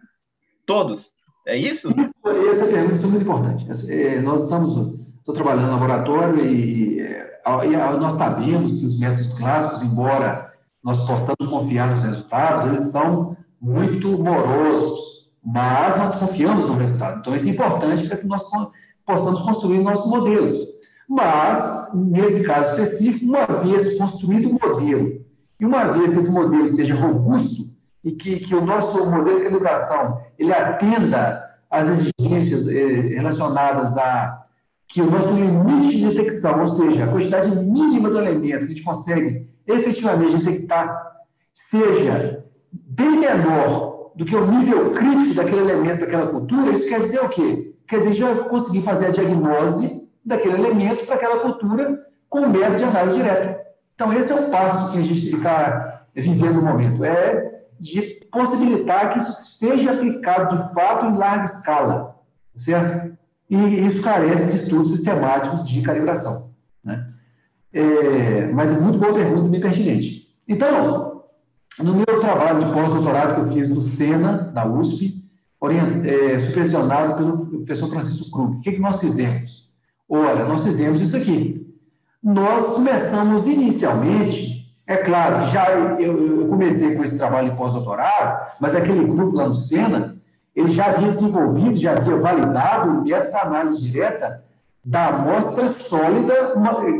todos. 0.64 1.12
É 1.46 1.56
isso? 1.56 1.88
Essa 2.50 2.66
pergunta 2.66 3.02
é 3.02 3.06
muito 3.06 3.22
importante. 3.22 3.92
É, 3.92 4.20
nós 4.22 4.44
estamos, 4.44 4.98
estou 5.24 5.34
trabalhando 5.34 5.66
no 5.66 5.72
laboratório 5.72 6.44
e, 6.44 7.00
e 7.00 7.98
nós 7.98 8.12
sabemos 8.12 8.78
que 8.78 8.86
os 8.86 9.00
métodos 9.00 9.32
clássicos, 9.38 9.82
embora 9.82 10.52
nós 10.82 10.98
possamos 11.06 11.50
confiar 11.50 11.90
nos 11.90 12.04
resultados, 12.04 12.66
eles 12.66 12.90
são 12.90 13.34
muito 13.58 14.18
morosos, 14.18 15.30
mas 15.42 15.96
nós 15.96 16.14
confiamos 16.16 16.66
no 16.66 16.74
resultado. 16.74 17.20
Então, 17.20 17.34
isso 17.34 17.48
é 17.48 17.52
importante 17.52 18.06
para 18.06 18.18
que 18.18 18.26
nós 18.26 18.42
possamos 19.06 19.40
construir 19.40 19.82
nossos 19.82 20.10
modelos. 20.10 20.58
Mas, 21.08 21.90
nesse 21.94 22.44
caso 22.44 22.70
específico, 22.72 23.24
uma 23.24 23.46
vez 23.46 23.96
construído 23.96 24.50
o 24.50 24.52
modelo, 24.52 25.24
e 25.58 25.64
uma 25.64 25.84
vez 25.92 26.12
que 26.12 26.18
esse 26.18 26.30
modelo 26.30 26.68
seja 26.68 26.94
robusto, 26.94 27.64
e 28.02 28.12
que, 28.12 28.40
que 28.40 28.54
o 28.54 28.64
nosso 28.64 29.06
modelo 29.06 29.40
de 29.40 29.46
educação 29.46 30.20
ele 30.38 30.52
atenda 30.52 31.42
às 31.70 31.88
exigências 31.88 32.68
eh, 32.68 33.14
relacionadas 33.16 33.96
a 33.96 34.43
que 34.88 35.00
o 35.00 35.10
nosso 35.10 35.32
limite 35.32 35.96
de 35.96 36.08
detecção, 36.08 36.60
ou 36.60 36.68
seja, 36.68 37.04
a 37.04 37.08
quantidade 37.08 37.54
mínima 37.56 38.10
do 38.10 38.18
elemento 38.18 38.66
que 38.66 38.72
a 38.72 38.74
gente 38.74 38.82
consegue 38.82 39.48
efetivamente 39.66 40.36
detectar 40.36 41.14
seja 41.52 42.44
bem 42.72 43.18
menor 43.18 44.12
do 44.14 44.24
que 44.24 44.36
o 44.36 44.46
nível 44.46 44.92
crítico 44.92 45.34
daquele 45.34 45.60
elemento, 45.62 46.00
daquela 46.00 46.26
cultura, 46.28 46.72
isso 46.72 46.88
quer 46.88 47.00
dizer 47.00 47.20
o 47.20 47.28
quê? 47.28 47.74
Quer 47.88 47.98
dizer, 47.98 48.10
a 48.10 48.12
gente 48.12 48.22
vai 48.22 48.48
conseguir 48.48 48.82
fazer 48.82 49.06
a 49.06 49.10
diagnose 49.10 50.08
daquele 50.24 50.54
elemento 50.54 51.06
para 51.06 51.16
aquela 51.16 51.40
cultura 51.40 52.06
com 52.28 52.40
o 52.40 52.50
método 52.50 52.76
de 52.76 52.84
análise 52.84 53.16
direta. 53.16 53.60
Então, 53.94 54.12
esse 54.12 54.32
é 54.32 54.34
o 54.34 54.50
passo 54.50 54.92
que 54.92 54.98
a 54.98 55.02
gente 55.02 55.34
está 55.34 56.06
vivendo 56.14 56.54
no 56.54 56.62
momento, 56.62 57.04
é 57.04 57.62
de 57.78 58.20
possibilitar 58.30 59.12
que 59.12 59.18
isso 59.18 59.32
seja 59.58 59.92
aplicado 59.92 60.56
de 60.56 60.74
fato 60.74 61.06
em 61.06 61.16
larga 61.16 61.44
escala, 61.44 62.16
certo? 62.56 63.16
E 63.48 63.86
isso 63.86 64.02
carece 64.02 64.50
de 64.50 64.56
estudos 64.56 64.88
sistemáticos 64.88 65.66
de 65.68 65.82
calibração, 65.82 66.50
né? 66.82 67.08
É, 67.72 68.46
mas 68.52 68.72
é 68.72 68.78
muito 68.78 68.98
boa 68.98 69.12
pergunta, 69.12 69.48
bem 69.48 69.60
pertinente. 69.60 70.28
Então, 70.46 71.24
no 71.82 71.94
meu 71.94 72.20
trabalho 72.20 72.60
de 72.60 72.72
pós-doutorado 72.72 73.34
que 73.34 73.40
eu 73.40 73.52
fiz 73.52 73.68
no 73.68 73.80
SENA, 73.80 74.50
da 74.54 74.64
USP, 74.64 75.24
é, 76.04 76.38
supervisionado 76.38 77.16
pelo 77.16 77.46
professor 77.48 77.88
Francisco 77.88 78.30
Krug, 78.30 78.56
o 78.56 78.60
que, 78.60 78.72
que 78.72 78.80
nós 78.80 79.00
fizemos? 79.00 79.72
Olha, 80.08 80.44
nós 80.44 80.62
fizemos 80.62 81.00
isso 81.00 81.16
aqui. 81.16 81.66
Nós 82.22 82.74
começamos 82.74 83.46
inicialmente, 83.46 84.74
é 84.86 84.98
claro 84.98 85.50
já 85.50 85.70
eu, 85.72 86.00
eu 86.40 86.46
comecei 86.48 86.94
com 86.94 87.02
esse 87.02 87.18
trabalho 87.18 87.50
de 87.50 87.56
pós-doutorado, 87.56 88.52
mas 88.60 88.76
aquele 88.76 89.04
grupo 89.06 89.36
lá 89.36 89.46
no 89.46 89.54
SENA, 89.54 90.13
ele 90.54 90.72
já 90.72 90.86
havia 90.86 91.10
desenvolvido, 91.10 91.74
já 91.74 91.92
havia 91.92 92.16
validado 92.16 92.90
o 92.90 93.02
método 93.02 93.30
de 93.30 93.36
análise 93.36 93.82
direta 93.82 94.44
da 94.84 95.08
amostra 95.08 95.66
sólida 95.68 96.52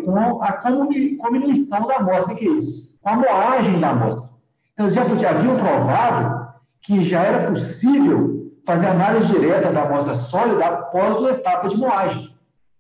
com 0.04 0.42
a 0.42 0.52
combinação 0.52 1.86
da 1.86 1.96
amostra, 1.96 2.34
que 2.34 2.48
é 2.48 2.52
isso? 2.52 2.90
Com 3.00 3.10
a 3.10 3.16
moagem 3.16 3.78
da 3.78 3.90
amostra. 3.90 4.30
Então, 4.72 4.88
já, 4.88 5.04
já 5.04 5.30
haviam 5.30 5.56
provado 5.56 6.48
que 6.82 7.04
já 7.04 7.22
era 7.22 7.50
possível 7.50 8.52
fazer 8.66 8.86
análise 8.86 9.28
direta 9.28 9.70
da 9.70 9.82
amostra 9.82 10.14
sólida 10.14 10.64
após 10.64 11.22
a 11.24 11.30
etapa 11.30 11.68
de 11.68 11.76
moagem. 11.76 12.34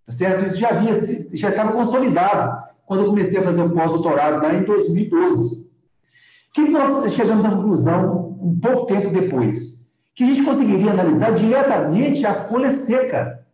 Tá 0.06 0.12
certo? 0.12 0.44
Isso 0.44 0.58
já, 0.58 0.70
havia, 0.70 0.94
já 1.34 1.48
estava 1.50 1.72
consolidado 1.72 2.64
quando 2.86 3.04
eu 3.04 3.10
comecei 3.10 3.38
a 3.38 3.42
fazer 3.42 3.62
o 3.62 3.70
pós-doutorado 3.70 4.42
lá 4.42 4.54
em 4.54 4.64
2012. 4.64 5.62
O 5.62 6.52
que 6.52 6.68
nós 6.68 7.12
chegamos 7.12 7.44
à 7.44 7.50
conclusão 7.50 8.36
um 8.40 8.58
pouco 8.60 8.86
tempo 8.86 9.10
depois? 9.10 9.83
Que 10.14 10.24
a 10.24 10.26
gente 10.26 10.42
conseguiria 10.42 10.92
analisar 10.92 11.32
diretamente 11.32 12.24
a 12.24 12.34
folha 12.34 12.70
seca 12.70 13.44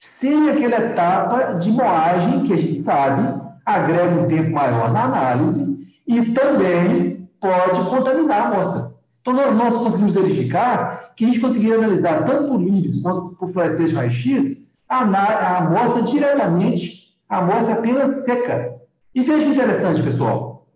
sem 0.00 0.50
aquela 0.50 0.76
etapa 0.76 1.54
de 1.54 1.70
moagem, 1.70 2.44
que 2.44 2.52
a 2.52 2.56
gente 2.56 2.80
sabe 2.80 3.46
agrega 3.66 4.20
um 4.20 4.28
tempo 4.28 4.52
maior 4.52 4.92
na 4.92 5.04
análise 5.04 5.84
e 6.06 6.22
também 6.32 7.28
pode 7.40 7.90
contaminar 7.90 8.42
a 8.42 8.48
amostra. 8.48 8.94
Então, 9.20 9.54
nós 9.54 9.76
conseguimos 9.76 10.14
verificar 10.14 11.12
que 11.16 11.24
a 11.24 11.26
gente 11.26 11.40
conseguiria 11.40 11.76
analisar 11.76 12.24
tanto 12.24 12.48
por 12.48 12.60
LIBS 12.60 13.02
quanto 13.02 13.36
por 13.36 13.48
fluorescência 13.48 13.88
de 13.88 13.94
raio-x 13.94 14.72
a, 14.88 14.98
a 14.98 15.58
amostra 15.58 16.02
diretamente, 16.02 17.16
a 17.28 17.38
amostra 17.38 17.74
apenas 17.74 18.24
seca. 18.24 18.76
E 19.12 19.24
veja 19.24 19.46
que 19.46 19.52
interessante, 19.52 20.02
pessoal. 20.02 20.68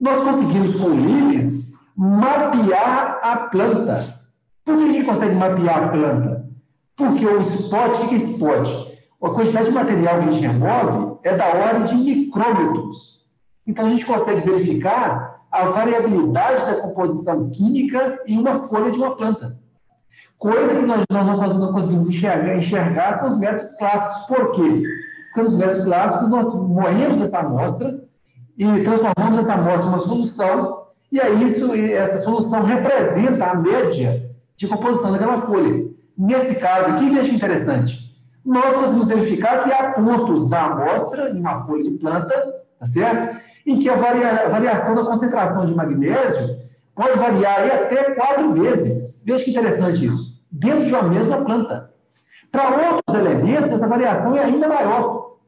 Nós 0.00 0.20
conseguimos 0.24 0.74
com 0.74 0.88
o 0.88 1.46
mapear 1.96 3.20
a 3.22 3.36
planta. 3.36 4.21
Por 4.64 4.76
que 4.76 4.82
a 4.84 4.92
gente 4.92 5.04
consegue 5.04 5.34
mapear 5.34 5.84
a 5.84 5.88
planta? 5.88 6.46
Porque 6.96 7.26
o 7.26 7.40
spot, 7.40 7.98
o 7.98 8.08
que 8.08 8.14
é 8.14 8.18
spot? 8.18 8.68
A 9.22 9.30
quantidade 9.30 9.68
de 9.68 9.74
material 9.74 10.18
que 10.18 10.28
a 10.28 10.30
gente 10.30 10.46
remove 10.46 11.18
é 11.22 11.36
da 11.36 11.46
ordem 11.46 11.84
de 11.84 11.94
micrômetros. 11.94 13.26
Então, 13.66 13.86
a 13.86 13.90
gente 13.90 14.04
consegue 14.04 14.40
verificar 14.40 15.42
a 15.50 15.66
variabilidade 15.66 16.66
da 16.66 16.80
composição 16.80 17.50
química 17.50 18.18
em 18.26 18.38
uma 18.38 18.54
folha 18.54 18.90
de 18.90 18.98
uma 18.98 19.14
planta. 19.16 19.56
Coisa 20.38 20.74
que 20.74 20.84
nós, 20.84 21.04
não 21.10 21.72
conseguimos 21.72 22.08
enxergar, 22.08 22.56
enxergar 22.56 23.20
com 23.20 23.26
os 23.26 23.38
métodos 23.38 23.76
clássicos. 23.78 24.26
Por 24.26 24.50
quê? 24.52 24.82
Porque 25.32 25.48
os 25.48 25.56
métodos 25.56 25.84
clássicos 25.84 26.30
nós 26.30 26.54
moemos 26.54 27.20
essa 27.20 27.38
amostra 27.38 28.02
e 28.58 28.64
transformamos 28.82 29.38
essa 29.38 29.54
amostra 29.54 29.86
em 29.86 29.88
uma 29.88 29.98
solução, 29.98 30.82
e 31.10 31.20
aí 31.20 31.44
isso, 31.44 31.74
essa 31.74 32.18
solução 32.18 32.62
representa 32.62 33.44
a 33.44 33.54
média 33.54 34.21
de 34.62 34.68
composição 34.68 35.10
daquela 35.10 35.40
folha. 35.40 35.90
Nesse 36.16 36.54
caso 36.54 36.92
aqui, 36.92 37.10
veja 37.10 37.32
interessante. 37.32 37.98
Nós 38.44 38.74
conseguimos 38.74 39.08
verificar 39.08 39.64
que 39.64 39.72
há 39.72 39.92
pontos 39.92 40.48
da 40.48 40.66
amostra 40.66 41.30
em 41.30 41.40
uma 41.40 41.62
folha 41.62 41.82
de 41.82 41.90
planta, 41.90 42.34
tá 42.78 42.86
certo? 42.86 43.40
Em 43.66 43.80
que 43.80 43.88
a, 43.88 43.96
varia, 43.96 44.46
a 44.46 44.48
variação 44.48 44.94
da 44.94 45.04
concentração 45.04 45.66
de 45.66 45.74
magnésio 45.74 46.62
pode 46.94 47.18
variar 47.18 47.66
até 47.66 48.14
quatro 48.14 48.52
vezes. 48.52 49.20
Veja 49.24 49.42
que 49.42 49.50
interessante 49.50 50.06
isso. 50.06 50.40
Dentro 50.50 50.84
de 50.84 50.92
uma 50.92 51.02
mesma 51.02 51.44
planta. 51.44 51.90
Para 52.52 52.92
outros 52.92 53.16
elementos, 53.16 53.72
essa 53.72 53.88
variação 53.88 54.36
é 54.36 54.44
ainda 54.44 54.68
maior. 54.68 55.38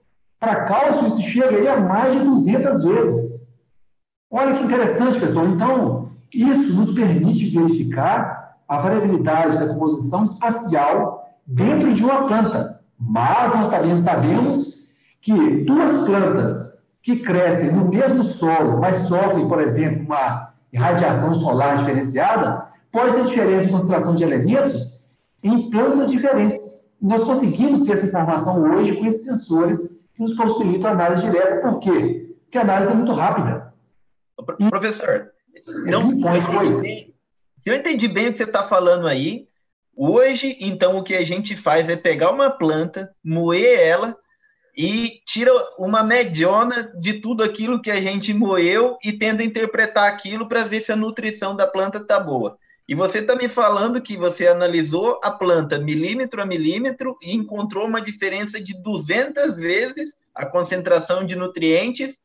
Para 0.41 0.65
cálcio, 0.65 1.07
isso 1.07 1.23
chega 1.23 1.73
a 1.73 1.81
mais 1.81 2.13
de 2.15 2.19
200 2.19 2.85
vezes. 2.85 3.55
Olha 4.29 4.55
que 4.55 4.65
interessante, 4.65 5.21
pessoal. 5.21 5.47
Então, 5.47 6.11
isso 6.33 6.75
nos 6.75 6.93
permite 6.93 7.47
verificar 7.47 8.44
a 8.69 8.79
variabilidade 8.79 9.59
da 9.59 9.69
composição 9.69 10.25
espacial 10.25 11.29
dentro 11.47 11.93
de 11.93 12.03
uma 12.03 12.27
planta. 12.27 12.81
Mas 12.99 13.55
nós 13.55 13.69
também 13.69 13.97
sabemos 13.99 14.93
que 15.21 15.65
duas 15.65 16.05
plantas 16.05 16.83
que 17.03 17.17
crescem 17.17 17.73
no 17.73 17.89
mesmo 17.89 18.25
solo, 18.25 18.79
mas 18.81 18.97
sofrem, 19.09 19.47
por 19.47 19.61
exemplo, 19.61 20.05
uma 20.07 20.55
radiação 20.75 21.35
solar 21.35 21.79
diferenciada, 21.79 22.67
pode 22.91 23.15
ter 23.15 23.25
diferença 23.25 23.67
de 23.67 23.73
concentração 23.73 24.15
de 24.15 24.25
elementos 24.25 25.01
em 25.43 25.71
plantas 25.71 26.11
diferentes. 26.11 26.91
Nós 27.01 27.23
conseguimos 27.23 27.83
ter 27.83 27.93
essa 27.93 28.07
informação 28.07 28.63
hoje 28.63 28.97
com 28.97 29.05
esses 29.05 29.25
sensores 29.25 30.03
que 30.15 30.23
nos 30.23 30.35
possibilitam 30.35 30.91
análise 30.91 31.23
direta. 31.23 31.61
Por 31.61 31.81
quê? 31.81 32.35
Porque 32.45 32.59
a 32.59 32.63
análise 32.63 32.93
é 32.93 32.95
muito 32.95 33.13
rápida. 33.13 33.75
Professor, 34.71 35.31
é 35.87 37.14
se 37.65 37.71
eu 37.71 37.75
entendi 37.75 38.07
bem 38.07 38.29
o 38.29 38.33
que 38.33 38.37
você 38.37 38.45
está 38.45 38.63
falando 38.69 39.07
aí, 39.07 39.49
hoje, 39.97 40.55
então, 40.61 40.99
o 40.99 41.03
que 41.03 41.15
a 41.15 41.25
gente 41.25 41.57
faz 41.57 41.89
é 41.89 41.97
pegar 41.97 42.31
uma 42.31 42.51
planta, 42.51 43.11
moer 43.25 43.81
ela, 43.81 44.15
e 44.77 45.23
tira 45.25 45.51
uma 45.79 46.03
mediona 46.03 46.93
de 46.99 47.15
tudo 47.15 47.43
aquilo 47.43 47.81
que 47.81 47.91
a 47.91 47.99
gente 48.03 48.35
moeu 48.35 48.99
e 49.03 49.13
tenta 49.13 49.43
interpretar 49.43 50.13
aquilo 50.13 50.47
para 50.47 50.65
ver 50.65 50.83
se 50.83 50.93
a 50.93 50.97
nutrição 50.97 51.57
da 51.57 51.67
planta 51.67 51.97
está 51.97 52.21
boa. 52.21 52.59
E 52.87 52.95
você 52.95 53.21
está 53.21 53.35
me 53.35 53.49
falando 53.49 54.03
que 54.03 54.15
você 54.15 54.47
analisou 54.47 55.19
a 55.25 55.31
planta 55.31 55.79
milímetro 55.79 56.43
a 56.43 56.45
milímetro 56.45 57.17
e 57.23 57.35
encontrou 57.35 57.87
uma 57.87 58.03
diferença 58.03 58.61
de 58.61 58.75
200 58.75 59.57
vezes 59.57 60.15
a 60.35 60.45
concentração 60.45 61.25
de 61.25 61.35
nutrientes 61.35 62.19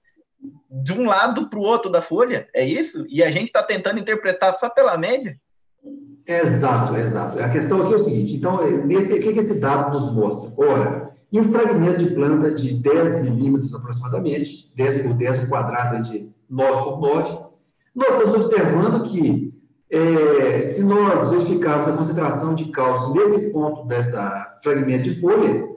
de 0.70 0.94
um 0.94 1.06
lado 1.06 1.50
para 1.50 1.60
o 1.60 1.64
outro 1.64 1.90
da 1.90 2.02
folha, 2.02 2.48
é 2.54 2.64
isso? 2.64 3.06
E 3.10 3.24
a 3.24 3.32
gente 3.32 3.48
está 3.48 3.64
tentando 3.64 4.00
interpretar 4.00 4.54
só 4.54 4.70
pela 4.70 4.98
média? 4.98 5.36
Exato, 6.26 6.96
exato. 6.98 7.42
A 7.42 7.50
questão 7.50 7.82
aqui 7.82 7.94
é 7.94 7.96
o 7.96 8.04
seguinte: 8.04 8.36
então, 8.36 8.64
nesse, 8.86 9.14
o 9.14 9.22
que, 9.22 9.34
que 9.34 9.40
esse 9.40 9.60
dado 9.60 9.92
nos 9.92 10.14
mostra? 10.14 10.54
Ora, 10.58 11.12
em 11.32 11.40
um 11.40 11.44
fragmento 11.44 12.04
de 12.04 12.14
planta 12.14 12.52
de 12.52 12.74
10 12.74 13.24
milímetros 13.24 13.74
aproximadamente, 13.74 14.72
10 14.76 15.04
por 15.04 15.14
10 15.14 15.48
quadrada 15.48 16.00
de 16.02 16.30
9 16.48 16.84
por 16.84 17.02
9, 17.02 17.40
nós 17.96 18.10
estamos 18.10 18.36
observando 18.36 19.04
que 19.10 19.54
é, 19.90 20.62
se 20.62 20.84
nós 20.86 21.32
verificarmos 21.32 21.88
a 21.88 21.94
concentração 21.94 22.54
de 22.54 22.66
cálcio 22.66 23.14
nesse 23.16 23.52
ponto 23.52 23.88
dessa 23.88 24.58
fragmento 24.62 25.04
de 25.04 25.20
folha, 25.20 25.68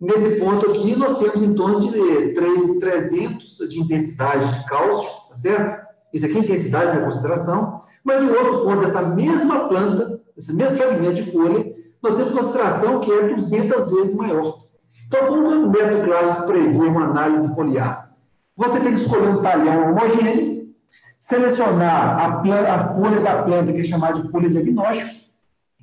nesse 0.00 0.40
ponto 0.40 0.70
aqui 0.70 0.96
nós 0.96 1.18
temos 1.18 1.42
em 1.42 1.54
torno 1.54 1.80
de 1.80 2.32
3, 2.32 2.78
300 2.78 3.68
de 3.68 3.80
intensidade 3.80 4.60
de 4.60 4.66
cálcio, 4.66 5.08
tá 5.28 5.34
certo? 5.34 5.86
Isso 6.12 6.26
aqui 6.26 6.38
é 6.38 6.40
intensidade 6.40 6.98
da 6.98 7.04
concentração, 7.04 7.82
mas 8.02 8.22
o 8.22 8.32
outro 8.32 8.64
ponto 8.64 8.80
dessa 8.80 9.02
mesma 9.02 9.68
planta, 9.68 10.20
esse 10.36 10.54
mesmo 10.54 10.78
fragmento 10.78 11.14
de 11.14 11.30
folha, 11.30 11.72
nós 12.02 12.16
temos 12.16 12.32
concentração 12.32 13.00
que 13.00 13.12
é 13.12 13.28
200 13.28 13.90
vezes 13.92 14.14
maior. 14.14 14.60
Então, 15.06 15.26
como 15.26 15.48
o 15.48 15.70
método 15.70 16.04
clássico 16.04 16.46
prevê 16.46 16.86
uma 16.86 17.04
análise 17.04 17.54
foliar? 17.54 18.10
Você 18.56 18.80
tem 18.80 18.94
que 18.94 19.00
escolher 19.00 19.28
um 19.28 19.42
talhão 19.42 19.90
homogêneo, 19.90 20.68
selecionar 21.18 22.18
a, 22.18 22.74
a 22.74 22.88
folha 22.94 23.20
da 23.20 23.42
planta, 23.42 23.72
que 23.72 23.80
é 23.80 23.84
chamada 23.84 24.22
de 24.22 24.30
folha 24.30 24.48
diagnóstico. 24.48 25.19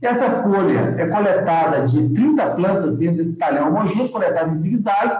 Essa 0.01 0.43
folha 0.43 0.95
é 0.97 1.07
coletada 1.07 1.85
de 1.85 2.09
30 2.13 2.51
plantas 2.51 2.97
dentro 2.97 3.17
desse 3.17 3.37
talhão 3.37 3.69
homogêneo, 3.69 4.09
coletada 4.09 4.49
em 4.49 4.55
zigue-zague. 4.55 5.17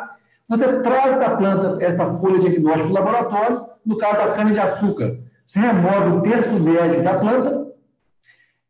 Você 0.48 0.82
traz 0.82 1.20
essa 1.20 1.36
planta, 1.36 1.84
essa 1.84 2.06
folha 2.06 2.40
diagnóstica 2.40 2.88
do 2.88 2.94
laboratório, 2.94 3.66
no 3.86 3.98
caso 3.98 4.22
a 4.22 4.34
cana-de-açúcar. 4.34 5.18
Você 5.46 5.60
remove 5.60 6.18
o 6.18 6.22
terço 6.22 6.60
médio 6.60 7.04
da 7.04 7.18
planta, 7.18 7.68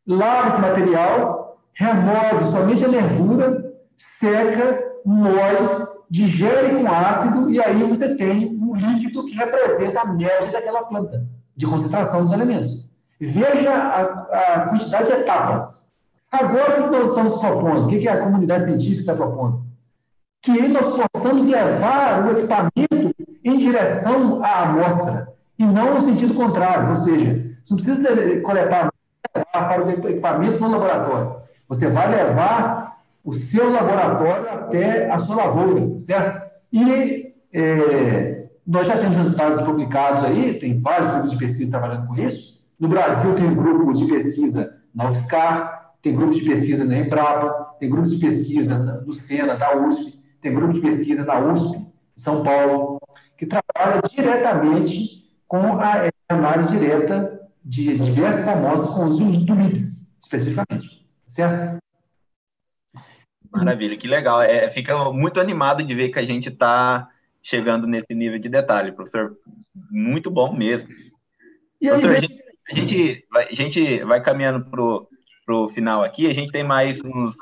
lava 0.08 0.49
esse 0.49 0.62
material, 0.62 1.60
remove 1.74 2.45
somente 2.51 2.86
a 2.86 2.88
nervura, 2.88 3.74
seca, 3.97 4.84
moe, 5.05 5.88
digere 6.10 6.76
com 6.76 6.89
ácido, 6.89 7.49
e 7.49 7.62
aí 7.62 7.84
você 7.84 8.16
tem 8.16 8.58
um 8.62 8.76
líquido 8.76 9.26
que 9.26 9.36
representa 9.36 10.01
a 10.01 10.05
média 10.05 10.51
daquela 10.51 10.84
planta 10.84 11.26
de 11.55 11.66
concentração 11.66 12.24
dos 12.24 12.32
elementos. 12.32 12.88
Veja 13.20 13.72
a, 13.72 14.01
a 14.53 14.70
quantidade 14.70 15.08
de 15.08 15.14
etapas. 15.14 15.87
Agora, 16.32 16.82
o 16.82 16.84
que 16.86 16.97
nós 16.97 17.09
estamos 17.09 17.39
propondo? 17.39 17.86
O 17.86 17.88
que 17.88 18.07
a 18.07 18.21
comunidade 18.21 18.65
científica 18.65 18.99
está 18.99 19.13
propondo? 19.13 19.61
Que 20.41 20.67
nós 20.67 20.88
possamos 21.11 21.45
levar 21.47 22.25
o 22.25 22.38
equipamento 22.38 23.15
em 23.43 23.57
direção 23.57 24.43
à 24.43 24.63
amostra, 24.63 25.34
e 25.57 25.65
não 25.65 25.95
no 25.95 26.01
sentido 26.01 26.34
contrário, 26.34 26.89
ou 26.89 26.95
seja, 26.95 27.55
você 27.63 27.73
não 27.73 27.84
precisa 27.84 28.41
coletar 28.41 28.91
para 29.51 29.86
o 29.86 29.89
equipamento 29.89 30.59
no 30.59 30.69
laboratório. 30.69 31.38
Você 31.67 31.88
vai 31.88 32.09
levar 32.09 32.97
o 33.23 33.32
seu 33.34 33.71
laboratório 33.71 34.49
até 34.49 35.09
a 35.09 35.17
sua 35.17 35.36
lavoura, 35.36 35.99
certo? 35.99 36.45
E 36.71 37.34
é, 37.53 38.45
nós 38.65 38.86
já 38.86 38.97
temos 38.97 39.17
resultados 39.17 39.61
publicados 39.61 40.23
aí, 40.23 40.59
tem 40.59 40.80
vários 40.80 41.09
grupos 41.09 41.32
de 41.32 41.38
pesquisa 41.38 41.71
trabalhando 41.71 42.07
com 42.07 42.15
isso. 42.15 42.61
No 42.80 42.88
Brasil, 42.88 43.34
tem 43.36 43.53
grupos 43.53 43.99
de 43.99 44.05
pesquisa 44.05 44.78
na 44.93 45.09
UFSCar, 45.09 45.87
tem 46.08 46.16
grupos 46.16 46.38
de 46.38 46.45
pesquisa 46.45 46.86
na 46.86 46.99
Embrapa, 46.99 47.76
tem 47.78 47.89
grupos 47.89 48.16
de 48.16 48.26
pesquisa 48.26 48.78
no 48.78 49.12
SENA, 49.12 49.58
da 49.58 49.76
USP, 49.76 50.18
tem 50.41 50.53
grupo 50.53 50.74
de 50.74 50.80
pesquisa 50.80 51.26
na 51.26 51.38
USP, 51.38 51.86
São 52.16 52.43
Paulo, 52.43 52.97
que 53.38 53.45
trabalha 53.45 54.01
diretamente 54.10 55.30
com 55.45 55.58
a 55.58 56.08
análise 56.30 56.78
direta 56.78 57.49
de 57.64 57.97
diversas 57.97 58.47
amostras 58.47 58.95
com 58.95 59.05
os 59.08 59.20
do 59.20 59.55
MIPS, 59.55 60.18
especificamente. 60.22 61.05
Certo? 61.28 61.78
Maravilha, 63.51 63.97
que 63.97 64.08
legal. 64.08 64.41
É, 64.41 64.70
fica 64.70 65.12
muito 65.12 65.41
animado 65.41 65.84
de 65.84 65.93
ver 65.93 66.08
que 66.08 66.20
a 66.20 66.26
gente 66.26 66.47
está 66.47 67.10
chegando 67.43 67.86
nesse 67.86 68.14
nível 68.14 68.39
de 68.39 68.47
detalhe, 68.47 68.93
professor. 68.93 69.38
Muito 69.91 70.32
bom 70.32 70.53
mesmo. 70.53 70.89
E 71.82 71.88
professor, 71.88 72.12
aí, 72.12 72.18
a, 72.18 72.20
gente, 72.22 72.43
a, 72.70 72.74
gente 72.74 73.28
vai, 73.30 73.47
a 73.49 73.53
gente 73.53 74.03
vai 74.05 74.22
caminhando 74.22 74.66
para 74.70 74.82
o 74.82 75.08
final 75.70 76.04
aqui, 76.04 76.28
a 76.28 76.34
gente 76.34 76.52
tem 76.52 76.64
mais 76.64 77.02
uns 77.04 77.36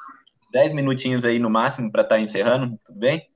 10 0.52 0.74
minutinhos 0.74 1.26
aí 1.26 1.40
no 1.40 1.50
máximo 1.50 1.92
para 1.92 2.04
estar 2.04 2.16
tá 2.16 2.22
encerrando, 2.22 2.80
tudo 2.86 3.00
bem? 3.00 3.28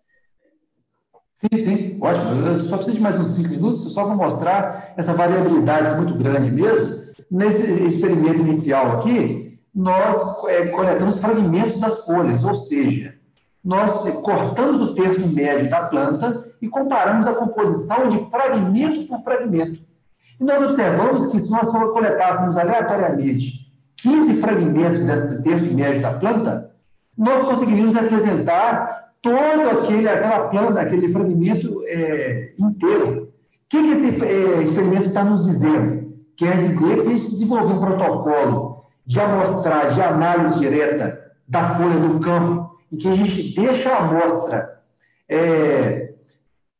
Sim, 1.33 1.59
sim, 1.59 1.97
ótimo. 2.01 2.47
Eu 2.47 2.61
só 2.61 2.75
preciso 2.75 2.97
de 2.97 3.03
mais 3.03 3.19
uns 3.19 3.27
5 3.27 3.49
minutos, 3.49 3.93
só 3.93 4.05
para 4.05 4.15
mostrar 4.15 4.93
essa 4.97 5.13
variabilidade 5.13 5.97
muito 5.97 6.13
grande 6.13 6.51
mesmo. 6.51 7.03
Nesse 7.31 7.63
experimento 7.83 8.41
inicial 8.41 8.99
aqui, 8.99 9.59
nós 9.73 10.43
é, 10.45 10.67
coletamos 10.67 11.19
fragmentos 11.19 11.79
das 11.79 12.05
folhas, 12.05 12.43
ou 12.43 12.53
seja, 12.53 13.15
nós 13.63 14.09
cortamos 14.21 14.81
o 14.81 14.95
terço 14.95 15.27
médio 15.27 15.69
da 15.69 15.83
planta 15.83 16.45
e 16.61 16.67
comparamos 16.67 17.25
a 17.27 17.33
composição 17.33 18.07
de 18.07 18.29
fragmento 18.29 19.07
por 19.07 19.19
fragmento. 19.21 19.81
E 20.39 20.43
nós 20.43 20.61
observamos 20.61 21.31
que 21.31 21.39
se 21.39 21.51
nós 21.51 21.69
coletássemos 21.69 22.57
aleatoriamente 22.57 23.68
15 24.01 24.35
fragmentos 24.35 25.05
desse 25.05 25.43
terço 25.43 25.73
médio 25.73 26.01
da 26.01 26.13
planta, 26.13 26.71
nós 27.17 27.43
conseguiríamos 27.43 27.93
representar 27.93 29.13
todo 29.21 29.81
aquele, 29.81 30.07
aquela 30.07 30.47
planta, 30.47 30.81
aquele 30.81 31.09
fragmento 31.09 31.83
é, 31.85 32.53
inteiro. 32.57 33.23
O 33.23 33.29
que, 33.69 33.83
que 33.83 33.91
esse 33.91 34.25
é, 34.25 34.61
experimento 34.61 35.03
está 35.03 35.23
nos 35.23 35.45
dizendo? 35.45 36.13
Quer 36.37 36.59
dizer 36.59 36.95
que 36.95 37.01
se 37.01 37.07
a 37.07 37.15
gente 37.15 37.29
desenvolver 37.29 37.73
um 37.73 37.79
protocolo 37.79 38.85
de 39.05 39.19
amostragem, 39.19 39.95
de 39.95 40.01
análise 40.01 40.59
direta 40.59 41.19
da 41.47 41.75
folha 41.75 41.99
do 41.99 42.19
campo, 42.19 42.77
em 42.91 42.97
que 42.97 43.07
a 43.07 43.15
gente 43.15 43.53
deixa 43.53 43.89
a 43.89 43.97
amostra 43.97 44.79
é, 45.27 46.13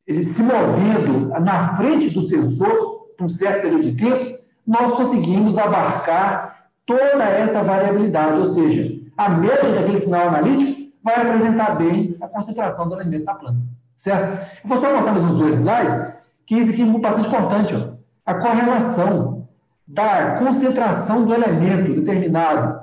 se 0.07 0.41
movendo 0.41 1.27
na 1.39 1.75
frente 1.75 2.09
do 2.11 2.21
sensor 2.21 3.09
por 3.17 3.25
um 3.25 3.29
certo 3.29 3.63
período 3.63 3.83
de 3.83 3.95
tempo, 3.95 4.39
nós 4.65 4.91
conseguimos 4.93 5.57
abarcar 5.57 6.58
toda 6.89 7.23
essa 7.23 7.61
variabilidade, 7.61 8.39
ou 8.39 8.45
seja, 8.47 8.99
a 9.15 9.29
média 9.29 9.69
daquele 9.69 9.97
sinal 9.97 10.29
analítico 10.29 10.91
vai 11.03 11.17
representar 11.17 11.75
bem 11.75 12.17
a 12.19 12.27
concentração 12.27 12.89
do 12.89 12.95
elemento 12.95 13.25
na 13.25 13.35
planta, 13.35 13.59
certo? 13.95 14.39
Eu 14.63 14.67
vou 14.67 14.77
só 14.79 14.91
mostrar 14.91 15.13
uns 15.13 15.35
dois 15.35 15.55
slides, 15.59 16.15
que 16.47 16.55
isso 16.55 16.71
aqui 16.71 16.81
é 16.81 16.85
bastante 16.85 17.27
importante, 17.27 17.75
ó, 17.75 17.93
a 18.25 18.33
correlação 18.33 19.47
da 19.87 20.37
concentração 20.39 21.25
do 21.25 21.33
elemento 21.33 21.93
determinado 21.93 22.79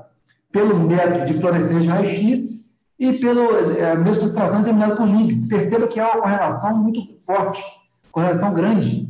pelo 0.52 0.78
método 0.78 1.24
de 1.24 1.34
fluorescência 1.34 1.80
de 1.80 1.88
raio-x 1.88 2.76
e 2.98 3.14
pela 3.14 3.76
é, 3.76 3.96
mesma 3.96 4.20
concentração 4.20 4.58
determinada 4.60 4.94
por 4.94 5.06
links. 5.06 5.48
Perceba 5.48 5.88
que 5.88 5.98
há 5.98 6.12
uma 6.12 6.22
correlação 6.22 6.78
muito 6.78 7.00
forte, 7.24 7.60
correlação 8.12 8.54
grande. 8.54 9.08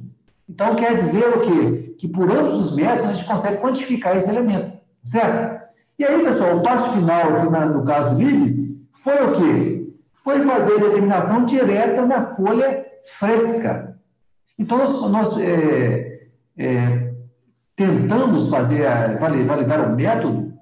Então, 0.48 0.74
quer 0.74 0.96
dizer 0.96 1.28
o 1.28 1.40
quê? 1.40 1.94
Que 1.98 2.08
por 2.08 2.30
ambos 2.30 2.58
os 2.58 2.76
métodos 2.76 3.10
a 3.10 3.12
gente 3.12 3.26
consegue 3.26 3.58
quantificar 3.58 4.16
esse 4.16 4.28
elemento, 4.28 4.75
certo? 5.06 5.64
E 5.98 6.04
aí, 6.04 6.22
pessoal, 6.22 6.58
o 6.58 6.62
passo 6.62 6.92
final 6.92 7.36
aqui 7.36 7.50
na, 7.50 7.66
no 7.66 7.84
caso 7.84 8.14
do 8.14 8.20
Libes 8.20 8.82
foi 8.92 9.14
o 9.14 9.32
quê? 9.36 9.88
Foi 10.12 10.44
fazer 10.44 10.74
a 10.74 10.88
determinação 10.88 11.46
direta 11.46 12.04
na 12.04 12.22
folha 12.22 12.84
fresca. 13.18 13.96
Então, 14.58 14.78
nós, 14.78 15.10
nós 15.10 15.40
é, 15.40 16.28
é, 16.58 17.12
tentamos 17.74 18.50
fazer, 18.50 18.86
a, 18.86 19.16
validar 19.16 19.88
o 19.88 19.94
método 19.94 20.52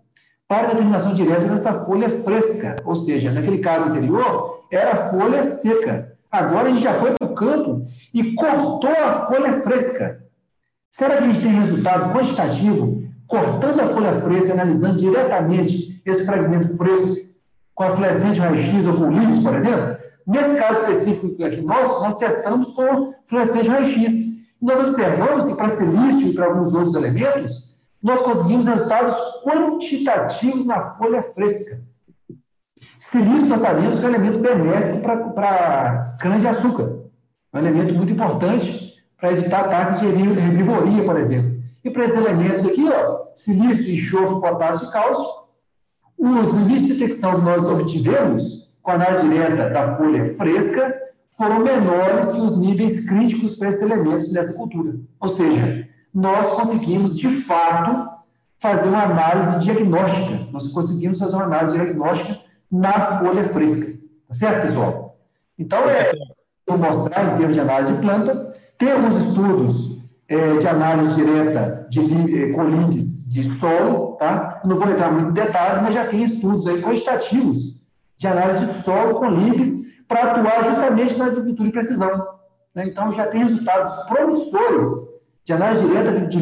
para 0.47 0.69
determinação 0.69 1.15
direta 1.15 1.47
dessa 1.47 1.73
folha 1.73 2.09
fresca. 2.09 2.77
Ou 2.85 2.95
seja, 2.95 3.33
naquele 3.33 3.59
caso 3.59 3.87
anterior, 3.87 4.67
era 4.71 5.09
folha 5.09 5.43
seca. 5.43 6.17
Agora 6.31 6.69
a 6.69 6.73
gente 6.73 6.83
já 6.83 6.95
foi 6.95 7.13
para 7.13 7.29
o 7.29 7.35
campo 7.35 7.85
e 8.13 8.35
cortou 8.35 8.91
a 8.91 9.27
folha 9.27 9.55
fresca. 9.63 10.23
Será 10.93 11.17
que 11.17 11.25
a 11.25 11.27
gente 11.27 11.43
tem 11.43 11.53
resultado 11.53 12.13
quantitativo 12.13 13.04
cortando 13.27 13.81
a 13.81 13.89
folha 13.89 14.21
fresca, 14.21 14.53
analisando 14.53 14.99
diretamente 14.99 16.01
esse 16.05 16.25
fragmento 16.25 16.77
fresco 16.77 17.17
com 17.75 17.85
a 17.85 17.91
fluorescente 17.91 18.39
raio-x 18.39 18.87
ou 18.87 18.95
com 18.95 19.11
líquidos, 19.11 19.43
por 19.43 19.55
exemplo? 19.55 19.97
Nesse 20.27 20.57
caso 20.57 20.81
específico 20.81 21.45
aqui 21.45 21.61
nosso, 21.61 22.03
nós 22.03 22.17
testamos 22.17 22.73
com 22.75 23.15
fluorescente 23.27 23.69
raio-x. 23.69 24.35
Nós 24.61 24.81
observamos 24.81 25.45
que 25.45 25.57
para 25.57 25.69
silício 25.69 26.29
e 26.29 26.35
para 26.35 26.47
alguns 26.47 26.73
outros 26.73 26.95
elementos, 26.95 27.75
nós 28.03 28.21
conseguimos 28.23 28.67
resultados 28.67 29.15
quantitativos 29.43 30.67
na 30.67 30.91
folha 30.91 31.23
fresca. 31.23 31.83
Silício 32.99 33.49
nós 33.49 33.61
sabemos 33.61 33.99
que 33.99 34.05
é 34.05 34.09
um 34.09 34.15
elemento 34.15 34.39
benéfico 34.39 35.01
para 35.35 36.17
cana-de-açúcar, 36.21 37.01
um 37.53 37.59
elemento 37.59 37.95
muito 37.95 38.13
importante 38.13 38.95
para 39.19 39.33
evitar 39.33 39.65
ataque 39.65 40.01
de 40.01 40.07
herbivoria, 40.07 41.05
por 41.05 41.19
exemplo. 41.19 41.54
E 41.85 41.91
para 41.91 42.07
esses 42.07 42.17
elementos 42.17 42.65
aqui, 42.65 42.89
ó, 42.89 43.27
silício, 43.35 43.93
enxofre, 43.93 44.41
potássio 44.41 44.89
e 44.89 44.91
cálcio, 44.91 45.45
os 46.17 46.49
limites 46.49 46.87
de 46.87 46.95
detecção 46.95 47.39
que 47.39 47.45
nós 47.45 47.67
obtivemos 47.67 48.75
com 48.83 48.91
a 48.91 48.95
análise 48.95 49.29
direta 49.29 49.69
da 49.69 49.93
folha 49.97 50.35
fresca 50.35 51.03
foram 51.37 51.61
menores 51.61 52.33
que 52.33 52.41
os 52.41 52.59
níveis 52.59 53.07
críticos 53.09 53.57
para 53.57 53.69
esses 53.69 53.83
elementos 53.83 54.33
dessa 54.33 54.57
cultura. 54.57 54.95
Ou 55.21 55.29
seja, 55.29 55.89
nós 56.13 56.51
conseguimos, 56.51 57.17
de 57.17 57.29
fato, 57.29 58.09
fazer 58.59 58.89
uma 58.89 59.03
análise 59.03 59.59
diagnóstica. 59.65 60.49
Nós 60.53 60.69
conseguimos 60.69 61.19
fazer 61.19 61.35
uma 61.35 61.45
análise 61.45 61.75
diagnóstica 61.75 62.41
na 62.71 63.19
folha 63.19 63.45
fresca. 63.49 64.01
Tá 64.29 64.35
certo, 64.35 64.63
pessoal? 64.63 65.19
Então, 65.59 65.81
é, 65.91 66.13
vou 66.67 66.79
mostrar 66.79 67.35
em 67.35 67.37
termos 67.37 67.55
de 67.55 67.61
análise 67.61 67.93
de 67.93 68.01
planta. 68.01 68.55
Tem 68.79 68.93
alguns 68.93 69.17
estudos 69.27 69.94
é, 70.29 70.57
de 70.57 70.67
análise 70.67 71.15
direta 71.15 71.87
de, 71.91 72.01
é, 72.01 72.53
com 72.53 72.91
de 72.91 73.45
solo, 73.59 74.17
tá? 74.17 74.61
Não 74.65 74.77
vou 74.77 74.89
entrar 74.89 75.11
muito 75.11 75.31
em 75.31 75.35
detalhes, 75.35 75.83
mas 75.83 75.95
já 75.95 76.07
tem 76.07 76.23
estudos 76.23 76.67
aí 76.67 76.81
quantitativos 76.81 77.85
de 78.17 78.27
análise 78.27 78.65
de 78.65 78.73
solo 78.75 79.15
com 79.15 79.27
limbes 79.27 80.03
para 80.07 80.33
atuar 80.33 80.65
justamente 80.65 81.17
na 81.17 81.27
agricultura 81.27 81.69
de 81.69 81.73
precisão. 81.73 82.29
Né? 82.75 82.87
Então, 82.87 83.13
já 83.13 83.27
tem 83.27 83.45
resultados 83.45 83.93
promissores 84.05 84.87
de 85.45 85.53
análise 85.53 85.87
direta 85.87 86.27
de, 86.27 86.27
de 86.27 86.39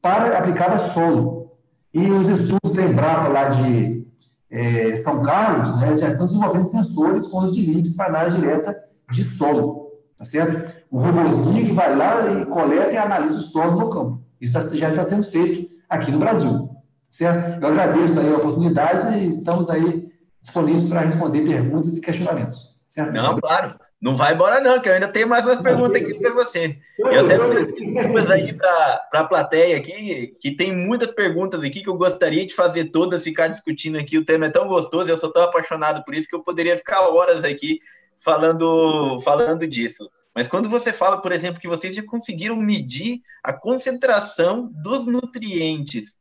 para 0.00 0.38
aplicada 0.38 0.74
a 0.74 0.78
solo. 0.78 1.52
E 1.92 2.10
os 2.10 2.28
estudos 2.28 2.74
da 2.74 3.28
lá 3.28 3.48
de 3.48 4.06
é, 4.50 4.94
São 4.96 5.22
Carlos 5.22 5.76
né, 5.80 5.94
já 5.94 6.08
estão 6.08 6.26
desenvolvendo 6.26 6.64
sensores 6.64 7.26
com 7.26 7.44
os 7.44 7.54
de 7.54 7.62
limbes 7.62 7.96
para 7.96 8.06
análise 8.06 8.38
direta 8.38 8.76
de 9.10 9.24
solo. 9.24 9.83
Tá 10.18 10.24
certo? 10.24 10.72
Um 10.90 10.98
robôzinho 10.98 11.66
que 11.66 11.72
vai 11.72 11.94
lá 11.94 12.30
e 12.30 12.46
coleta 12.46 12.92
e 12.92 12.96
analisa 12.96 13.36
o 13.36 13.40
solo 13.40 13.80
no 13.80 13.90
campo. 13.90 14.22
Isso 14.40 14.76
já 14.76 14.90
está 14.90 15.02
sendo 15.02 15.24
feito 15.24 15.70
aqui 15.88 16.10
no 16.10 16.18
Brasil. 16.18 16.70
Certo? 17.10 17.62
Eu 17.62 17.68
agradeço 17.68 18.20
aí 18.20 18.32
a 18.32 18.36
oportunidade 18.36 19.18
e 19.18 19.28
estamos 19.28 19.70
aí 19.70 20.08
disponíveis 20.40 20.84
para 20.84 21.00
responder 21.00 21.44
perguntas 21.44 21.96
e 21.96 22.00
questionamentos. 22.00 22.76
Certo? 22.88 23.14
Não, 23.14 23.38
claro. 23.40 23.74
Não 24.04 24.14
vai 24.14 24.34
embora, 24.34 24.60
não, 24.60 24.78
que 24.80 24.88
eu 24.88 24.92
ainda 24.92 25.08
tenho 25.08 25.26
mais 25.26 25.46
umas 25.46 25.60
perguntas 25.62 26.02
aqui 26.02 26.12
para 26.18 26.30
você. 26.32 26.76
Eu 26.98 27.24
até 27.24 27.38
peço 27.38 27.72
desculpas 27.72 28.30
aí 28.30 28.52
para 28.52 29.08
a 29.14 29.24
plateia 29.24 29.78
aqui, 29.78 30.36
que 30.38 30.54
tem 30.54 30.76
muitas 30.76 31.10
perguntas 31.10 31.64
aqui 31.64 31.82
que 31.82 31.88
eu 31.88 31.96
gostaria 31.96 32.44
de 32.44 32.54
fazer 32.54 32.86
todas, 32.86 33.24
ficar 33.24 33.48
discutindo 33.48 33.98
aqui. 33.98 34.18
O 34.18 34.24
tema 34.24 34.44
é 34.44 34.50
tão 34.50 34.68
gostoso, 34.68 35.08
eu 35.08 35.16
sou 35.16 35.32
tão 35.32 35.44
apaixonado 35.44 36.04
por 36.04 36.14
isso 36.14 36.28
que 36.28 36.34
eu 36.34 36.42
poderia 36.42 36.76
ficar 36.76 37.00
horas 37.08 37.44
aqui 37.44 37.80
falando, 38.22 39.18
falando 39.20 39.66
disso. 39.66 40.08
Mas 40.34 40.48
quando 40.48 40.68
você 40.68 40.92
fala, 40.92 41.20
por 41.20 41.30
exemplo, 41.30 41.60
que 41.60 41.68
vocês 41.68 41.94
já 41.94 42.02
conseguiram 42.02 42.56
medir 42.56 43.20
a 43.42 43.52
concentração 43.52 44.68
dos 44.72 45.06
nutrientes 45.06 46.16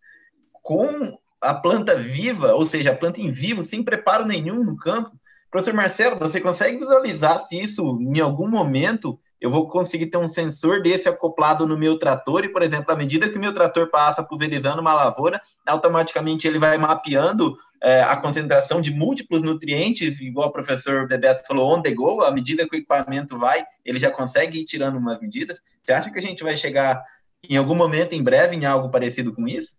com 0.61 1.17
a 1.41 1.53
planta 1.53 1.95
viva, 1.95 2.53
ou 2.53 2.65
seja, 2.65 2.91
a 2.91 2.95
planta 2.95 3.21
em 3.21 3.31
vivo, 3.31 3.63
sem 3.63 3.83
preparo 3.83 4.25
nenhum 4.25 4.63
no 4.63 4.77
campo, 4.77 5.11
professor 5.51 5.75
Marcelo, 5.75 6.17
você 6.17 6.39
consegue 6.39 6.77
visualizar 6.77 7.39
se 7.39 7.59
isso, 7.59 7.99
em 8.01 8.19
algum 8.19 8.47
momento, 8.47 9.19
eu 9.41 9.49
vou 9.49 9.67
conseguir 9.67 10.05
ter 10.05 10.17
um 10.17 10.27
sensor 10.27 10.81
desse 10.81 11.09
acoplado 11.09 11.67
no 11.67 11.77
meu 11.77 11.99
trator 11.99 12.45
e, 12.45 12.49
por 12.49 12.61
exemplo, 12.61 12.93
à 12.93 12.95
medida 12.95 13.27
que 13.27 13.37
o 13.37 13.41
meu 13.41 13.53
trator 13.53 13.89
passa 13.89 14.23
pulverizando 14.23 14.79
uma 14.79 14.93
lavoura, 14.93 15.41
automaticamente 15.67 16.47
ele 16.47 16.57
vai 16.57 16.77
mapeando 16.77 17.57
é, 17.83 18.01
a 18.01 18.15
concentração 18.15 18.79
de 18.79 18.93
múltiplos 18.93 19.43
nutrientes, 19.43 20.17
igual 20.21 20.47
o 20.47 20.53
professor 20.53 21.05
Bebeto 21.05 21.45
falou, 21.45 21.75
on 21.75 21.81
the 21.81 21.91
go, 21.91 22.21
à 22.21 22.31
medida 22.31 22.65
que 22.67 22.77
o 22.77 22.79
equipamento 22.79 23.37
vai, 23.37 23.65
ele 23.83 23.99
já 23.99 24.09
consegue 24.09 24.61
ir 24.61 24.63
tirando 24.63 24.97
umas 24.97 25.19
medidas. 25.19 25.59
Você 25.83 25.91
acha 25.91 26.09
que 26.09 26.17
a 26.17 26.21
gente 26.21 26.45
vai 26.45 26.55
chegar 26.55 27.03
em 27.47 27.57
algum 27.57 27.75
momento, 27.75 28.13
em 28.13 28.23
breve, 28.23 28.55
em 28.55 28.63
algo 28.65 28.89
parecido 28.89 29.33
com 29.33 29.45
isso? 29.45 29.73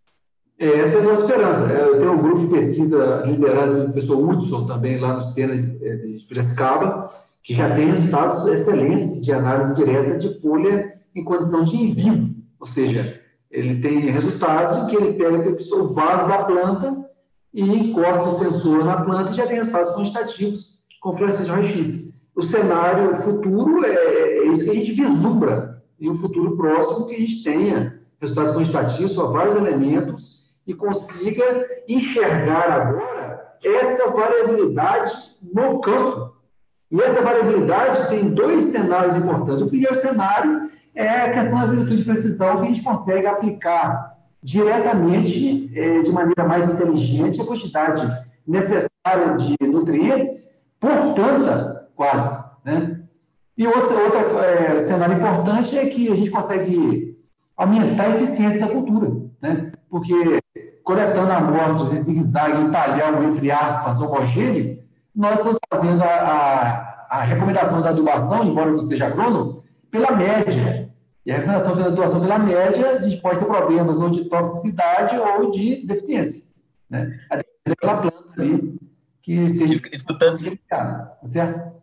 É, 0.58 0.80
essa 0.80 0.98
é 0.98 1.00
a 1.00 1.04
nossa 1.04 1.22
esperança. 1.22 1.72
É, 1.72 1.82
eu 1.82 1.98
tenho 1.98 2.12
um 2.12 2.22
grupo 2.22 2.46
de 2.46 2.54
pesquisa 2.54 3.22
liderado 3.24 3.72
pelo 3.72 3.84
professor 3.84 4.28
Hudson, 4.28 4.66
também 4.66 5.00
lá 5.00 5.14
no 5.14 5.22
Sena 5.22 5.56
de 5.56 6.26
Piracicaba, 6.28 7.10
que 7.42 7.54
já 7.54 7.74
tem 7.74 7.90
resultados 7.90 8.46
excelentes 8.48 9.22
de 9.22 9.32
análise 9.32 9.74
direta 9.74 10.18
de 10.18 10.40
folha 10.42 10.92
em 11.16 11.24
condição 11.24 11.64
de 11.64 11.74
em 11.74 11.94
vivo. 11.94 12.34
Ou 12.60 12.66
seja, 12.66 13.18
ele 13.50 13.80
tem 13.80 14.10
resultados 14.10 14.76
em 14.76 14.86
que 14.88 14.96
ele 14.96 15.14
pega 15.14 15.56
o 15.74 15.94
vaso 15.94 16.28
da 16.28 16.44
planta 16.44 17.03
e 17.54 17.62
encosta 17.62 18.28
o 18.28 18.38
sensor 18.38 18.84
na 18.84 19.02
planta 19.02 19.30
e 19.30 19.34
já 19.34 19.46
tem 19.46 19.56
resultados 19.56 19.94
quantitativos 19.94 20.80
com 21.00 21.12
fluorescência 21.12 21.46
de 21.46 21.50
raio-x. 21.52 22.14
O 22.34 22.42
cenário 22.42 23.14
futuro 23.14 23.86
é, 23.86 23.94
é, 23.94 24.46
isso 24.48 24.64
que 24.64 24.70
a 24.70 24.74
gente 24.74 24.92
vislumbra, 24.92 25.82
e 26.00 26.10
o 26.10 26.16
futuro 26.16 26.56
próximo 26.56 27.06
que 27.06 27.14
a 27.14 27.18
gente 27.18 27.44
tenha 27.44 28.00
resultados 28.20 28.56
quantitativos 28.56 29.14
para 29.14 29.26
vários 29.26 29.54
elementos 29.54 30.52
e 30.66 30.74
consiga 30.74 31.44
enxergar 31.86 32.70
agora 32.70 33.56
essa 33.64 34.10
variabilidade 34.10 35.12
no 35.40 35.80
campo. 35.80 36.34
E 36.90 37.00
essa 37.00 37.22
variabilidade 37.22 38.08
tem 38.08 38.30
dois 38.30 38.66
cenários 38.66 39.14
importantes. 39.14 39.62
O 39.62 39.68
primeiro 39.68 39.94
cenário 39.94 40.70
é 40.94 41.08
a 41.08 41.32
questão 41.32 41.58
da 41.58 41.64
agricultura 41.64 41.96
de 41.96 42.04
precisão, 42.04 42.56
que 42.56 42.62
a 42.62 42.66
gente 42.66 42.82
consegue 42.82 43.26
aplicar 43.26 44.13
diretamente, 44.44 45.70
é, 45.74 46.02
de 46.02 46.12
maneira 46.12 46.46
mais 46.46 46.68
inteligente, 46.68 47.40
a 47.40 47.46
quantidade 47.46 48.06
necessária 48.46 49.36
de 49.38 49.56
nutrientes 49.66 50.60
por 50.78 51.14
planta, 51.14 51.88
quase. 51.96 52.44
Né? 52.62 53.00
E 53.56 53.66
outro, 53.66 53.98
outro 53.98 54.38
é, 54.38 54.78
cenário 54.80 55.16
importante 55.16 55.78
é 55.78 55.86
que 55.86 56.12
a 56.12 56.14
gente 56.14 56.30
consegue 56.30 57.18
aumentar 57.56 58.04
a 58.04 58.16
eficiência 58.16 58.60
da 58.60 58.68
cultura, 58.68 59.10
né? 59.40 59.72
porque 59.88 60.38
coletando 60.82 61.32
amostras 61.32 61.94
em 61.94 62.02
zigue-zague, 62.02 62.66
em 62.66 62.70
talhão, 62.70 63.24
entre 63.24 63.50
aspas, 63.50 64.02
homogêneo, 64.02 64.78
nós 65.16 65.38
estamos 65.38 65.56
fazendo 65.72 66.02
a, 66.02 66.06
a, 66.06 67.06
a 67.08 67.22
recomendação 67.22 67.80
da 67.80 67.88
adubação, 67.88 68.44
embora 68.44 68.70
não 68.70 68.80
seja 68.80 69.06
agrônomo, 69.06 69.64
pela 69.90 70.10
média. 70.10 70.83
E 71.24 71.32
a 71.32 71.36
recomendação 71.36 71.76
da 71.76 71.88
doação 71.88 72.20
pela 72.20 72.38
média, 72.38 72.90
a 72.90 72.98
gente 72.98 73.20
pode 73.20 73.38
ter 73.38 73.46
problemas 73.46 73.98
ou 73.98 74.10
de 74.10 74.24
toxicidade 74.26 75.16
ou 75.16 75.50
de 75.50 75.86
deficiência. 75.86 76.52
Né? 76.88 77.18
A 77.30 77.42
pela 77.80 77.96
planta 77.96 78.42
ali 78.42 78.78
que 79.22 79.32
esteja 79.32 79.80
escutando, 79.90 80.58
tá 80.68 81.18
certo? 81.24 81.82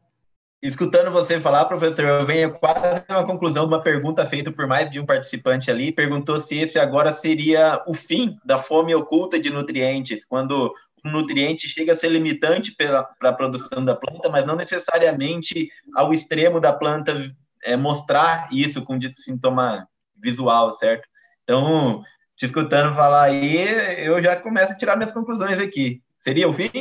Escutando 0.61 1.09
você 1.09 1.41
falar, 1.41 1.65
professor, 1.65 2.05
eu 2.05 2.25
venho 2.25 2.53
quase 2.53 3.03
a 3.07 3.17
uma 3.17 3.25
conclusão 3.25 3.63
de 3.63 3.73
uma 3.73 3.81
pergunta 3.81 4.23
feita 4.27 4.51
por 4.51 4.67
mais 4.67 4.91
de 4.91 4.99
um 4.99 5.05
participante 5.07 5.71
ali, 5.71 5.91
perguntou 5.91 6.39
se 6.39 6.55
esse 6.55 6.77
agora 6.77 7.11
seria 7.11 7.83
o 7.87 7.95
fim 7.95 8.37
da 8.45 8.59
fome 8.59 8.93
oculta 8.93 9.39
de 9.39 9.49
nutrientes, 9.49 10.23
quando 10.23 10.71
o 11.03 11.09
nutriente 11.09 11.67
chega 11.67 11.93
a 11.93 11.95
ser 11.95 12.09
limitante 12.09 12.75
para 12.75 13.09
a 13.23 13.33
produção 13.33 13.83
da 13.83 13.95
planta, 13.95 14.29
mas 14.29 14.45
não 14.45 14.55
necessariamente 14.55 15.71
ao 15.95 16.13
extremo 16.13 16.59
da 16.59 16.71
planta 16.71 17.33
é, 17.63 17.77
mostrar 17.77 18.49
isso 18.51 18.83
com 18.83 18.97
dito 18.97 19.17
sintoma 19.17 19.87
visual, 20.21 20.77
certo? 20.77 21.07
Então, 21.43 22.01
te 22.35 22.45
escutando 22.45 22.95
falar 22.95 23.23
aí, 23.23 23.67
eu 23.99 24.21
já 24.23 24.35
começo 24.35 24.73
a 24.73 24.75
tirar 24.75 24.95
minhas 24.95 25.11
conclusões 25.11 25.59
aqui. 25.59 26.01
Seria 26.19 26.47
o 26.47 26.53
fim? 26.53 26.71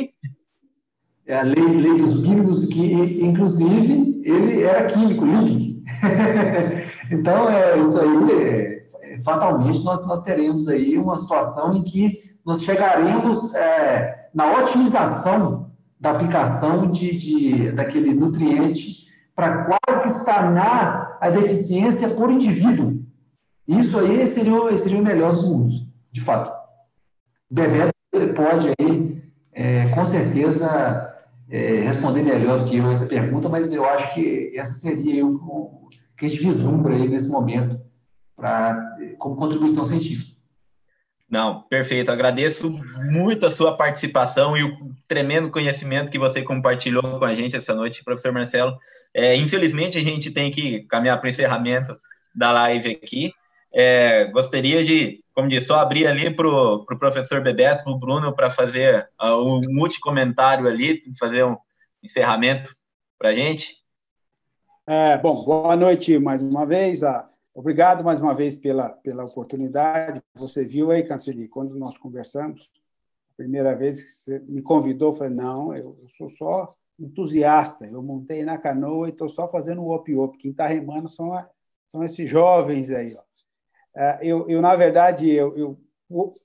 É 1.25 1.39
a 1.39 1.43
lei, 1.43 1.63
lei 1.63 1.97
dos 1.97 2.21
mínimos, 2.21 2.67
que, 2.67 2.83
inclusive, 3.23 4.21
ele 4.23 4.63
era 4.63 4.87
químico, 4.87 5.25
líquido. 5.25 5.81
então, 7.11 7.49
é, 7.49 7.79
isso 7.79 7.99
aí, 7.99 8.31
é, 8.31 8.87
é, 9.01 9.19
fatalmente, 9.21 9.83
nós, 9.83 10.05
nós 10.07 10.23
teremos 10.23 10.67
aí 10.67 10.97
uma 10.97 11.17
situação 11.17 11.75
em 11.75 11.83
que 11.83 12.19
nós 12.45 12.63
chegaremos 12.63 13.53
é, 13.55 14.29
na 14.33 14.51
otimização 14.51 15.71
da 15.99 16.11
aplicação 16.11 16.91
de, 16.91 17.15
de, 17.15 17.71
daquele 17.71 18.13
nutriente 18.13 19.10
para 19.35 19.65
quase 19.65 20.03
que 20.03 20.09
sanar 20.19 21.17
a 21.19 21.29
deficiência 21.29 22.09
por 22.09 22.31
indivíduo. 22.31 23.01
Isso 23.67 23.97
aí 23.99 24.25
seria, 24.27 24.77
seria 24.77 24.99
o 24.99 25.03
melhor 25.03 25.31
dos 25.31 25.47
mundos, 25.47 25.87
de 26.11 26.21
fato. 26.21 26.51
Bebeto 27.49 27.93
pode 28.35 28.73
aí, 28.79 29.21
é, 29.53 29.89
com 29.89 30.05
certeza, 30.05 31.13
é, 31.49 31.81
responder 31.81 32.23
melhor 32.23 32.59
do 32.59 32.65
que 32.65 32.77
eu 32.77 32.91
essa 32.91 33.05
pergunta, 33.05 33.49
mas 33.49 33.71
eu 33.71 33.85
acho 33.85 34.13
que 34.13 34.53
essa 34.57 34.73
seria 34.73 35.25
o 35.25 35.89
que 36.17 36.25
a 36.25 36.29
gente 36.29 36.43
vislumbra 36.43 36.93
aí 36.93 37.07
nesse 37.07 37.29
momento 37.29 37.79
pra, 38.35 38.95
como 39.17 39.35
contribuição 39.35 39.85
científica. 39.85 40.31
Não, 41.29 41.61
perfeito. 41.63 42.11
Agradeço 42.11 42.69
muito 43.09 43.45
a 43.45 43.51
sua 43.51 43.77
participação 43.77 44.57
e 44.57 44.63
o 44.63 44.93
tremendo 45.07 45.49
conhecimento 45.49 46.11
que 46.11 46.19
você 46.19 46.41
compartilhou 46.41 47.01
com 47.01 47.23
a 47.23 47.33
gente 47.33 47.55
essa 47.55 47.73
noite, 47.73 48.03
professor 48.03 48.33
Marcelo. 48.33 48.77
É, 49.13 49.35
infelizmente, 49.35 49.97
a 49.97 50.01
gente 50.01 50.31
tem 50.31 50.51
que 50.51 50.81
caminhar 50.87 51.19
para 51.19 51.27
o 51.27 51.29
encerramento 51.29 51.97
da 52.33 52.51
live 52.51 52.91
aqui. 52.91 53.31
É, 53.73 54.25
gostaria 54.25 54.83
de 54.83 55.21
como 55.33 55.47
disse, 55.47 55.67
só 55.67 55.77
abrir 55.77 56.07
ali 56.07 56.29
para 56.33 56.47
o 56.47 56.85
pro 56.85 56.99
professor 56.99 57.41
Bebeto, 57.41 57.83
para 57.83 57.93
o 57.93 57.97
Bruno, 57.97 58.35
para 58.35 58.49
fazer 58.49 59.09
uh, 59.21 59.35
um 59.41 59.61
multi-comentário 59.73 60.67
ali, 60.67 61.01
fazer 61.17 61.43
um 61.45 61.57
encerramento 62.03 62.75
para 63.17 63.29
a 63.29 63.33
gente. 63.33 63.77
É, 64.85 65.17
bom, 65.17 65.43
boa 65.43 65.75
noite 65.75 66.19
mais 66.19 66.41
uma 66.41 66.65
vez. 66.65 67.03
Ah, 67.03 67.29
obrigado 67.53 68.03
mais 68.03 68.19
uma 68.19 68.33
vez 68.33 68.55
pela, 68.55 68.89
pela 68.89 69.23
oportunidade. 69.23 70.21
Você 70.35 70.65
viu 70.65 70.91
aí, 70.91 71.03
Canceli, 71.03 71.47
quando 71.47 71.75
nós 71.75 71.97
conversamos, 71.97 72.69
primeira 73.37 73.75
vez 73.75 74.03
que 74.03 74.09
você 74.09 74.39
me 74.39 74.61
convidou, 74.61 75.11
eu 75.11 75.17
falei, 75.17 75.33
não, 75.33 75.75
eu, 75.75 75.97
eu 76.01 76.09
sou 76.09 76.29
só 76.29 76.75
entusiasta. 77.01 77.85
Eu 77.85 78.01
montei 78.01 78.43
na 78.43 78.57
canoa 78.57 79.07
e 79.07 79.11
estou 79.11 79.27
só 79.27 79.49
fazendo 79.49 79.81
o 79.81 79.93
op-op. 79.93 80.37
Quem 80.37 80.51
está 80.51 80.67
remando 80.67 81.07
são, 81.07 81.33
a, 81.33 81.47
são 81.87 82.03
esses 82.03 82.29
jovens 82.29 82.91
aí. 82.91 83.15
Ó. 83.15 83.21
É, 83.95 84.19
eu, 84.21 84.47
eu, 84.47 84.61
na 84.61 84.75
verdade, 84.75 85.29
eu, 85.29 85.55
eu, 85.57 85.79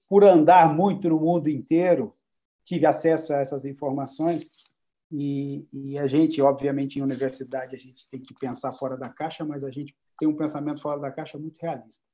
por 0.08 0.24
andar 0.24 0.74
muito 0.74 1.08
no 1.08 1.20
mundo 1.20 1.48
inteiro, 1.48 2.14
tive 2.64 2.86
acesso 2.86 3.32
a 3.32 3.38
essas 3.38 3.64
informações 3.64 4.52
e, 5.10 5.66
e, 5.72 5.98
a 5.98 6.06
gente, 6.06 6.42
obviamente, 6.42 6.98
em 6.98 7.02
universidade, 7.02 7.76
a 7.76 7.78
gente 7.78 8.08
tem 8.10 8.20
que 8.20 8.34
pensar 8.34 8.72
fora 8.72 8.96
da 8.96 9.08
caixa, 9.08 9.44
mas 9.44 9.62
a 9.62 9.70
gente 9.70 9.94
tem 10.18 10.28
um 10.28 10.36
pensamento 10.36 10.80
fora 10.80 11.00
da 11.00 11.12
caixa 11.12 11.38
muito 11.38 11.58
realista. 11.60 12.04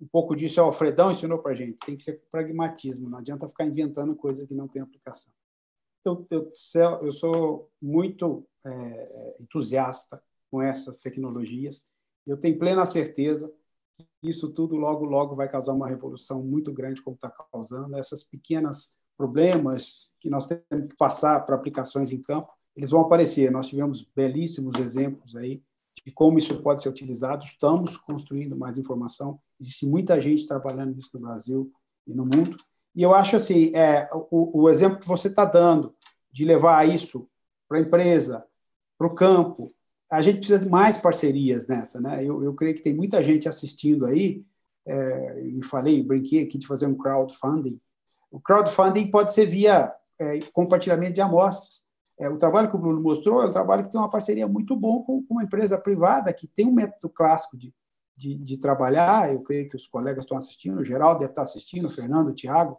Um 0.00 0.06
pouco 0.06 0.36
disso 0.36 0.60
o 0.60 0.64
Alfredão 0.64 1.10
ensinou 1.10 1.38
para 1.40 1.52
a 1.52 1.54
gente, 1.54 1.76
tem 1.84 1.96
que 1.96 2.02
ser 2.02 2.22
pragmatismo, 2.30 3.10
não 3.10 3.18
adianta 3.18 3.48
ficar 3.48 3.64
inventando 3.64 4.14
coisas 4.14 4.46
que 4.46 4.54
não 4.54 4.68
têm 4.68 4.80
aplicação. 4.80 5.32
Eu, 6.04 6.26
eu, 6.30 6.52
eu 7.02 7.12
sou 7.12 7.70
muito 7.80 8.46
é, 8.64 9.36
entusiasta 9.40 10.22
com 10.50 10.60
essas 10.60 10.98
tecnologias, 10.98 11.84
eu 12.26 12.36
tenho 12.36 12.58
plena 12.58 12.84
certeza 12.86 13.52
que 13.92 14.06
isso 14.22 14.50
tudo 14.50 14.76
logo, 14.76 15.04
logo 15.04 15.34
vai 15.34 15.48
causar 15.48 15.72
uma 15.72 15.88
revolução 15.88 16.42
muito 16.42 16.72
grande, 16.72 17.02
como 17.02 17.14
está 17.14 17.30
causando. 17.30 17.96
Essas 17.96 18.22
pequenas 18.22 18.96
problemas 19.16 20.08
que 20.20 20.30
nós 20.30 20.46
temos 20.46 20.88
que 20.88 20.96
passar 20.96 21.40
para 21.44 21.56
aplicações 21.56 22.12
em 22.12 22.20
campo, 22.20 22.52
eles 22.76 22.90
vão 22.90 23.00
aparecer. 23.00 23.50
Nós 23.50 23.68
tivemos 23.68 24.06
belíssimos 24.14 24.76
exemplos 24.78 25.34
aí 25.36 25.62
de 26.04 26.12
como 26.12 26.38
isso 26.38 26.62
pode 26.62 26.80
ser 26.80 26.88
utilizado. 26.88 27.44
Estamos 27.44 27.96
construindo 27.96 28.56
mais 28.56 28.78
informação. 28.78 29.40
Existe 29.58 29.86
muita 29.86 30.20
gente 30.20 30.46
trabalhando 30.46 30.94
nisso 30.94 31.10
no 31.14 31.20
Brasil 31.20 31.72
e 32.06 32.14
no 32.14 32.24
mundo. 32.24 32.56
E 32.94 33.02
eu 33.02 33.14
acho 33.14 33.36
assim, 33.36 33.74
é, 33.74 34.08
o, 34.12 34.62
o 34.62 34.70
exemplo 34.70 34.98
que 34.98 35.08
você 35.08 35.28
está 35.28 35.44
dando 35.44 35.94
de 36.30 36.44
levar 36.44 36.88
isso 36.88 37.28
para 37.68 37.78
a 37.78 37.80
empresa, 37.80 38.44
para 38.98 39.06
o 39.06 39.14
campo, 39.14 39.68
a 40.10 40.20
gente 40.20 40.38
precisa 40.38 40.58
de 40.58 40.68
mais 40.68 40.98
parcerias 40.98 41.66
nessa, 41.66 42.00
né? 42.00 42.24
Eu, 42.24 42.42
eu 42.42 42.52
creio 42.54 42.74
que 42.74 42.82
tem 42.82 42.92
muita 42.92 43.22
gente 43.22 43.48
assistindo 43.48 44.06
aí, 44.06 44.44
é, 44.86 45.40
e 45.40 45.64
falei, 45.64 46.02
brinquei 46.02 46.42
aqui 46.42 46.58
de 46.58 46.66
fazer 46.66 46.86
um 46.86 46.96
crowdfunding. 46.96 47.80
O 48.30 48.40
crowdfunding 48.40 49.10
pode 49.10 49.32
ser 49.32 49.46
via 49.46 49.94
é, 50.18 50.40
compartilhamento 50.52 51.14
de 51.14 51.20
amostras. 51.20 51.84
É, 52.18 52.28
o 52.28 52.36
trabalho 52.36 52.68
que 52.68 52.76
o 52.76 52.78
Bruno 52.78 53.00
mostrou 53.00 53.42
é 53.42 53.46
um 53.46 53.50
trabalho 53.50 53.84
que 53.84 53.90
tem 53.90 54.00
uma 54.00 54.10
parceria 54.10 54.46
muito 54.48 54.76
bom 54.76 55.02
com, 55.02 55.22
com 55.22 55.34
uma 55.34 55.44
empresa 55.44 55.78
privada 55.78 56.32
que 56.32 56.46
tem 56.46 56.66
um 56.66 56.74
método 56.74 57.08
clássico 57.08 57.56
de, 57.56 57.72
de, 58.20 58.36
de, 58.36 58.58
trabalhar. 58.58 59.32
Eu 59.32 59.40
creio 59.40 59.68
que 59.68 59.76
os 59.76 59.86
colegas 59.86 60.24
estão 60.24 60.36
assistindo, 60.36 60.78
o 60.78 60.84
Geraldo 60.84 61.20
deve 61.20 61.32
estar 61.32 61.42
assistindo, 61.42 61.86
o 61.86 61.90
Fernando, 61.90 62.28
o 62.28 62.34
Tiago. 62.34 62.78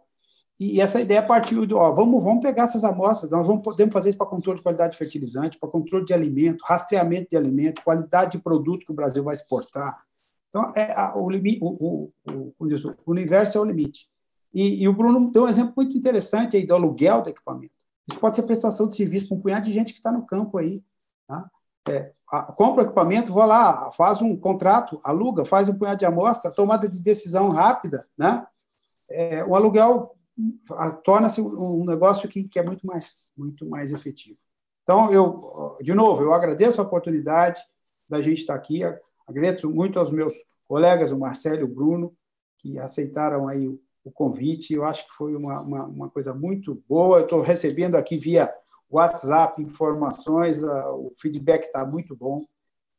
E, 0.60 0.80
essa 0.80 1.00
ideia 1.00 1.22
partiu 1.22 1.66
do, 1.66 1.76
ó, 1.76 1.90
vamos, 1.92 2.22
vamos 2.22 2.40
pegar 2.40 2.64
essas 2.64 2.84
amostras, 2.84 3.30
nós 3.30 3.44
vamos, 3.44 3.62
podemos 3.62 3.92
fazer 3.92 4.10
isso 4.10 4.18
para 4.18 4.28
controle 4.28 4.58
de 4.58 4.62
qualidade 4.62 4.92
de 4.92 4.98
fertilizante, 4.98 5.58
para 5.58 5.68
controle 5.68 6.04
de 6.04 6.14
alimento, 6.14 6.62
rastreamento 6.64 7.30
de 7.30 7.36
alimento, 7.36 7.82
qualidade 7.82 8.32
de 8.32 8.38
produto 8.38 8.86
que 8.86 8.92
o 8.92 8.94
Brasil 8.94 9.24
vai 9.24 9.34
exportar. 9.34 10.04
Então, 10.48 10.72
é, 10.76 10.92
a, 10.92 11.16
o, 11.16 11.28
limite, 11.28 11.58
o, 11.62 12.12
o, 12.24 12.54
o, 12.58 13.10
universo 13.10 13.58
é 13.58 13.60
o 13.60 13.64
limite. 13.64 14.06
E, 14.54 14.82
e, 14.82 14.88
o 14.88 14.92
Bruno 14.92 15.32
deu 15.32 15.44
um 15.44 15.48
exemplo 15.48 15.72
muito 15.76 15.96
interessante 15.96 16.56
aí 16.56 16.64
do 16.64 16.74
aluguel 16.74 17.22
do 17.22 17.30
equipamento. 17.30 17.72
Isso 18.08 18.20
pode 18.20 18.36
ser 18.36 18.42
prestação 18.42 18.86
de 18.86 18.94
serviço 18.94 19.28
para 19.28 19.36
um 19.38 19.40
punhado 19.40 19.64
de 19.64 19.72
gente 19.72 19.92
que 19.92 19.98
está 19.98 20.12
no 20.12 20.26
campo 20.26 20.58
aí. 20.58 20.84
Tá? 21.26 21.50
É, 21.88 22.12
compra 22.40 22.82
o 22.82 22.86
equipamento, 22.86 23.32
vou 23.32 23.44
lá, 23.44 23.92
faz 23.92 24.22
um 24.22 24.34
contrato, 24.36 24.98
aluga, 25.04 25.44
faz 25.44 25.68
um 25.68 25.74
punhado 25.74 25.98
de 25.98 26.06
amostra, 26.06 26.50
tomada 26.50 26.88
de 26.88 27.00
decisão 27.00 27.50
rápida. 27.50 28.06
Né? 28.16 28.46
É, 29.10 29.44
o 29.44 29.54
aluguel 29.54 30.16
torna-se 31.04 31.42
um 31.42 31.84
negócio 31.84 32.28
que, 32.28 32.44
que 32.44 32.58
é 32.58 32.62
muito 32.62 32.86
mais, 32.86 33.26
muito 33.36 33.68
mais 33.68 33.92
efetivo. 33.92 34.38
Então, 34.82 35.12
eu, 35.12 35.76
de 35.80 35.92
novo, 35.92 36.22
eu 36.22 36.32
agradeço 36.32 36.80
a 36.80 36.84
oportunidade 36.84 37.60
da 38.08 38.20
gente 38.22 38.38
estar 38.38 38.54
aqui, 38.54 38.80
agradeço 39.26 39.70
muito 39.70 39.98
aos 39.98 40.10
meus 40.10 40.34
colegas, 40.66 41.12
o 41.12 41.18
Marcelo 41.18 41.60
e 41.60 41.64
o 41.64 41.68
Bruno, 41.68 42.16
que 42.58 42.78
aceitaram 42.78 43.46
aí 43.46 43.68
o, 43.68 43.78
o 44.02 44.10
convite. 44.10 44.72
Eu 44.72 44.84
acho 44.84 45.06
que 45.06 45.12
foi 45.12 45.36
uma, 45.36 45.60
uma, 45.60 45.84
uma 45.84 46.10
coisa 46.10 46.34
muito 46.34 46.82
boa. 46.88 47.18
Eu 47.18 47.24
estou 47.24 47.42
recebendo 47.42 47.94
aqui 47.94 48.16
via 48.16 48.52
WhatsApp 48.96 49.60
informações, 49.62 50.62
o 50.62 51.12
feedback 51.16 51.64
está 51.64 51.84
muito 51.84 52.14
bom 52.14 52.44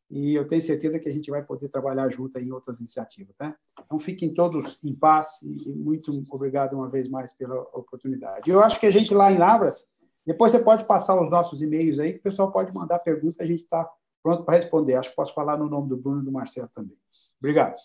e 0.09 0.35
eu 0.35 0.45
tenho 0.47 0.61
certeza 0.61 0.99
que 0.99 1.09
a 1.09 1.11
gente 1.11 1.31
vai 1.31 1.43
poder 1.43 1.69
trabalhar 1.69 2.09
junto 2.09 2.37
em 2.37 2.51
outras 2.51 2.79
iniciativas. 2.79 3.35
Tá? 3.35 3.55
Então, 3.85 3.97
fiquem 3.99 4.33
todos 4.33 4.83
em 4.83 4.93
paz 4.93 5.41
e 5.41 5.69
muito 5.73 6.11
obrigado 6.29 6.75
uma 6.75 6.89
vez 6.89 7.07
mais 7.09 7.33
pela 7.33 7.59
oportunidade. 7.73 8.49
Eu 8.49 8.61
acho 8.61 8.79
que 8.79 8.85
a 8.85 8.91
gente 8.91 9.13
lá 9.13 9.31
em 9.31 9.37
Lavras, 9.37 9.89
depois 10.25 10.51
você 10.51 10.59
pode 10.59 10.85
passar 10.85 11.21
os 11.21 11.29
nossos 11.29 11.61
e-mails 11.61 11.99
aí, 11.99 12.13
que 12.13 12.19
o 12.19 12.23
pessoal 12.23 12.51
pode 12.51 12.73
mandar 12.73 12.99
pergunta, 12.99 13.43
a 13.43 13.47
gente 13.47 13.63
está 13.63 13.89
pronto 14.21 14.43
para 14.43 14.55
responder. 14.55 14.95
Acho 14.95 15.09
que 15.09 15.15
posso 15.15 15.33
falar 15.33 15.57
no 15.57 15.67
nome 15.67 15.89
do 15.89 15.97
Bruno 15.97 16.21
e 16.21 16.25
do 16.25 16.31
Marcelo 16.31 16.69
também. 16.73 16.97
Obrigado. 17.39 17.75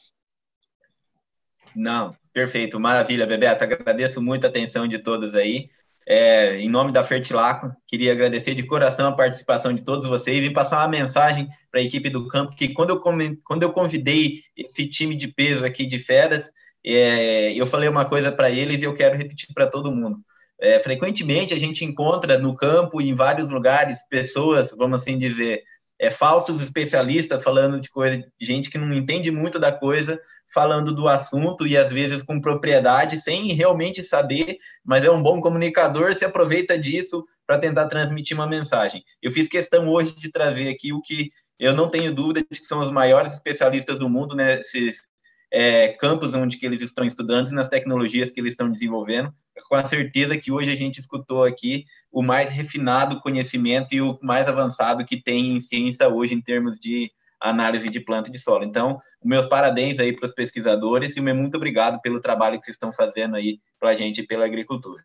Não, 1.74 2.14
perfeito, 2.32 2.78
maravilha, 2.78 3.26
Bebeto. 3.26 3.64
Agradeço 3.64 4.22
muito 4.22 4.44
a 4.44 4.48
atenção 4.48 4.86
de 4.86 4.98
todos 4.98 5.35
aí. 5.35 5.70
É, 6.10 6.56
em 6.56 6.70
nome 6.70 6.90
da 6.90 7.05
Fertilaco, 7.05 7.70
queria 7.86 8.12
agradecer 8.12 8.55
de 8.55 8.62
coração 8.62 9.09
a 9.09 9.12
participação 9.12 9.74
de 9.74 9.82
todos 9.82 10.06
vocês 10.06 10.43
e 10.43 10.48
passar 10.48 10.78
uma 10.78 10.89
mensagem 10.89 11.47
para 11.70 11.82
a 11.82 11.85
equipe 11.85 12.09
do 12.09 12.26
campo 12.26 12.56
que 12.56 12.70
quando 12.70 12.90
eu, 12.90 13.02
quando 13.44 13.62
eu 13.62 13.70
convidei 13.70 14.40
esse 14.56 14.89
time 14.89 15.14
de 15.14 15.28
peso 15.28 15.66
aqui 15.66 15.85
de 15.85 15.98
feras, 15.98 16.51
é, 16.82 17.52
eu 17.52 17.66
falei 17.66 17.90
uma 17.90 18.06
coisa 18.06 18.32
para 18.32 18.51
eles 18.51 18.80
e 18.80 18.86
eu 18.86 18.94
quero 18.94 19.18
repetir 19.18 19.51
para 19.52 19.66
todo 19.66 19.94
mundo. 19.94 20.20
É, 20.59 20.78
frequentemente 20.78 21.52
a 21.52 21.59
gente 21.59 21.85
encontra 21.85 22.39
no 22.39 22.56
campo 22.56 23.02
e 23.02 23.10
em 23.10 23.14
vários 23.14 23.51
lugares 23.51 24.01
pessoas, 24.09 24.70
vamos 24.70 25.02
assim 25.02 25.18
dizer, 25.18 25.62
é, 25.98 26.09
falsos 26.09 26.62
especialistas 26.62 27.43
falando 27.43 27.78
de 27.78 27.90
coisa, 27.90 28.24
gente 28.40 28.70
que 28.70 28.78
não 28.78 28.94
entende 28.94 29.30
muito 29.30 29.59
da 29.59 29.70
coisa, 29.70 30.18
falando 30.53 30.95
do 30.95 31.09
assunto 31.09 31.66
e 31.66 31.77
às 31.77 31.93
vezes 31.93 32.23
com 32.23 32.41
propriedade, 32.41 33.19
sem 33.19 33.53
realmente 33.53 34.03
saber, 34.03 34.59
mas 34.85 35.05
é 35.05 35.11
um 35.11 35.23
bom 35.23 35.41
comunicador, 35.41 36.15
se 36.15 36.25
aproveita 36.25 36.79
disso 36.79 37.25
para 37.47 37.59
tentar 37.59 37.87
transmitir 37.87 38.37
uma 38.37 38.47
mensagem. 38.47 39.03
Eu 39.23 39.31
fiz 39.31 39.49
questão 39.49 39.89
hoje 39.89 40.15
de 40.16 40.31
trazer 40.31 40.69
aqui 40.69 40.93
o 40.93 41.01
que 41.01 41.31
eu 41.59 41.75
não 41.75 41.91
tenho 41.91 42.15
dúvida 42.15 42.41
de 42.41 42.61
que 42.61 42.66
são 42.66 42.79
os 42.79 42.91
maiores 42.91 43.33
especialistas 43.33 43.99
do 43.99 44.09
mundo 44.09 44.35
nesses 44.35 45.03
é, 45.51 45.89
campos 45.89 46.35
onde 46.35 46.59
que 46.59 46.66
eles 46.66 46.83
estão 46.83 47.05
estudando 47.05 47.49
e 47.49 47.55
nas 47.55 47.69
tecnologias 47.69 48.31
que 48.31 48.41
eles 48.41 48.53
estão 48.53 48.70
desenvolvendo, 48.70 49.33
com 49.69 49.75
a 49.75 49.85
certeza 49.85 50.37
que 50.37 50.53
hoje 50.53 50.70
a 50.70 50.77
gente 50.77 50.99
escutou 50.99 51.45
aqui 51.45 51.85
o 52.12 52.23
mais 52.23 52.53
refinado 52.53 53.20
conhecimento 53.20 53.95
e 53.95 54.01
o 54.01 54.19
mais 54.23 54.49
avançado 54.49 55.05
que 55.05 55.20
tem 55.20 55.57
em 55.57 55.61
ciência 55.61 56.09
hoje 56.09 56.35
em 56.35 56.41
termos 56.41 56.79
de 56.79 57.11
análise 57.41 57.89
de 57.89 58.01
planta 58.01 58.31
de 58.31 58.39
solo. 58.39 58.65
Então, 58.65 59.01
meus 59.24 59.47
parabéns 59.47 59.99
aí 59.99 60.12
para 60.12 60.27
os 60.27 60.32
pesquisadores 60.32 61.16
e 61.16 61.20
meu 61.20 61.35
muito 61.35 61.57
obrigado 61.57 62.01
pelo 62.01 62.20
trabalho 62.20 62.59
que 62.59 62.65
vocês 62.65 62.74
estão 62.74 62.93
fazendo 62.93 63.36
aí 63.36 63.61
para 63.78 63.90
a 63.90 63.95
gente 63.95 64.20
e 64.20 64.27
pela 64.27 64.45
agricultura. 64.45 65.05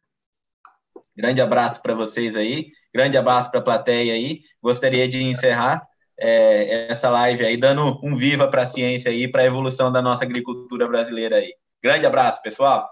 Grande 1.15 1.41
abraço 1.41 1.81
para 1.81 1.93
vocês 1.93 2.35
aí, 2.35 2.71
grande 2.93 3.17
abraço 3.17 3.51
para 3.51 3.59
a 3.59 3.63
plateia 3.63 4.13
aí. 4.13 4.41
Gostaria 4.61 5.07
de 5.07 5.23
encerrar 5.23 5.87
é, 6.17 6.91
essa 6.91 7.09
live 7.09 7.45
aí, 7.45 7.57
dando 7.57 7.99
um 8.03 8.15
viva 8.15 8.47
para 8.47 8.63
a 8.63 8.65
ciência 8.65 9.11
aí, 9.11 9.27
para 9.27 9.43
a 9.43 9.45
evolução 9.45 9.91
da 9.91 10.01
nossa 10.01 10.23
agricultura 10.23 10.87
brasileira 10.87 11.37
aí. 11.37 11.53
Grande 11.81 12.05
abraço, 12.05 12.41
pessoal. 12.41 12.89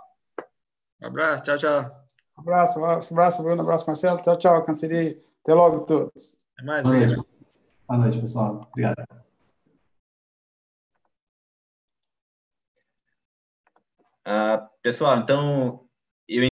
Um 1.02 1.08
abraço, 1.08 1.44
tchau, 1.44 1.58
tchau. 1.58 1.92
Um 2.38 2.42
abraço, 2.42 2.80
um 2.80 2.86
abraço, 2.86 3.44
Bruno, 3.44 3.62
um 3.62 3.66
abraço, 3.66 3.88
Marcelo. 3.88 4.22
Tchau, 4.22 4.38
tchau, 4.38 4.64
Canceri. 4.64 5.22
Até 5.44 5.54
logo 5.54 5.82
todos. 5.82 6.38
Até 6.56 6.66
mais, 6.66 6.84
Boa 6.84 6.96
noite. 6.96 7.22
Boa 7.88 8.00
noite, 8.00 8.20
pessoal. 8.20 8.62
Obrigado. 8.70 9.31
Uh, 14.28 14.68
pessoal, 14.84 15.18
então 15.18 15.88